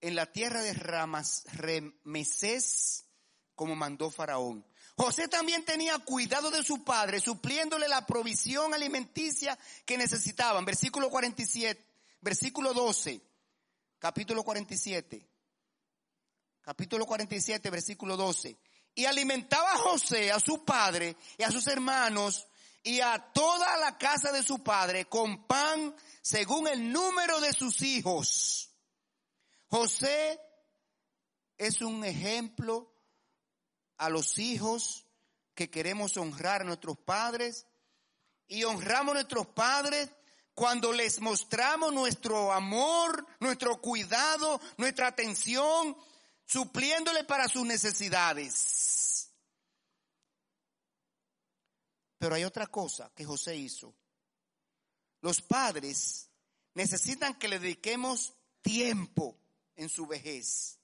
En 0.00 0.16
la 0.16 0.26
tierra 0.32 0.60
de 0.60 0.74
Ramas, 0.74 1.44
Remesés, 1.52 3.06
como 3.54 3.76
mandó 3.76 4.10
Faraón. 4.10 4.66
José 4.96 5.28
también 5.28 5.64
tenía 5.64 5.96
cuidado 6.00 6.50
de 6.50 6.64
su 6.64 6.82
padre, 6.82 7.20
supliéndole 7.20 7.86
la 7.86 8.04
provisión 8.04 8.74
alimenticia 8.74 9.56
que 9.86 9.96
necesitaban. 9.96 10.64
Versículo 10.64 11.08
47, 11.10 11.80
versículo 12.20 12.74
12, 12.74 13.22
capítulo 14.00 14.42
47. 14.42 15.28
Capítulo 16.60 17.06
47, 17.06 17.70
versículo 17.70 18.16
12. 18.16 18.58
Y 18.94 19.06
alimentaba 19.06 19.72
a 19.72 19.78
José, 19.78 20.30
a 20.30 20.38
su 20.38 20.64
padre 20.64 21.16
y 21.36 21.42
a 21.42 21.50
sus 21.50 21.66
hermanos 21.66 22.46
y 22.82 23.00
a 23.00 23.18
toda 23.32 23.76
la 23.78 23.98
casa 23.98 24.30
de 24.30 24.42
su 24.42 24.62
padre 24.62 25.06
con 25.06 25.46
pan 25.46 25.94
según 26.22 26.68
el 26.68 26.92
número 26.92 27.40
de 27.40 27.52
sus 27.52 27.82
hijos. 27.82 28.70
José 29.68 30.40
es 31.58 31.80
un 31.80 32.04
ejemplo 32.04 32.92
a 33.96 34.08
los 34.10 34.38
hijos 34.38 35.06
que 35.54 35.70
queremos 35.70 36.16
honrar 36.16 36.60
a 36.60 36.64
nuestros 36.64 36.98
padres 36.98 37.66
y 38.46 38.64
honramos 38.64 39.12
a 39.12 39.14
nuestros 39.14 39.46
padres 39.46 40.10
cuando 40.54 40.92
les 40.92 41.20
mostramos 41.20 41.92
nuestro 41.92 42.52
amor, 42.52 43.26
nuestro 43.40 43.80
cuidado, 43.80 44.60
nuestra 44.76 45.08
atención, 45.08 45.96
supliéndole 46.44 47.24
para 47.24 47.48
sus 47.48 47.64
necesidades. 47.64 49.30
Pero 52.18 52.34
hay 52.34 52.44
otra 52.44 52.66
cosa 52.66 53.10
que 53.14 53.24
José 53.24 53.56
hizo. 53.56 53.94
Los 55.20 55.42
padres 55.42 56.30
necesitan 56.74 57.34
que 57.38 57.48
le 57.48 57.58
dediquemos 57.58 58.34
tiempo 58.62 59.38
en 59.76 59.88
su 59.88 60.06
vejez. 60.06 60.78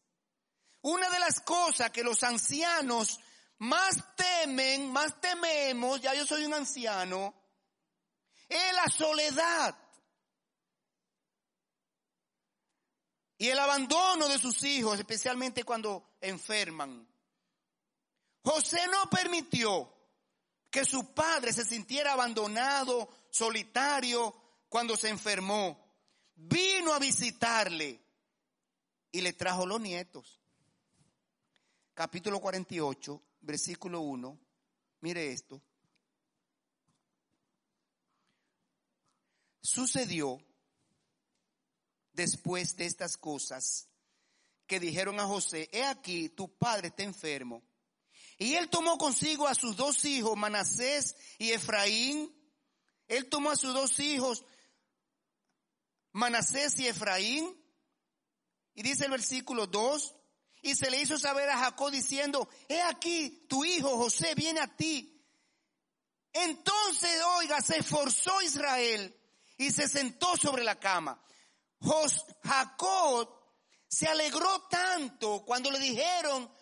Una 0.82 1.08
de 1.10 1.18
las 1.18 1.40
cosas 1.40 1.90
que 1.90 2.02
los 2.02 2.22
ancianos 2.22 3.20
más 3.58 3.96
temen, 4.16 4.90
más 4.90 5.20
tememos, 5.20 6.00
ya 6.00 6.14
yo 6.14 6.26
soy 6.26 6.44
un 6.44 6.54
anciano, 6.54 7.34
es 8.48 8.74
la 8.74 8.88
soledad 8.88 9.76
y 13.40 13.48
el 13.48 13.58
abandono 13.58 14.28
de 14.28 14.38
sus 14.38 14.62
hijos, 14.64 14.98
especialmente 14.98 15.64
cuando 15.64 16.16
enferman. 16.20 17.08
José 18.44 18.86
no 18.92 19.08
permitió 19.08 19.90
que 20.70 20.84
su 20.84 21.14
padre 21.14 21.52
se 21.52 21.64
sintiera 21.64 22.12
abandonado, 22.12 23.08
solitario, 23.30 24.34
cuando 24.68 24.94
se 24.94 25.08
enfermó. 25.08 25.82
Vino 26.36 26.92
a 26.92 26.98
visitarle 26.98 27.98
y 29.10 29.22
le 29.22 29.32
trajo 29.32 29.64
los 29.64 29.80
nietos 29.80 30.40
capítulo 31.94 32.40
48, 32.40 33.22
versículo 33.40 34.00
1, 34.00 34.38
mire 35.00 35.32
esto. 35.32 35.62
Sucedió 39.62 40.42
después 42.20 42.76
de 42.76 42.84
estas 42.84 43.16
cosas 43.16 43.88
que 44.66 44.78
dijeron 44.78 45.18
a 45.18 45.26
José, 45.26 45.68
he 45.72 45.84
aquí, 45.84 46.28
tu 46.28 46.56
padre 46.56 46.88
está 46.88 47.02
enfermo. 47.02 47.62
Y 48.38 48.54
él 48.54 48.68
tomó 48.68 48.98
consigo 48.98 49.48
a 49.48 49.54
sus 49.54 49.76
dos 49.76 50.04
hijos, 50.04 50.36
Manasés 50.36 51.16
y 51.38 51.50
Efraín. 51.50 52.30
Él 53.08 53.28
tomó 53.28 53.50
a 53.50 53.56
sus 53.56 53.74
dos 53.74 53.98
hijos, 54.00 54.44
Manasés 56.12 56.78
y 56.78 56.86
Efraín. 56.86 57.56
Y 58.74 58.82
dice 58.82 59.06
el 59.06 59.10
versículo 59.10 59.66
2, 59.66 60.14
y 60.62 60.74
se 60.74 60.90
le 60.90 61.00
hizo 61.00 61.18
saber 61.18 61.48
a 61.48 61.58
Jacob 61.58 61.90
diciendo, 61.90 62.48
he 62.68 62.80
aquí, 62.82 63.46
tu 63.48 63.64
hijo 63.64 63.96
José 63.96 64.34
viene 64.34 64.60
a 64.60 64.76
ti. 64.76 65.26
Entonces, 66.32 67.22
oiga, 67.38 67.60
se 67.60 67.78
esforzó 67.78 68.40
Israel 68.42 69.16
y 69.56 69.70
se 69.70 69.88
sentó 69.88 70.36
sobre 70.36 70.64
la 70.64 70.78
cama. 70.78 71.20
Jacob 72.42 73.28
se 73.88 74.06
alegró 74.06 74.66
tanto 74.68 75.44
cuando 75.44 75.70
le 75.70 75.78
dijeron, 75.78 76.52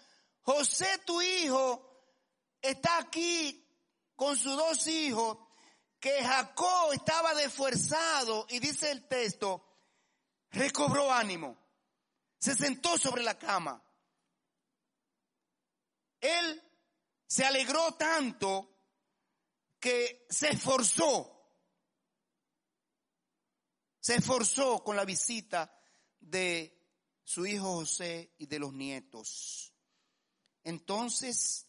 José 0.43 0.99
tu 1.05 1.21
hijo 1.21 1.89
está 2.61 2.99
aquí 2.99 3.65
con 4.17 4.37
sus 4.37 4.57
dos 4.57 4.87
hijos, 4.87 5.39
que 6.01 6.23
Jacob 6.23 6.93
estaba 6.93 7.35
desfuerzado 7.35 8.47
y 8.49 8.61
dice 8.61 8.91
el 8.91 9.07
texto, 9.07 9.65
recobró 10.51 11.13
ánimo, 11.13 11.57
se 12.39 12.55
sentó 12.55 12.97
sobre 12.97 13.23
la 13.23 13.39
cama. 13.39 13.83
Él 16.21 16.63
se 17.27 17.45
alegró 17.45 17.93
tanto 17.95 18.77
que 19.79 20.27
se 20.31 20.51
esforzó. 20.51 21.38
Se 24.09 24.15
esforzó 24.15 24.83
con 24.83 24.97
la 24.97 25.05
visita 25.05 25.71
de 26.19 26.83
su 27.23 27.45
hijo 27.45 27.75
José 27.75 28.33
y 28.39 28.47
de 28.47 28.59
los 28.59 28.73
nietos. 28.73 29.75
Entonces, 30.65 31.67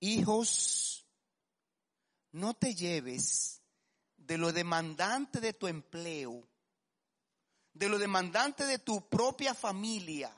hijos, 0.00 1.06
no 2.32 2.54
te 2.54 2.74
lleves 2.74 3.60
de 4.16 4.38
lo 4.38 4.50
demandante 4.50 5.40
de 5.40 5.52
tu 5.52 5.66
empleo, 5.66 6.48
de 7.74 7.88
lo 7.90 7.98
demandante 7.98 8.64
de 8.64 8.78
tu 8.78 9.10
propia 9.10 9.54
familia. 9.54 10.34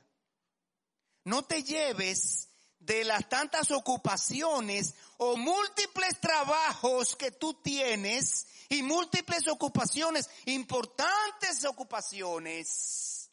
No 1.27 1.45
te 1.45 1.63
lleves 1.63 2.50
de 2.81 3.05
las 3.05 3.29
tantas 3.29 3.71
ocupaciones 3.71 4.95
o 5.19 5.37
múltiples 5.37 6.19
trabajos 6.19 7.15
que 7.15 7.31
tú 7.31 7.55
tienes 7.63 8.47
y 8.69 8.83
múltiples 8.83 9.47
ocupaciones, 9.49 10.29
importantes 10.47 11.65
ocupaciones. 11.67 13.31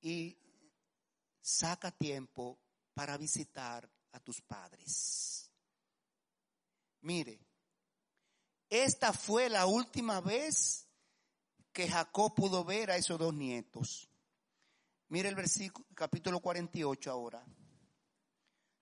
Y 0.00 0.36
saca 1.40 1.90
tiempo 1.92 2.58
para 2.94 3.16
visitar 3.16 3.88
a 4.12 4.20
tus 4.20 4.40
padres. 4.42 5.50
Mire, 7.00 7.40
esta 8.68 9.12
fue 9.12 9.48
la 9.48 9.66
última 9.66 10.20
vez 10.20 10.86
que 11.72 11.88
Jacob 11.88 12.34
pudo 12.34 12.64
ver 12.64 12.90
a 12.90 12.96
esos 12.96 13.18
dos 13.18 13.32
nietos. 13.32 14.08
Mire 15.10 15.30
el 15.30 15.34
versículo, 15.34 15.86
capítulo 15.94 16.40
48 16.40 17.10
ahora. 17.10 17.42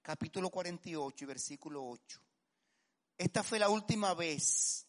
Capítulo 0.03 0.51
48 0.51 1.25
y 1.25 1.27
versículo 1.27 1.85
8. 1.87 2.21
Esta 3.19 3.45
fue 3.45 3.59
la 3.59 3.69
última 3.69 4.13
vez 4.15 4.87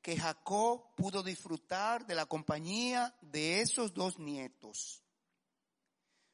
que 0.00 0.16
Jacob 0.16 0.94
pudo 0.94 1.22
disfrutar 1.22 2.06
de 2.06 2.14
la 2.14 2.26
compañía 2.26 3.14
de 3.20 3.60
esos 3.60 3.92
dos 3.92 4.18
nietos. 4.18 5.02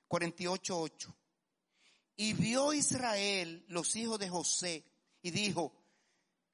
48.8. 0.09 1.13
Y 2.17 2.35
vio 2.35 2.73
Israel 2.73 3.65
los 3.69 3.97
hijos 3.97 4.21
de 4.21 4.29
José 4.29 4.85
y 5.21 5.33
dijo, 5.33 5.73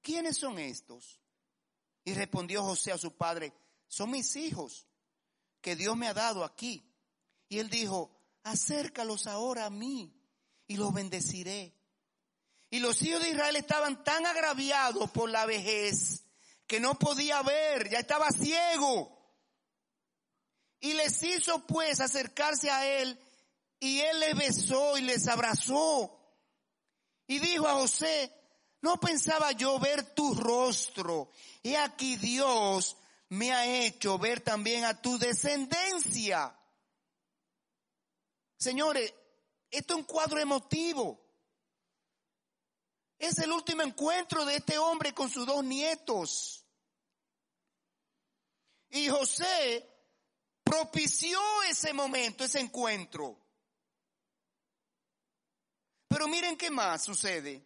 ¿quiénes 0.01 0.39
son 0.39 0.59
estos? 0.59 1.21
Y 2.05 2.15
respondió 2.15 2.63
José 2.63 2.93
a 2.93 2.99
su 2.99 3.15
padre, 3.15 3.53
son 3.89 4.11
mis 4.13 4.37
hijos 4.37 4.87
que 5.61 5.77
Dios 5.77 5.97
me 5.97 6.09
ha 6.09 6.15
dado 6.15 6.45
aquí. 6.45 6.88
Y 7.49 7.59
él 7.59 7.71
dijo, 7.71 8.11
acércalos 8.43 9.27
ahora 9.27 9.67
a 9.67 9.71
mí 9.71 10.15
y 10.67 10.77
los 10.77 10.93
bendeciré. 10.93 11.75
Y 12.71 12.81
los 12.81 13.03
hijos 13.03 13.23
de 13.23 13.31
Israel 13.31 13.57
estaban 13.57 14.05
tan 14.05 14.27
agraviados 14.27 15.11
por 15.11 15.31
la 15.31 15.47
vejez 15.47 16.25
que 16.67 16.81
no 16.81 16.99
podía 16.99 17.43
ver, 17.43 17.89
ya 17.89 17.99
estaba 17.99 18.31
ciego. 18.31 19.17
Y 20.81 20.93
les 20.93 21.23
hizo 21.23 21.67
pues 21.67 22.01
acercarse 22.01 22.71
a 22.71 22.87
él 23.01 23.19
y 23.81 24.01
él 24.01 24.21
les 24.21 24.37
besó 24.37 24.99
y 24.99 25.03
les 25.03 25.27
abrazó. 25.29 26.15
Y 27.27 27.39
dijo 27.39 27.67
a 27.67 27.75
José, 27.75 28.33
no 28.83 29.01
pensaba 29.01 29.53
yo 29.53 29.79
ver 29.79 30.15
tu 30.15 30.35
rostro. 30.35 31.31
Y 31.63 31.75
aquí 31.75 32.17
Dios 32.17 32.97
me 33.31 33.53
ha 33.53 33.67
hecho 33.67 34.19
ver 34.19 34.41
también 34.41 34.85
a 34.85 35.01
tu 35.01 35.19
descendencia. 35.19 36.55
Señores, 38.59 39.15
esto 39.71 39.95
es 39.95 40.01
un 40.01 40.05
cuadro 40.05 40.41
emotivo. 40.41 41.25
Es 43.19 43.39
el 43.39 43.53
último 43.53 43.83
encuentro 43.83 44.45
de 44.45 44.57
este 44.57 44.79
hombre 44.79 45.15
con 45.15 45.31
sus 45.31 45.47
dos 45.47 45.65
nietos. 45.65 46.67
Y 48.91 49.09
José 49.09 49.89
propició 50.63 51.41
ese 51.65 51.93
momento, 51.93 52.45
ese 52.45 52.61
encuentro. 52.61 53.39
Pero 56.09 56.27
miren 56.27 56.57
qué 56.57 56.71
más 56.71 57.05
sucede. 57.05 57.65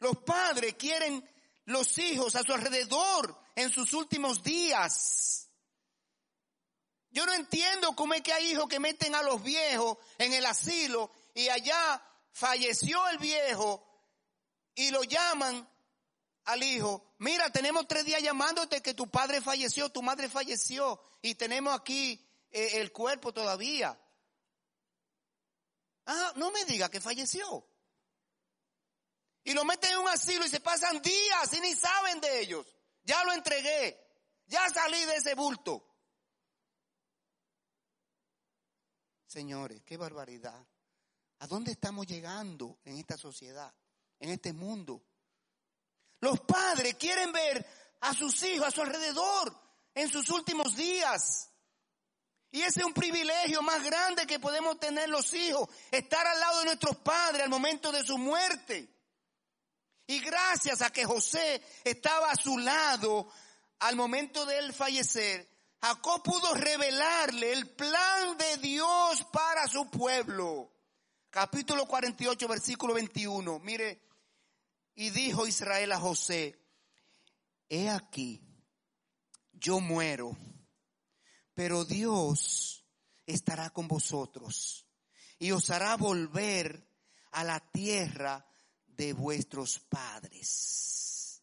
Los 0.00 0.18
padres 0.18 0.74
quieren 0.74 1.28
los 1.66 1.96
hijos 1.98 2.34
a 2.36 2.42
su 2.42 2.52
alrededor 2.52 3.38
en 3.54 3.70
sus 3.70 3.92
últimos 3.92 4.42
días. 4.42 5.49
Yo 7.10 7.26
no 7.26 7.32
entiendo 7.34 7.94
cómo 7.96 8.14
es 8.14 8.22
que 8.22 8.32
hay 8.32 8.52
hijos 8.52 8.68
que 8.68 8.78
meten 8.78 9.14
a 9.14 9.22
los 9.22 9.42
viejos 9.42 9.98
en 10.18 10.32
el 10.32 10.46
asilo 10.46 11.10
y 11.34 11.48
allá 11.48 12.02
falleció 12.32 13.06
el 13.08 13.18
viejo 13.18 13.84
y 14.74 14.90
lo 14.90 15.02
llaman 15.02 15.68
al 16.44 16.62
hijo. 16.62 17.04
Mira, 17.18 17.50
tenemos 17.50 17.88
tres 17.88 18.04
días 18.04 18.22
llamándote 18.22 18.80
que 18.80 18.94
tu 18.94 19.10
padre 19.10 19.40
falleció, 19.40 19.90
tu 19.90 20.02
madre 20.02 20.28
falleció 20.28 21.00
y 21.20 21.34
tenemos 21.34 21.78
aquí 21.78 22.24
eh, 22.50 22.80
el 22.80 22.92
cuerpo 22.92 23.32
todavía. 23.32 23.98
Ah, 26.06 26.32
no 26.36 26.50
me 26.50 26.64
diga 26.64 26.88
que 26.88 27.00
falleció. 27.00 27.66
Y 29.42 29.52
lo 29.52 29.64
meten 29.64 29.92
en 29.92 29.98
un 29.98 30.08
asilo 30.08 30.44
y 30.44 30.48
se 30.48 30.60
pasan 30.60 31.00
días 31.02 31.52
y 31.54 31.60
ni 31.60 31.74
saben 31.74 32.20
de 32.20 32.40
ellos. 32.40 32.66
Ya 33.02 33.24
lo 33.24 33.32
entregué. 33.32 33.98
Ya 34.46 34.68
salí 34.70 35.04
de 35.04 35.16
ese 35.16 35.34
bulto. 35.34 35.89
Señores, 39.30 39.80
qué 39.86 39.96
barbaridad. 39.96 40.66
¿A 41.38 41.46
dónde 41.46 41.70
estamos 41.70 42.04
llegando 42.04 42.80
en 42.84 42.96
esta 42.98 43.16
sociedad, 43.16 43.72
en 44.18 44.30
este 44.30 44.52
mundo? 44.52 45.04
Los 46.18 46.40
padres 46.40 46.96
quieren 46.96 47.30
ver 47.30 47.64
a 48.00 48.12
sus 48.12 48.42
hijos 48.42 48.66
a 48.66 48.70
su 48.72 48.82
alrededor 48.82 49.56
en 49.94 50.08
sus 50.08 50.28
últimos 50.30 50.74
días. 50.74 51.48
Y 52.50 52.62
ese 52.62 52.80
es 52.80 52.86
un 52.86 52.92
privilegio 52.92 53.62
más 53.62 53.84
grande 53.84 54.26
que 54.26 54.40
podemos 54.40 54.80
tener 54.80 55.08
los 55.08 55.32
hijos, 55.32 55.68
estar 55.92 56.26
al 56.26 56.40
lado 56.40 56.58
de 56.58 56.64
nuestros 56.64 56.96
padres 56.96 57.44
al 57.44 57.50
momento 57.50 57.92
de 57.92 58.02
su 58.02 58.18
muerte. 58.18 58.92
Y 60.08 60.18
gracias 60.18 60.82
a 60.82 60.90
que 60.90 61.04
José 61.04 61.62
estaba 61.84 62.32
a 62.32 62.36
su 62.36 62.58
lado 62.58 63.30
al 63.78 63.94
momento 63.94 64.44
de 64.44 64.58
él 64.58 64.72
fallecer, 64.72 65.49
Jacob 65.82 66.22
pudo 66.22 66.54
revelarle 66.54 67.52
el 67.52 67.68
plan 67.70 68.36
de 68.36 68.56
Dios 68.58 69.24
para 69.32 69.66
su 69.66 69.88
pueblo. 69.90 70.72
Capítulo 71.30 71.86
48, 71.86 72.48
versículo 72.48 72.94
21. 72.94 73.58
Mire, 73.60 74.02
y 74.94 75.10
dijo 75.10 75.46
Israel 75.46 75.92
a 75.92 76.00
José, 76.00 76.58
he 77.68 77.88
aquí, 77.88 78.42
yo 79.52 79.80
muero 79.80 80.36
pero 81.60 81.84
Dios 81.84 82.86
estará 83.26 83.68
con 83.68 83.86
vosotros 83.86 84.86
y 85.38 85.50
os 85.50 85.68
hará 85.68 85.94
volver 85.98 86.88
a 87.32 87.44
la 87.44 87.60
tierra 87.60 88.46
de 88.86 89.12
vuestros 89.12 89.78
padres. 89.78 91.42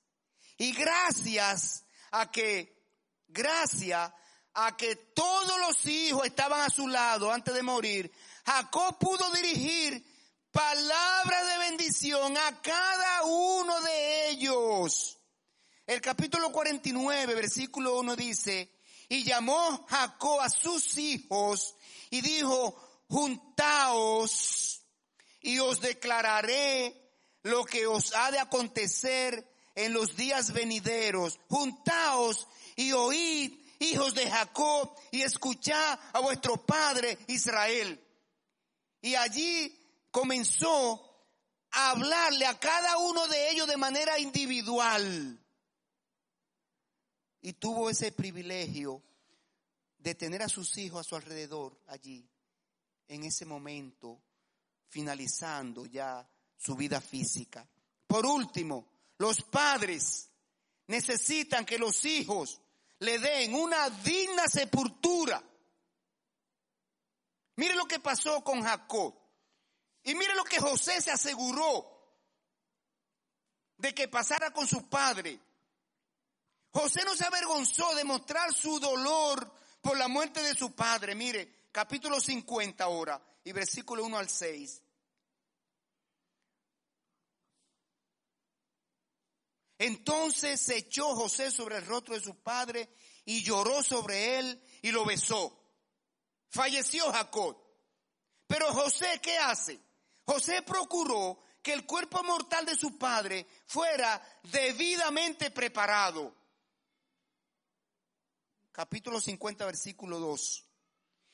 Y 0.57 0.73
gracias 0.73 1.85
a 2.09 2.31
que, 2.31 2.83
gracias 3.27 4.11
a 4.59 4.75
que 4.75 4.95
todos 4.95 5.59
los 5.59 5.85
hijos 5.85 6.25
estaban 6.25 6.61
a 6.61 6.69
su 6.71 6.87
lado 6.87 7.31
antes 7.31 7.53
de 7.53 7.61
morir, 7.61 8.11
Jacob 8.43 8.97
pudo 8.97 9.31
dirigir 9.31 10.03
palabras 10.51 11.47
de 11.47 11.57
bendición 11.59 12.35
a 12.35 12.59
cada 12.59 13.23
uno 13.23 13.79
de 13.81 14.29
ellos. 14.31 15.19
El 15.85 16.01
capítulo 16.01 16.51
49, 16.51 17.35
versículo 17.35 17.99
1 17.99 18.15
dice, 18.15 18.71
y 19.07 19.23
llamó 19.23 19.85
Jacob 19.87 20.41
a 20.41 20.49
sus 20.49 20.97
hijos 20.97 21.75
y 22.09 22.21
dijo, 22.21 22.75
juntaos 23.09 24.81
y 25.39 25.59
os 25.59 25.79
declararé 25.81 27.11
lo 27.43 27.63
que 27.63 27.85
os 27.85 28.11
ha 28.15 28.31
de 28.31 28.39
acontecer 28.39 29.47
en 29.75 29.93
los 29.93 30.17
días 30.17 30.51
venideros. 30.51 31.39
Juntaos 31.47 32.47
y 32.75 32.91
oíd, 32.93 33.66
hijos 33.79 34.13
de 34.13 34.29
Jacob, 34.29 34.95
y 35.11 35.21
escuchad 35.21 35.99
a 36.13 36.19
vuestro 36.19 36.65
padre 36.65 37.17
Israel. 37.27 38.03
Y 39.01 39.15
allí 39.15 39.73
comenzó 40.11 41.03
a 41.71 41.91
hablarle 41.91 42.45
a 42.45 42.59
cada 42.59 42.97
uno 42.97 43.27
de 43.27 43.51
ellos 43.51 43.67
de 43.67 43.77
manera 43.77 44.19
individual 44.19 45.39
y 47.41 47.53
tuvo 47.53 47.89
ese 47.89 48.11
privilegio 48.11 49.01
de 49.97 50.15
tener 50.15 50.41
a 50.41 50.49
sus 50.49 50.77
hijos 50.77 50.99
a 50.99 51.09
su 51.09 51.15
alrededor 51.15 51.79
allí, 51.87 52.29
en 53.07 53.23
ese 53.23 53.45
momento, 53.45 54.21
finalizando 54.89 55.85
ya 55.85 56.27
su 56.57 56.75
vida 56.75 56.99
física. 56.99 57.67
Por 58.05 58.25
último, 58.25 58.87
los 59.17 59.41
padres 59.43 60.29
necesitan 60.87 61.65
que 61.65 61.77
los 61.77 62.03
hijos 62.05 62.59
le 62.99 63.19
den 63.19 63.53
una 63.53 63.89
digna 63.89 64.47
sepultura. 64.47 65.41
Mire 67.55 67.75
lo 67.75 67.85
que 67.85 67.99
pasó 67.99 68.43
con 68.43 68.61
Jacob. 68.61 69.15
Y 70.03 70.15
mire 70.15 70.35
lo 70.35 70.43
que 70.43 70.59
José 70.59 71.01
se 71.01 71.11
aseguró 71.11 71.85
de 73.77 73.93
que 73.93 74.07
pasara 74.07 74.51
con 74.51 74.67
su 74.67 74.87
padre. 74.87 75.39
José 76.71 77.03
no 77.03 77.15
se 77.15 77.25
avergonzó 77.25 77.93
de 77.95 78.03
mostrar 78.03 78.53
su 78.53 78.79
dolor 78.79 79.51
por 79.81 79.97
la 79.97 80.07
muerte 80.07 80.41
de 80.41 80.55
su 80.55 80.73
padre. 80.73 81.15
Mire, 81.15 81.67
capítulo 81.71 82.19
50 82.19 82.83
ahora 82.83 83.21
y 83.43 83.51
versículo 83.51 84.05
1 84.05 84.17
al 84.17 84.29
6. 84.29 84.83
Entonces 89.77 90.59
se 90.59 90.77
echó 90.77 91.15
José 91.15 91.51
sobre 91.51 91.77
el 91.77 91.85
rostro 91.85 92.15
de 92.15 92.21
su 92.21 92.35
padre 92.35 92.89
y 93.25 93.43
lloró 93.43 93.83
sobre 93.83 94.39
él 94.39 94.61
y 94.81 94.91
lo 94.91 95.05
besó. 95.05 95.57
Falleció 96.49 97.11
Jacob. 97.11 97.57
Pero 98.47 98.73
José, 98.73 99.19
¿qué 99.21 99.37
hace? 99.37 99.79
José 100.25 100.61
procuró 100.61 101.43
que 101.61 101.73
el 101.73 101.85
cuerpo 101.85 102.23
mortal 102.23 102.65
de 102.65 102.75
su 102.75 102.97
padre 102.97 103.45
fuera 103.65 104.21
debidamente 104.43 105.51
preparado 105.51 106.37
capítulo 108.77 109.19
50, 109.19 109.65
versículo 109.65 110.19
2. 110.19 110.65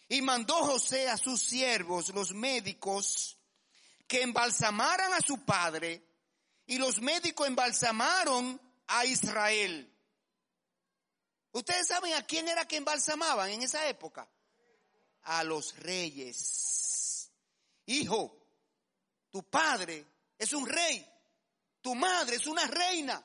Y 0.08 0.22
mandó 0.22 0.56
José 0.64 1.10
a 1.10 1.18
sus 1.18 1.42
siervos, 1.42 2.08
los 2.14 2.34
médicos, 2.34 3.38
que 4.08 4.22
embalsamaran 4.22 5.12
a 5.12 5.20
su 5.20 5.44
padre, 5.44 6.08
y 6.66 6.78
los 6.78 7.02
médicos 7.02 7.48
embalsamaron 7.48 8.60
a 8.88 9.06
Israel. 9.06 9.90
Ustedes 11.52 11.88
saben 11.88 12.14
a 12.14 12.26
quién 12.26 12.48
era 12.48 12.68
que 12.68 12.78
embalsamaban 12.78 13.50
en 13.50 13.62
esa 13.64 13.88
época? 13.88 14.28
A 15.24 15.44
los 15.44 15.78
reyes. 15.78 17.32
Hijo, 17.86 18.44
tu 19.30 19.44
padre 19.44 20.06
es 20.38 20.54
un 20.54 20.68
rey, 20.68 21.08
tu 21.82 21.96
madre 21.96 22.38
es 22.38 22.48
una 22.48 22.66
reina. 22.68 23.24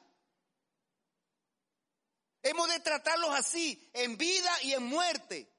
Hemos 2.43 2.69
de 2.69 2.81
tratarlos 2.81 3.31
así, 3.31 3.91
en 3.93 4.17
vida 4.17 4.51
y 4.63 4.73
en 4.73 4.85
muerte. 4.85 5.53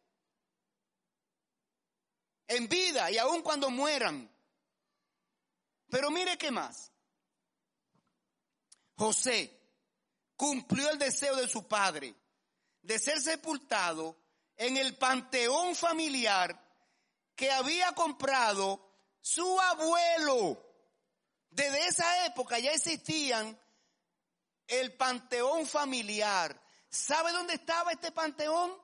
En 2.47 2.67
vida 2.67 3.11
y 3.11 3.17
aun 3.17 3.41
cuando 3.41 3.69
mueran. 3.69 4.29
Pero 5.89 6.09
mire 6.09 6.37
qué 6.37 6.51
más. 6.51 6.91
José 8.99 9.59
cumplió 10.35 10.91
el 10.91 10.99
deseo 10.99 11.35
de 11.35 11.47
su 11.47 11.67
padre 11.67 12.13
de 12.83 12.99
ser 12.99 13.19
sepultado 13.19 14.15
en 14.55 14.77
el 14.77 14.95
panteón 14.95 15.75
familiar 15.75 16.63
que 17.35 17.49
había 17.49 17.93
comprado 17.93 18.79
su 19.19 19.59
abuelo. 19.59 20.63
Desde 21.49 21.87
esa 21.87 22.27
época 22.27 22.59
ya 22.59 22.71
existían 22.71 23.59
el 24.67 24.93
panteón 24.93 25.65
familiar 25.65 26.61
¿Sabe 26.89 27.31
dónde 27.31 27.53
estaba 27.53 27.91
este 27.91 28.11
panteón? 28.11 28.75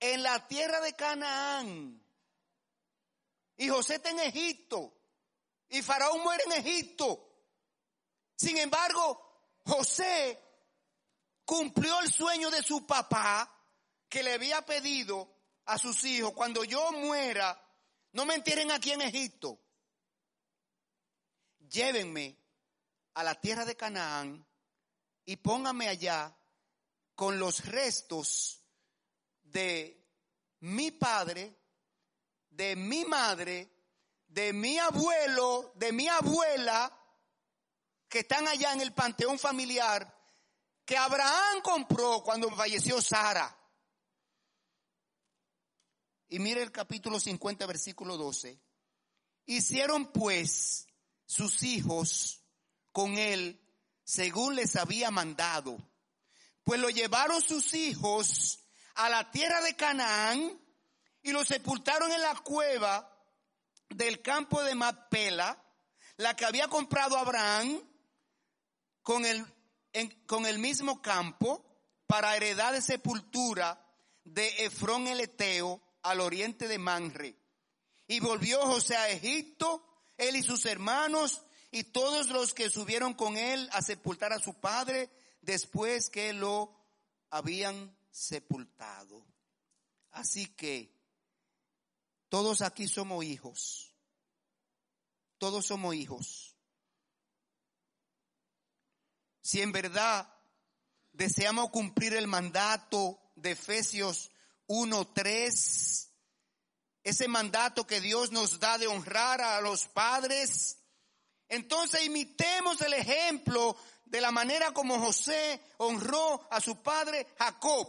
En 0.00 0.22
la 0.22 0.46
tierra 0.46 0.80
de 0.80 0.92
Canaán. 0.92 2.04
Y 3.56 3.68
José 3.68 3.96
está 3.96 4.10
en 4.10 4.20
Egipto. 4.20 4.94
Y 5.70 5.82
Faraón 5.82 6.22
muere 6.22 6.44
en 6.46 6.52
Egipto. 6.52 7.27
Sin 8.38 8.56
embargo, 8.56 9.20
José 9.66 10.38
cumplió 11.44 11.98
el 12.00 12.10
sueño 12.10 12.50
de 12.50 12.62
su 12.62 12.86
papá 12.86 13.52
que 14.08 14.22
le 14.22 14.34
había 14.34 14.64
pedido 14.64 15.28
a 15.64 15.76
sus 15.76 16.04
hijos, 16.04 16.32
cuando 16.34 16.62
yo 16.62 16.92
muera, 16.92 17.60
no 18.12 18.24
me 18.24 18.36
entierren 18.36 18.70
aquí 18.70 18.92
en 18.92 19.02
Egipto. 19.02 19.58
Llévenme 21.68 22.38
a 23.14 23.24
la 23.24 23.34
tierra 23.34 23.64
de 23.64 23.76
Canaán 23.76 24.46
y 25.24 25.36
pónganme 25.36 25.88
allá 25.88 26.34
con 27.16 27.38
los 27.40 27.64
restos 27.66 28.62
de 29.42 30.06
mi 30.60 30.92
padre, 30.92 31.58
de 32.50 32.76
mi 32.76 33.04
madre, 33.04 33.68
de 34.28 34.52
mi 34.52 34.78
abuelo, 34.78 35.72
de 35.74 35.92
mi 35.92 36.08
abuela, 36.08 36.97
que 38.08 38.20
están 38.20 38.48
allá 38.48 38.72
en 38.72 38.80
el 38.80 38.92
panteón 38.92 39.38
familiar, 39.38 40.16
que 40.84 40.96
Abraham 40.96 41.60
compró 41.62 42.22
cuando 42.22 42.50
falleció 42.50 43.02
Sara. 43.02 43.54
Y 46.28 46.38
mire 46.38 46.62
el 46.62 46.72
capítulo 46.72 47.20
50, 47.20 47.66
versículo 47.66 48.16
12. 48.16 48.58
Hicieron 49.46 50.12
pues 50.12 50.86
sus 51.26 51.62
hijos 51.62 52.42
con 52.92 53.16
él 53.18 53.62
según 54.04 54.56
les 54.56 54.76
había 54.76 55.10
mandado. 55.10 55.78
Pues 56.64 56.80
lo 56.80 56.90
llevaron 56.90 57.40
sus 57.40 57.74
hijos 57.74 58.58
a 58.94 59.08
la 59.08 59.30
tierra 59.30 59.60
de 59.62 59.76
Canaán 59.76 60.60
y 61.22 61.32
lo 61.32 61.44
sepultaron 61.44 62.10
en 62.12 62.20
la 62.20 62.34
cueva 62.36 63.14
del 63.90 64.20
campo 64.20 64.62
de 64.62 64.74
Mapela, 64.74 65.62
la 66.16 66.36
que 66.36 66.44
había 66.44 66.68
comprado 66.68 67.16
Abraham 67.16 67.82
con 69.02 69.24
el, 69.24 69.44
con 70.26 70.46
el 70.46 70.58
mismo 70.58 71.02
campo 71.02 71.64
para 72.06 72.36
heredad 72.36 72.72
de 72.72 72.82
sepultura 72.82 73.84
de 74.24 74.64
Efrón 74.64 75.06
el 75.06 75.20
Eteo 75.20 75.80
al 76.02 76.20
oriente 76.20 76.68
de 76.68 76.78
Manre. 76.78 77.36
Y 78.06 78.20
volvió 78.20 78.60
José 78.62 78.96
a 78.96 79.10
Egipto, 79.10 79.84
él 80.16 80.36
y 80.36 80.42
sus 80.42 80.64
hermanos, 80.66 81.42
y 81.70 81.84
todos 81.84 82.28
los 82.28 82.54
que 82.54 82.70
subieron 82.70 83.14
con 83.14 83.36
él 83.36 83.68
a 83.72 83.82
sepultar 83.82 84.32
a 84.32 84.38
su 84.38 84.54
padre 84.54 85.10
después 85.42 86.08
que 86.08 86.32
lo 86.32 86.74
habían 87.30 87.94
sepultado. 88.10 89.26
Así 90.12 90.46
que 90.46 90.98
todos 92.28 92.62
aquí 92.62 92.88
somos 92.88 93.24
hijos. 93.24 93.94
Todos 95.38 95.66
somos 95.66 95.94
hijos. 95.94 96.47
Si 99.48 99.62
en 99.62 99.72
verdad 99.72 100.30
deseamos 101.10 101.70
cumplir 101.70 102.12
el 102.12 102.26
mandato 102.26 103.18
de 103.34 103.52
Efesios 103.52 104.30
1.3, 104.66 106.08
ese 107.02 107.28
mandato 107.28 107.86
que 107.86 108.02
Dios 108.02 108.30
nos 108.30 108.60
da 108.60 108.76
de 108.76 108.86
honrar 108.88 109.40
a 109.40 109.62
los 109.62 109.86
padres, 109.86 110.76
entonces 111.48 112.04
imitemos 112.04 112.82
el 112.82 112.92
ejemplo 112.92 113.74
de 114.04 114.20
la 114.20 114.30
manera 114.30 114.74
como 114.74 115.00
José 115.00 115.62
honró 115.78 116.46
a 116.50 116.60
su 116.60 116.82
padre 116.82 117.26
Jacob. 117.38 117.88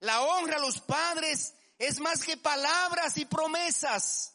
La 0.00 0.20
honra 0.20 0.56
a 0.56 0.60
los 0.62 0.80
padres 0.80 1.54
es 1.78 2.00
más 2.00 2.24
que 2.24 2.36
palabras 2.36 3.16
y 3.18 3.24
promesas. 3.24 4.34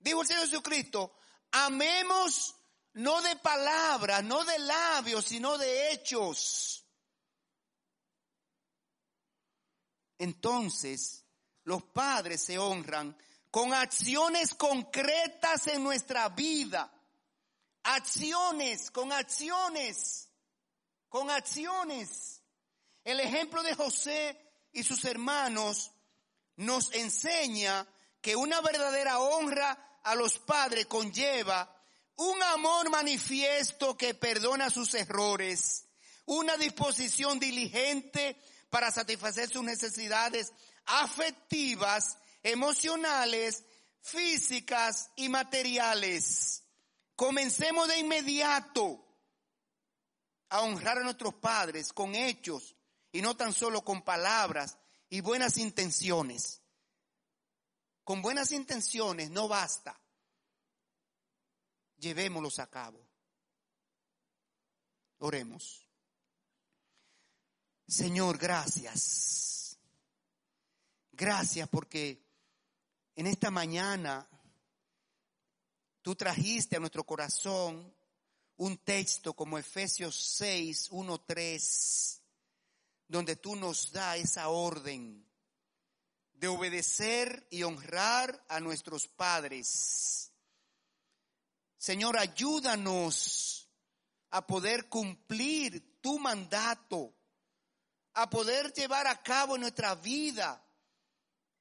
Dijo 0.00 0.22
el 0.22 0.26
Señor 0.26 0.46
Jesucristo, 0.46 1.14
amemos 1.52 2.54
no 2.94 3.22
de 3.22 3.36
palabras, 3.36 4.22
no 4.24 4.44
de 4.44 4.58
labios, 4.58 5.24
sino 5.24 5.56
de 5.58 5.92
hechos. 5.92 6.84
Entonces, 10.18 11.24
los 11.64 11.82
padres 11.84 12.42
se 12.42 12.58
honran 12.58 13.16
con 13.50 13.72
acciones 13.72 14.54
concretas 14.54 15.66
en 15.68 15.82
nuestra 15.82 16.28
vida. 16.28 16.92
Acciones, 17.82 18.90
con 18.90 19.12
acciones, 19.12 20.28
con 21.08 21.30
acciones. 21.30 22.42
El 23.02 23.20
ejemplo 23.20 23.62
de 23.62 23.74
José 23.74 24.38
y 24.72 24.82
sus 24.82 25.04
hermanos 25.04 25.92
nos 26.56 26.92
enseña 26.92 27.86
que 28.20 28.36
una 28.36 28.60
verdadera 28.60 29.18
honra 29.20 29.89
a 30.02 30.14
los 30.14 30.38
padres 30.38 30.86
conlleva 30.86 31.76
un 32.16 32.42
amor 32.42 32.90
manifiesto 32.90 33.96
que 33.96 34.14
perdona 34.14 34.68
sus 34.70 34.94
errores, 34.94 35.86
una 36.26 36.56
disposición 36.56 37.38
diligente 37.38 38.36
para 38.68 38.90
satisfacer 38.90 39.48
sus 39.48 39.62
necesidades 39.62 40.52
afectivas 40.86 42.18
emocionales, 42.42 43.64
físicas 44.00 45.10
y 45.16 45.28
materiales. 45.28 46.62
Comencemos 47.16 47.88
de 47.88 47.98
inmediato 47.98 49.06
a 50.50 50.62
honrar 50.62 50.98
a 50.98 51.02
nuestros 51.04 51.34
padres 51.34 51.92
con 51.92 52.14
hechos 52.14 52.76
y 53.12 53.22
no 53.22 53.36
tan 53.36 53.52
solo 53.52 53.82
con 53.82 54.02
palabras 54.02 54.78
y 55.08 55.20
buenas 55.20 55.56
intenciones. 55.56 56.59
Con 58.10 58.22
buenas 58.22 58.50
intenciones 58.50 59.30
no 59.30 59.46
basta. 59.46 59.96
Llevémoslos 61.96 62.58
a 62.58 62.66
cabo. 62.68 62.98
Oremos. 65.18 65.86
Señor, 67.86 68.36
gracias. 68.36 69.78
Gracias 71.12 71.68
porque 71.68 72.20
en 73.14 73.28
esta 73.28 73.52
mañana 73.52 74.28
tú 76.02 76.16
trajiste 76.16 76.74
a 76.74 76.80
nuestro 76.80 77.06
corazón 77.06 77.94
un 78.56 78.76
texto 78.78 79.34
como 79.34 79.56
Efesios 79.56 80.16
6, 80.16 80.88
1, 80.90 81.20
3, 81.20 82.22
donde 83.06 83.36
tú 83.36 83.54
nos 83.54 83.92
da 83.92 84.16
esa 84.16 84.48
orden 84.48 85.29
de 86.40 86.48
obedecer 86.48 87.46
y 87.50 87.64
honrar 87.64 88.42
a 88.48 88.60
nuestros 88.60 89.06
padres. 89.06 90.32
Señor, 91.76 92.16
ayúdanos 92.16 93.68
a 94.30 94.46
poder 94.46 94.88
cumplir 94.88 96.00
tu 96.00 96.18
mandato, 96.18 97.14
a 98.14 98.30
poder 98.30 98.72
llevar 98.72 99.06
a 99.06 99.22
cabo 99.22 99.56
en 99.56 99.60
nuestra 99.60 99.94
vida 99.96 100.64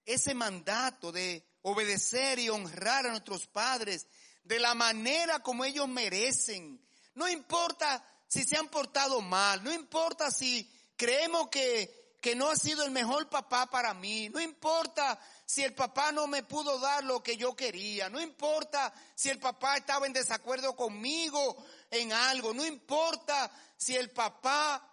ese 0.06 0.34
mandato 0.34 1.12
de 1.12 1.46
obedecer 1.64 2.40
y 2.40 2.48
honrar 2.48 3.06
a 3.06 3.12
nuestros 3.12 3.48
padres 3.48 4.08
de 4.44 4.60
la 4.60 4.76
manera 4.76 5.40
como 5.44 5.66
ellos 5.66 5.90
merecen. 5.90 6.82
No 7.16 7.28
importa 7.28 8.02
si 8.30 8.46
se 8.46 8.56
han 8.56 8.70
portado 8.70 9.20
mal, 9.20 9.62
no 9.62 9.74
importa 9.74 10.32
si 10.32 10.72
creemos 10.96 11.50
que, 11.50 11.99
que 12.22 12.36
no 12.36 12.50
ha 12.50 12.56
sido 12.56 12.84
el 12.84 12.92
mejor 12.92 13.30
papá 13.30 13.68
para 13.68 13.94
mí, 13.94 14.30
no 14.30 14.42
importa 14.42 15.20
si 15.46 15.64
el 15.64 15.74
papá 15.74 16.12
no 16.12 16.28
me 16.28 16.44
pudo 16.44 16.80
dar 16.80 17.04
lo 17.04 17.24
que 17.24 17.38
yo 17.38 17.56
quería, 17.56 18.10
no 18.10 18.22
importa 18.22 18.94
si 19.16 19.30
el 19.30 19.40
papá 19.40 19.78
estaba 19.78 20.06
en 20.06 20.14
desacuerdo 20.14 20.76
conmigo 20.76 21.58
en 21.90 22.12
algo, 22.12 22.54
no 22.54 22.66
importa 22.66 23.52
si 23.78 23.96
el 23.96 24.12
papá 24.12 24.86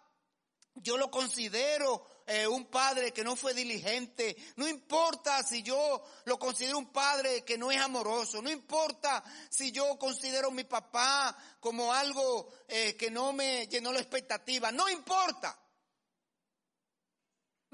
yo 0.74 0.96
lo 0.96 1.10
considero 1.10 2.06
eh, 2.26 2.46
un 2.46 2.66
padre 2.66 3.12
que 3.12 3.24
no 3.24 3.36
fue 3.36 3.54
diligente, 3.54 4.36
no 4.56 4.68
importa 4.68 5.42
si 5.42 5.62
yo 5.62 6.02
lo 6.24 6.38
considero 6.38 6.78
un 6.78 6.92
padre 6.92 7.44
que 7.44 7.56
no 7.56 7.70
es 7.70 7.80
amoroso, 7.80 8.42
no 8.42 8.50
importa 8.50 9.22
si 9.48 9.72
yo 9.72 9.96
considero 9.98 10.50
mi 10.50 10.64
papá 10.64 11.36
como 11.60 11.92
algo 11.92 12.48
eh, 12.68 12.96
que 12.96 13.10
no 13.10 13.32
me 13.32 13.66
llenó 13.68 13.92
la 13.92 14.00
expectativa, 14.00 14.70
no 14.70 14.88
importa. 14.88 15.56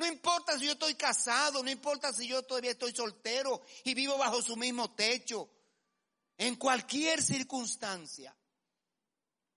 No 0.03 0.09
importa 0.09 0.59
si 0.59 0.67
yo 0.67 0.73
estoy 0.73 0.97
casado, 0.97 1.63
no 1.63 1.71
importa 1.71 2.13
si 2.13 2.27
yo 2.27 2.43
todavía 2.43 2.73
estoy 2.73 2.93
soltero 2.93 3.63
y 3.85 3.95
vivo 3.95 4.19
bajo 4.19 4.43
su 4.43 4.57
mismo 4.57 4.93
techo. 4.97 5.49
En 6.37 6.57
cualquier 6.57 7.23
circunstancia, 7.23 8.35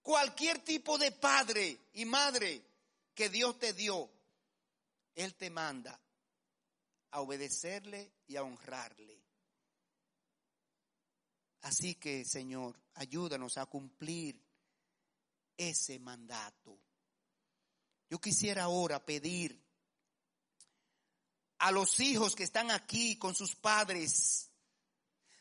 cualquier 0.03 0.59
tipo 0.59 0.99
de 0.99 1.11
padre 1.11 1.89
y 1.93 2.05
madre 2.05 2.63
que 3.15 3.27
Dios 3.29 3.57
te 3.57 3.73
dio, 3.73 4.07
él 5.15 5.33
te 5.33 5.49
manda 5.49 5.99
a 7.09 7.21
obedecerle 7.21 8.11
y 8.27 8.35
a 8.35 8.43
honrarle. 8.43 9.19
Así 11.61 11.95
que, 11.95 12.23
Señor, 12.23 12.79
ayúdanos 12.93 13.57
a 13.57 13.65
cumplir 13.65 14.39
ese 15.57 15.97
mandato. 15.97 16.77
Yo 18.11 18.19
quisiera 18.21 18.65
ahora 18.65 19.03
pedir 19.03 19.64
a 21.65 21.71
los 21.71 21.99
hijos 21.99 22.35
que 22.35 22.43
están 22.43 22.69
aquí 22.69 23.17
con 23.17 23.33
sus 23.33 23.55
padres, 23.55 24.51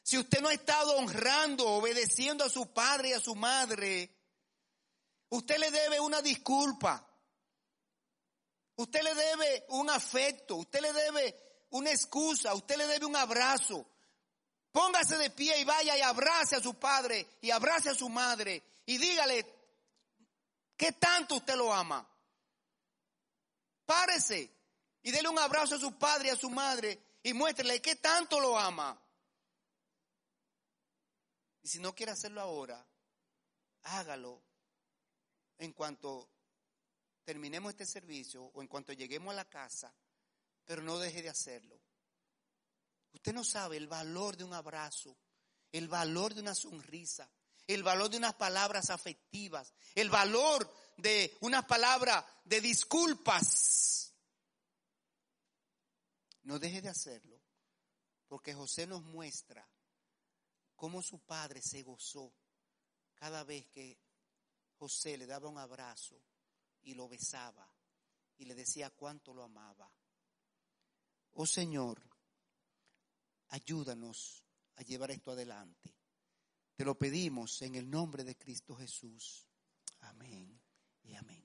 si 0.03 0.17
usted 0.17 0.41
no 0.41 0.49
ha 0.49 0.55
estado 0.55 0.97
honrando, 0.97 1.69
obedeciendo 1.69 2.45
a 2.45 2.49
su 2.49 2.73
padre 2.73 3.11
y 3.11 3.13
a 3.13 3.21
su 3.21 3.35
madre, 3.35 4.11
usted 5.29 5.59
le 5.59 5.71
debe 5.71 6.01
una 6.01 6.23
disculpa. 6.23 7.07
Usted 8.77 9.03
le 9.03 9.15
debe 9.15 9.67
un 9.69 9.91
afecto, 9.91 10.57
usted 10.57 10.81
le 10.81 10.95
debe 10.95 11.67
una 11.73 11.91
excusa, 11.91 12.55
usted 12.55 12.79
le 12.79 12.87
debe 12.87 13.05
un 13.05 13.17
abrazo. 13.17 13.87
Póngase 14.73 15.19
de 15.19 15.29
pie 15.29 15.61
y 15.61 15.65
vaya 15.65 15.95
y 15.99 16.01
abrace 16.01 16.57
a 16.57 16.63
su 16.63 16.73
padre 16.79 17.37
y 17.43 17.51
abrace 17.51 17.91
a 17.91 17.95
su 17.95 18.09
madre 18.09 18.63
y 18.87 18.97
dígale 18.97 19.47
qué 20.75 20.93
tanto 20.93 21.35
usted 21.35 21.55
lo 21.55 21.71
ama. 21.71 22.09
Párese 23.85 24.54
y 25.05 25.13
dele 25.13 25.29
un 25.29 25.39
abrazo 25.39 25.77
a 25.77 25.79
su 25.79 25.97
padre 25.99 26.29
y 26.29 26.31
a 26.31 26.37
su 26.37 26.51
madre 26.51 26.99
y 27.23 27.35
muéstrele 27.35 27.81
que 27.81 27.97
tanto 27.97 28.41
lo 28.41 28.59
ama. 28.59 28.99
Y 31.63 31.69
si 31.69 31.79
no 31.79 31.95
quiere 31.95 32.13
hacerlo 32.13 32.41
ahora, 32.41 32.85
hágalo 33.83 34.43
en 35.59 35.73
cuanto 35.73 36.31
terminemos 37.23 37.71
este 37.71 37.85
servicio 37.85 38.45
o 38.55 38.63
en 38.63 38.69
cuanto 38.69 38.95
lleguemos 38.95 39.33
a 39.33 39.37
la 39.37 39.45
casa, 39.45 39.95
pero 40.65 40.83
no 40.83 40.99
deje 40.99 41.23
de 41.23 41.29
hacerlo. 41.29 41.79
Usted 43.13 43.35
no 43.35 43.45
sabe 43.45 43.77
el 43.77 43.87
valor 43.87 44.39
de 44.39 44.45
un 44.45 44.55
abrazo, 44.55 45.17
el 45.71 45.87
valor 45.87 46.33
de 46.33 46.41
una 46.41 46.55
sonrisa, 46.55 47.31
el 47.67 47.83
valor 47.83 48.09
de 48.09 48.17
unas 48.17 48.35
palabras 48.35 48.89
afectivas, 48.89 49.75
el 49.95 50.09
valor 50.09 50.73
de 50.97 51.37
unas 51.41 51.67
palabras 51.67 52.25
de 52.45 52.63
disculpas. 52.63 54.14
No 56.45 56.59
deje 56.59 56.81
de 56.81 56.89
hacerlo, 56.89 57.41
porque 58.29 58.55
José 58.55 58.87
nos 58.87 59.03
muestra 59.03 59.67
cómo 60.77 61.03
su 61.03 61.19
padre 61.21 61.61
se 61.63 61.83
gozó 61.83 62.33
cada 63.15 63.45
vez 63.45 63.67
que 63.67 63.99
José 64.79 65.17
le 65.17 65.27
daba 65.27 65.49
un 65.49 65.59
abrazo 65.59 66.21
y 66.83 66.95
lo 66.95 67.09
besaba 67.09 67.67
y 68.37 68.45
le 68.45 68.55
decía 68.55 68.91
cuánto 68.91 69.33
lo 69.33 69.45
amaba. 69.45 69.91
Oh 71.33 71.47
Señor, 71.47 72.03
ayúdanos 73.49 74.45
a 74.77 74.83
llevar 74.83 75.11
esto 75.11 75.33
adelante. 75.33 75.97
Te 76.77 76.85
lo 76.85 76.97
pedimos 76.99 77.63
en 77.63 77.77
el 77.77 77.89
nombre 77.89 78.25
de 78.25 78.37
Cristo 78.37 78.75
Jesús. 78.75 79.47
Amén 80.01 80.61
y 81.05 81.15
amén. 81.15 81.44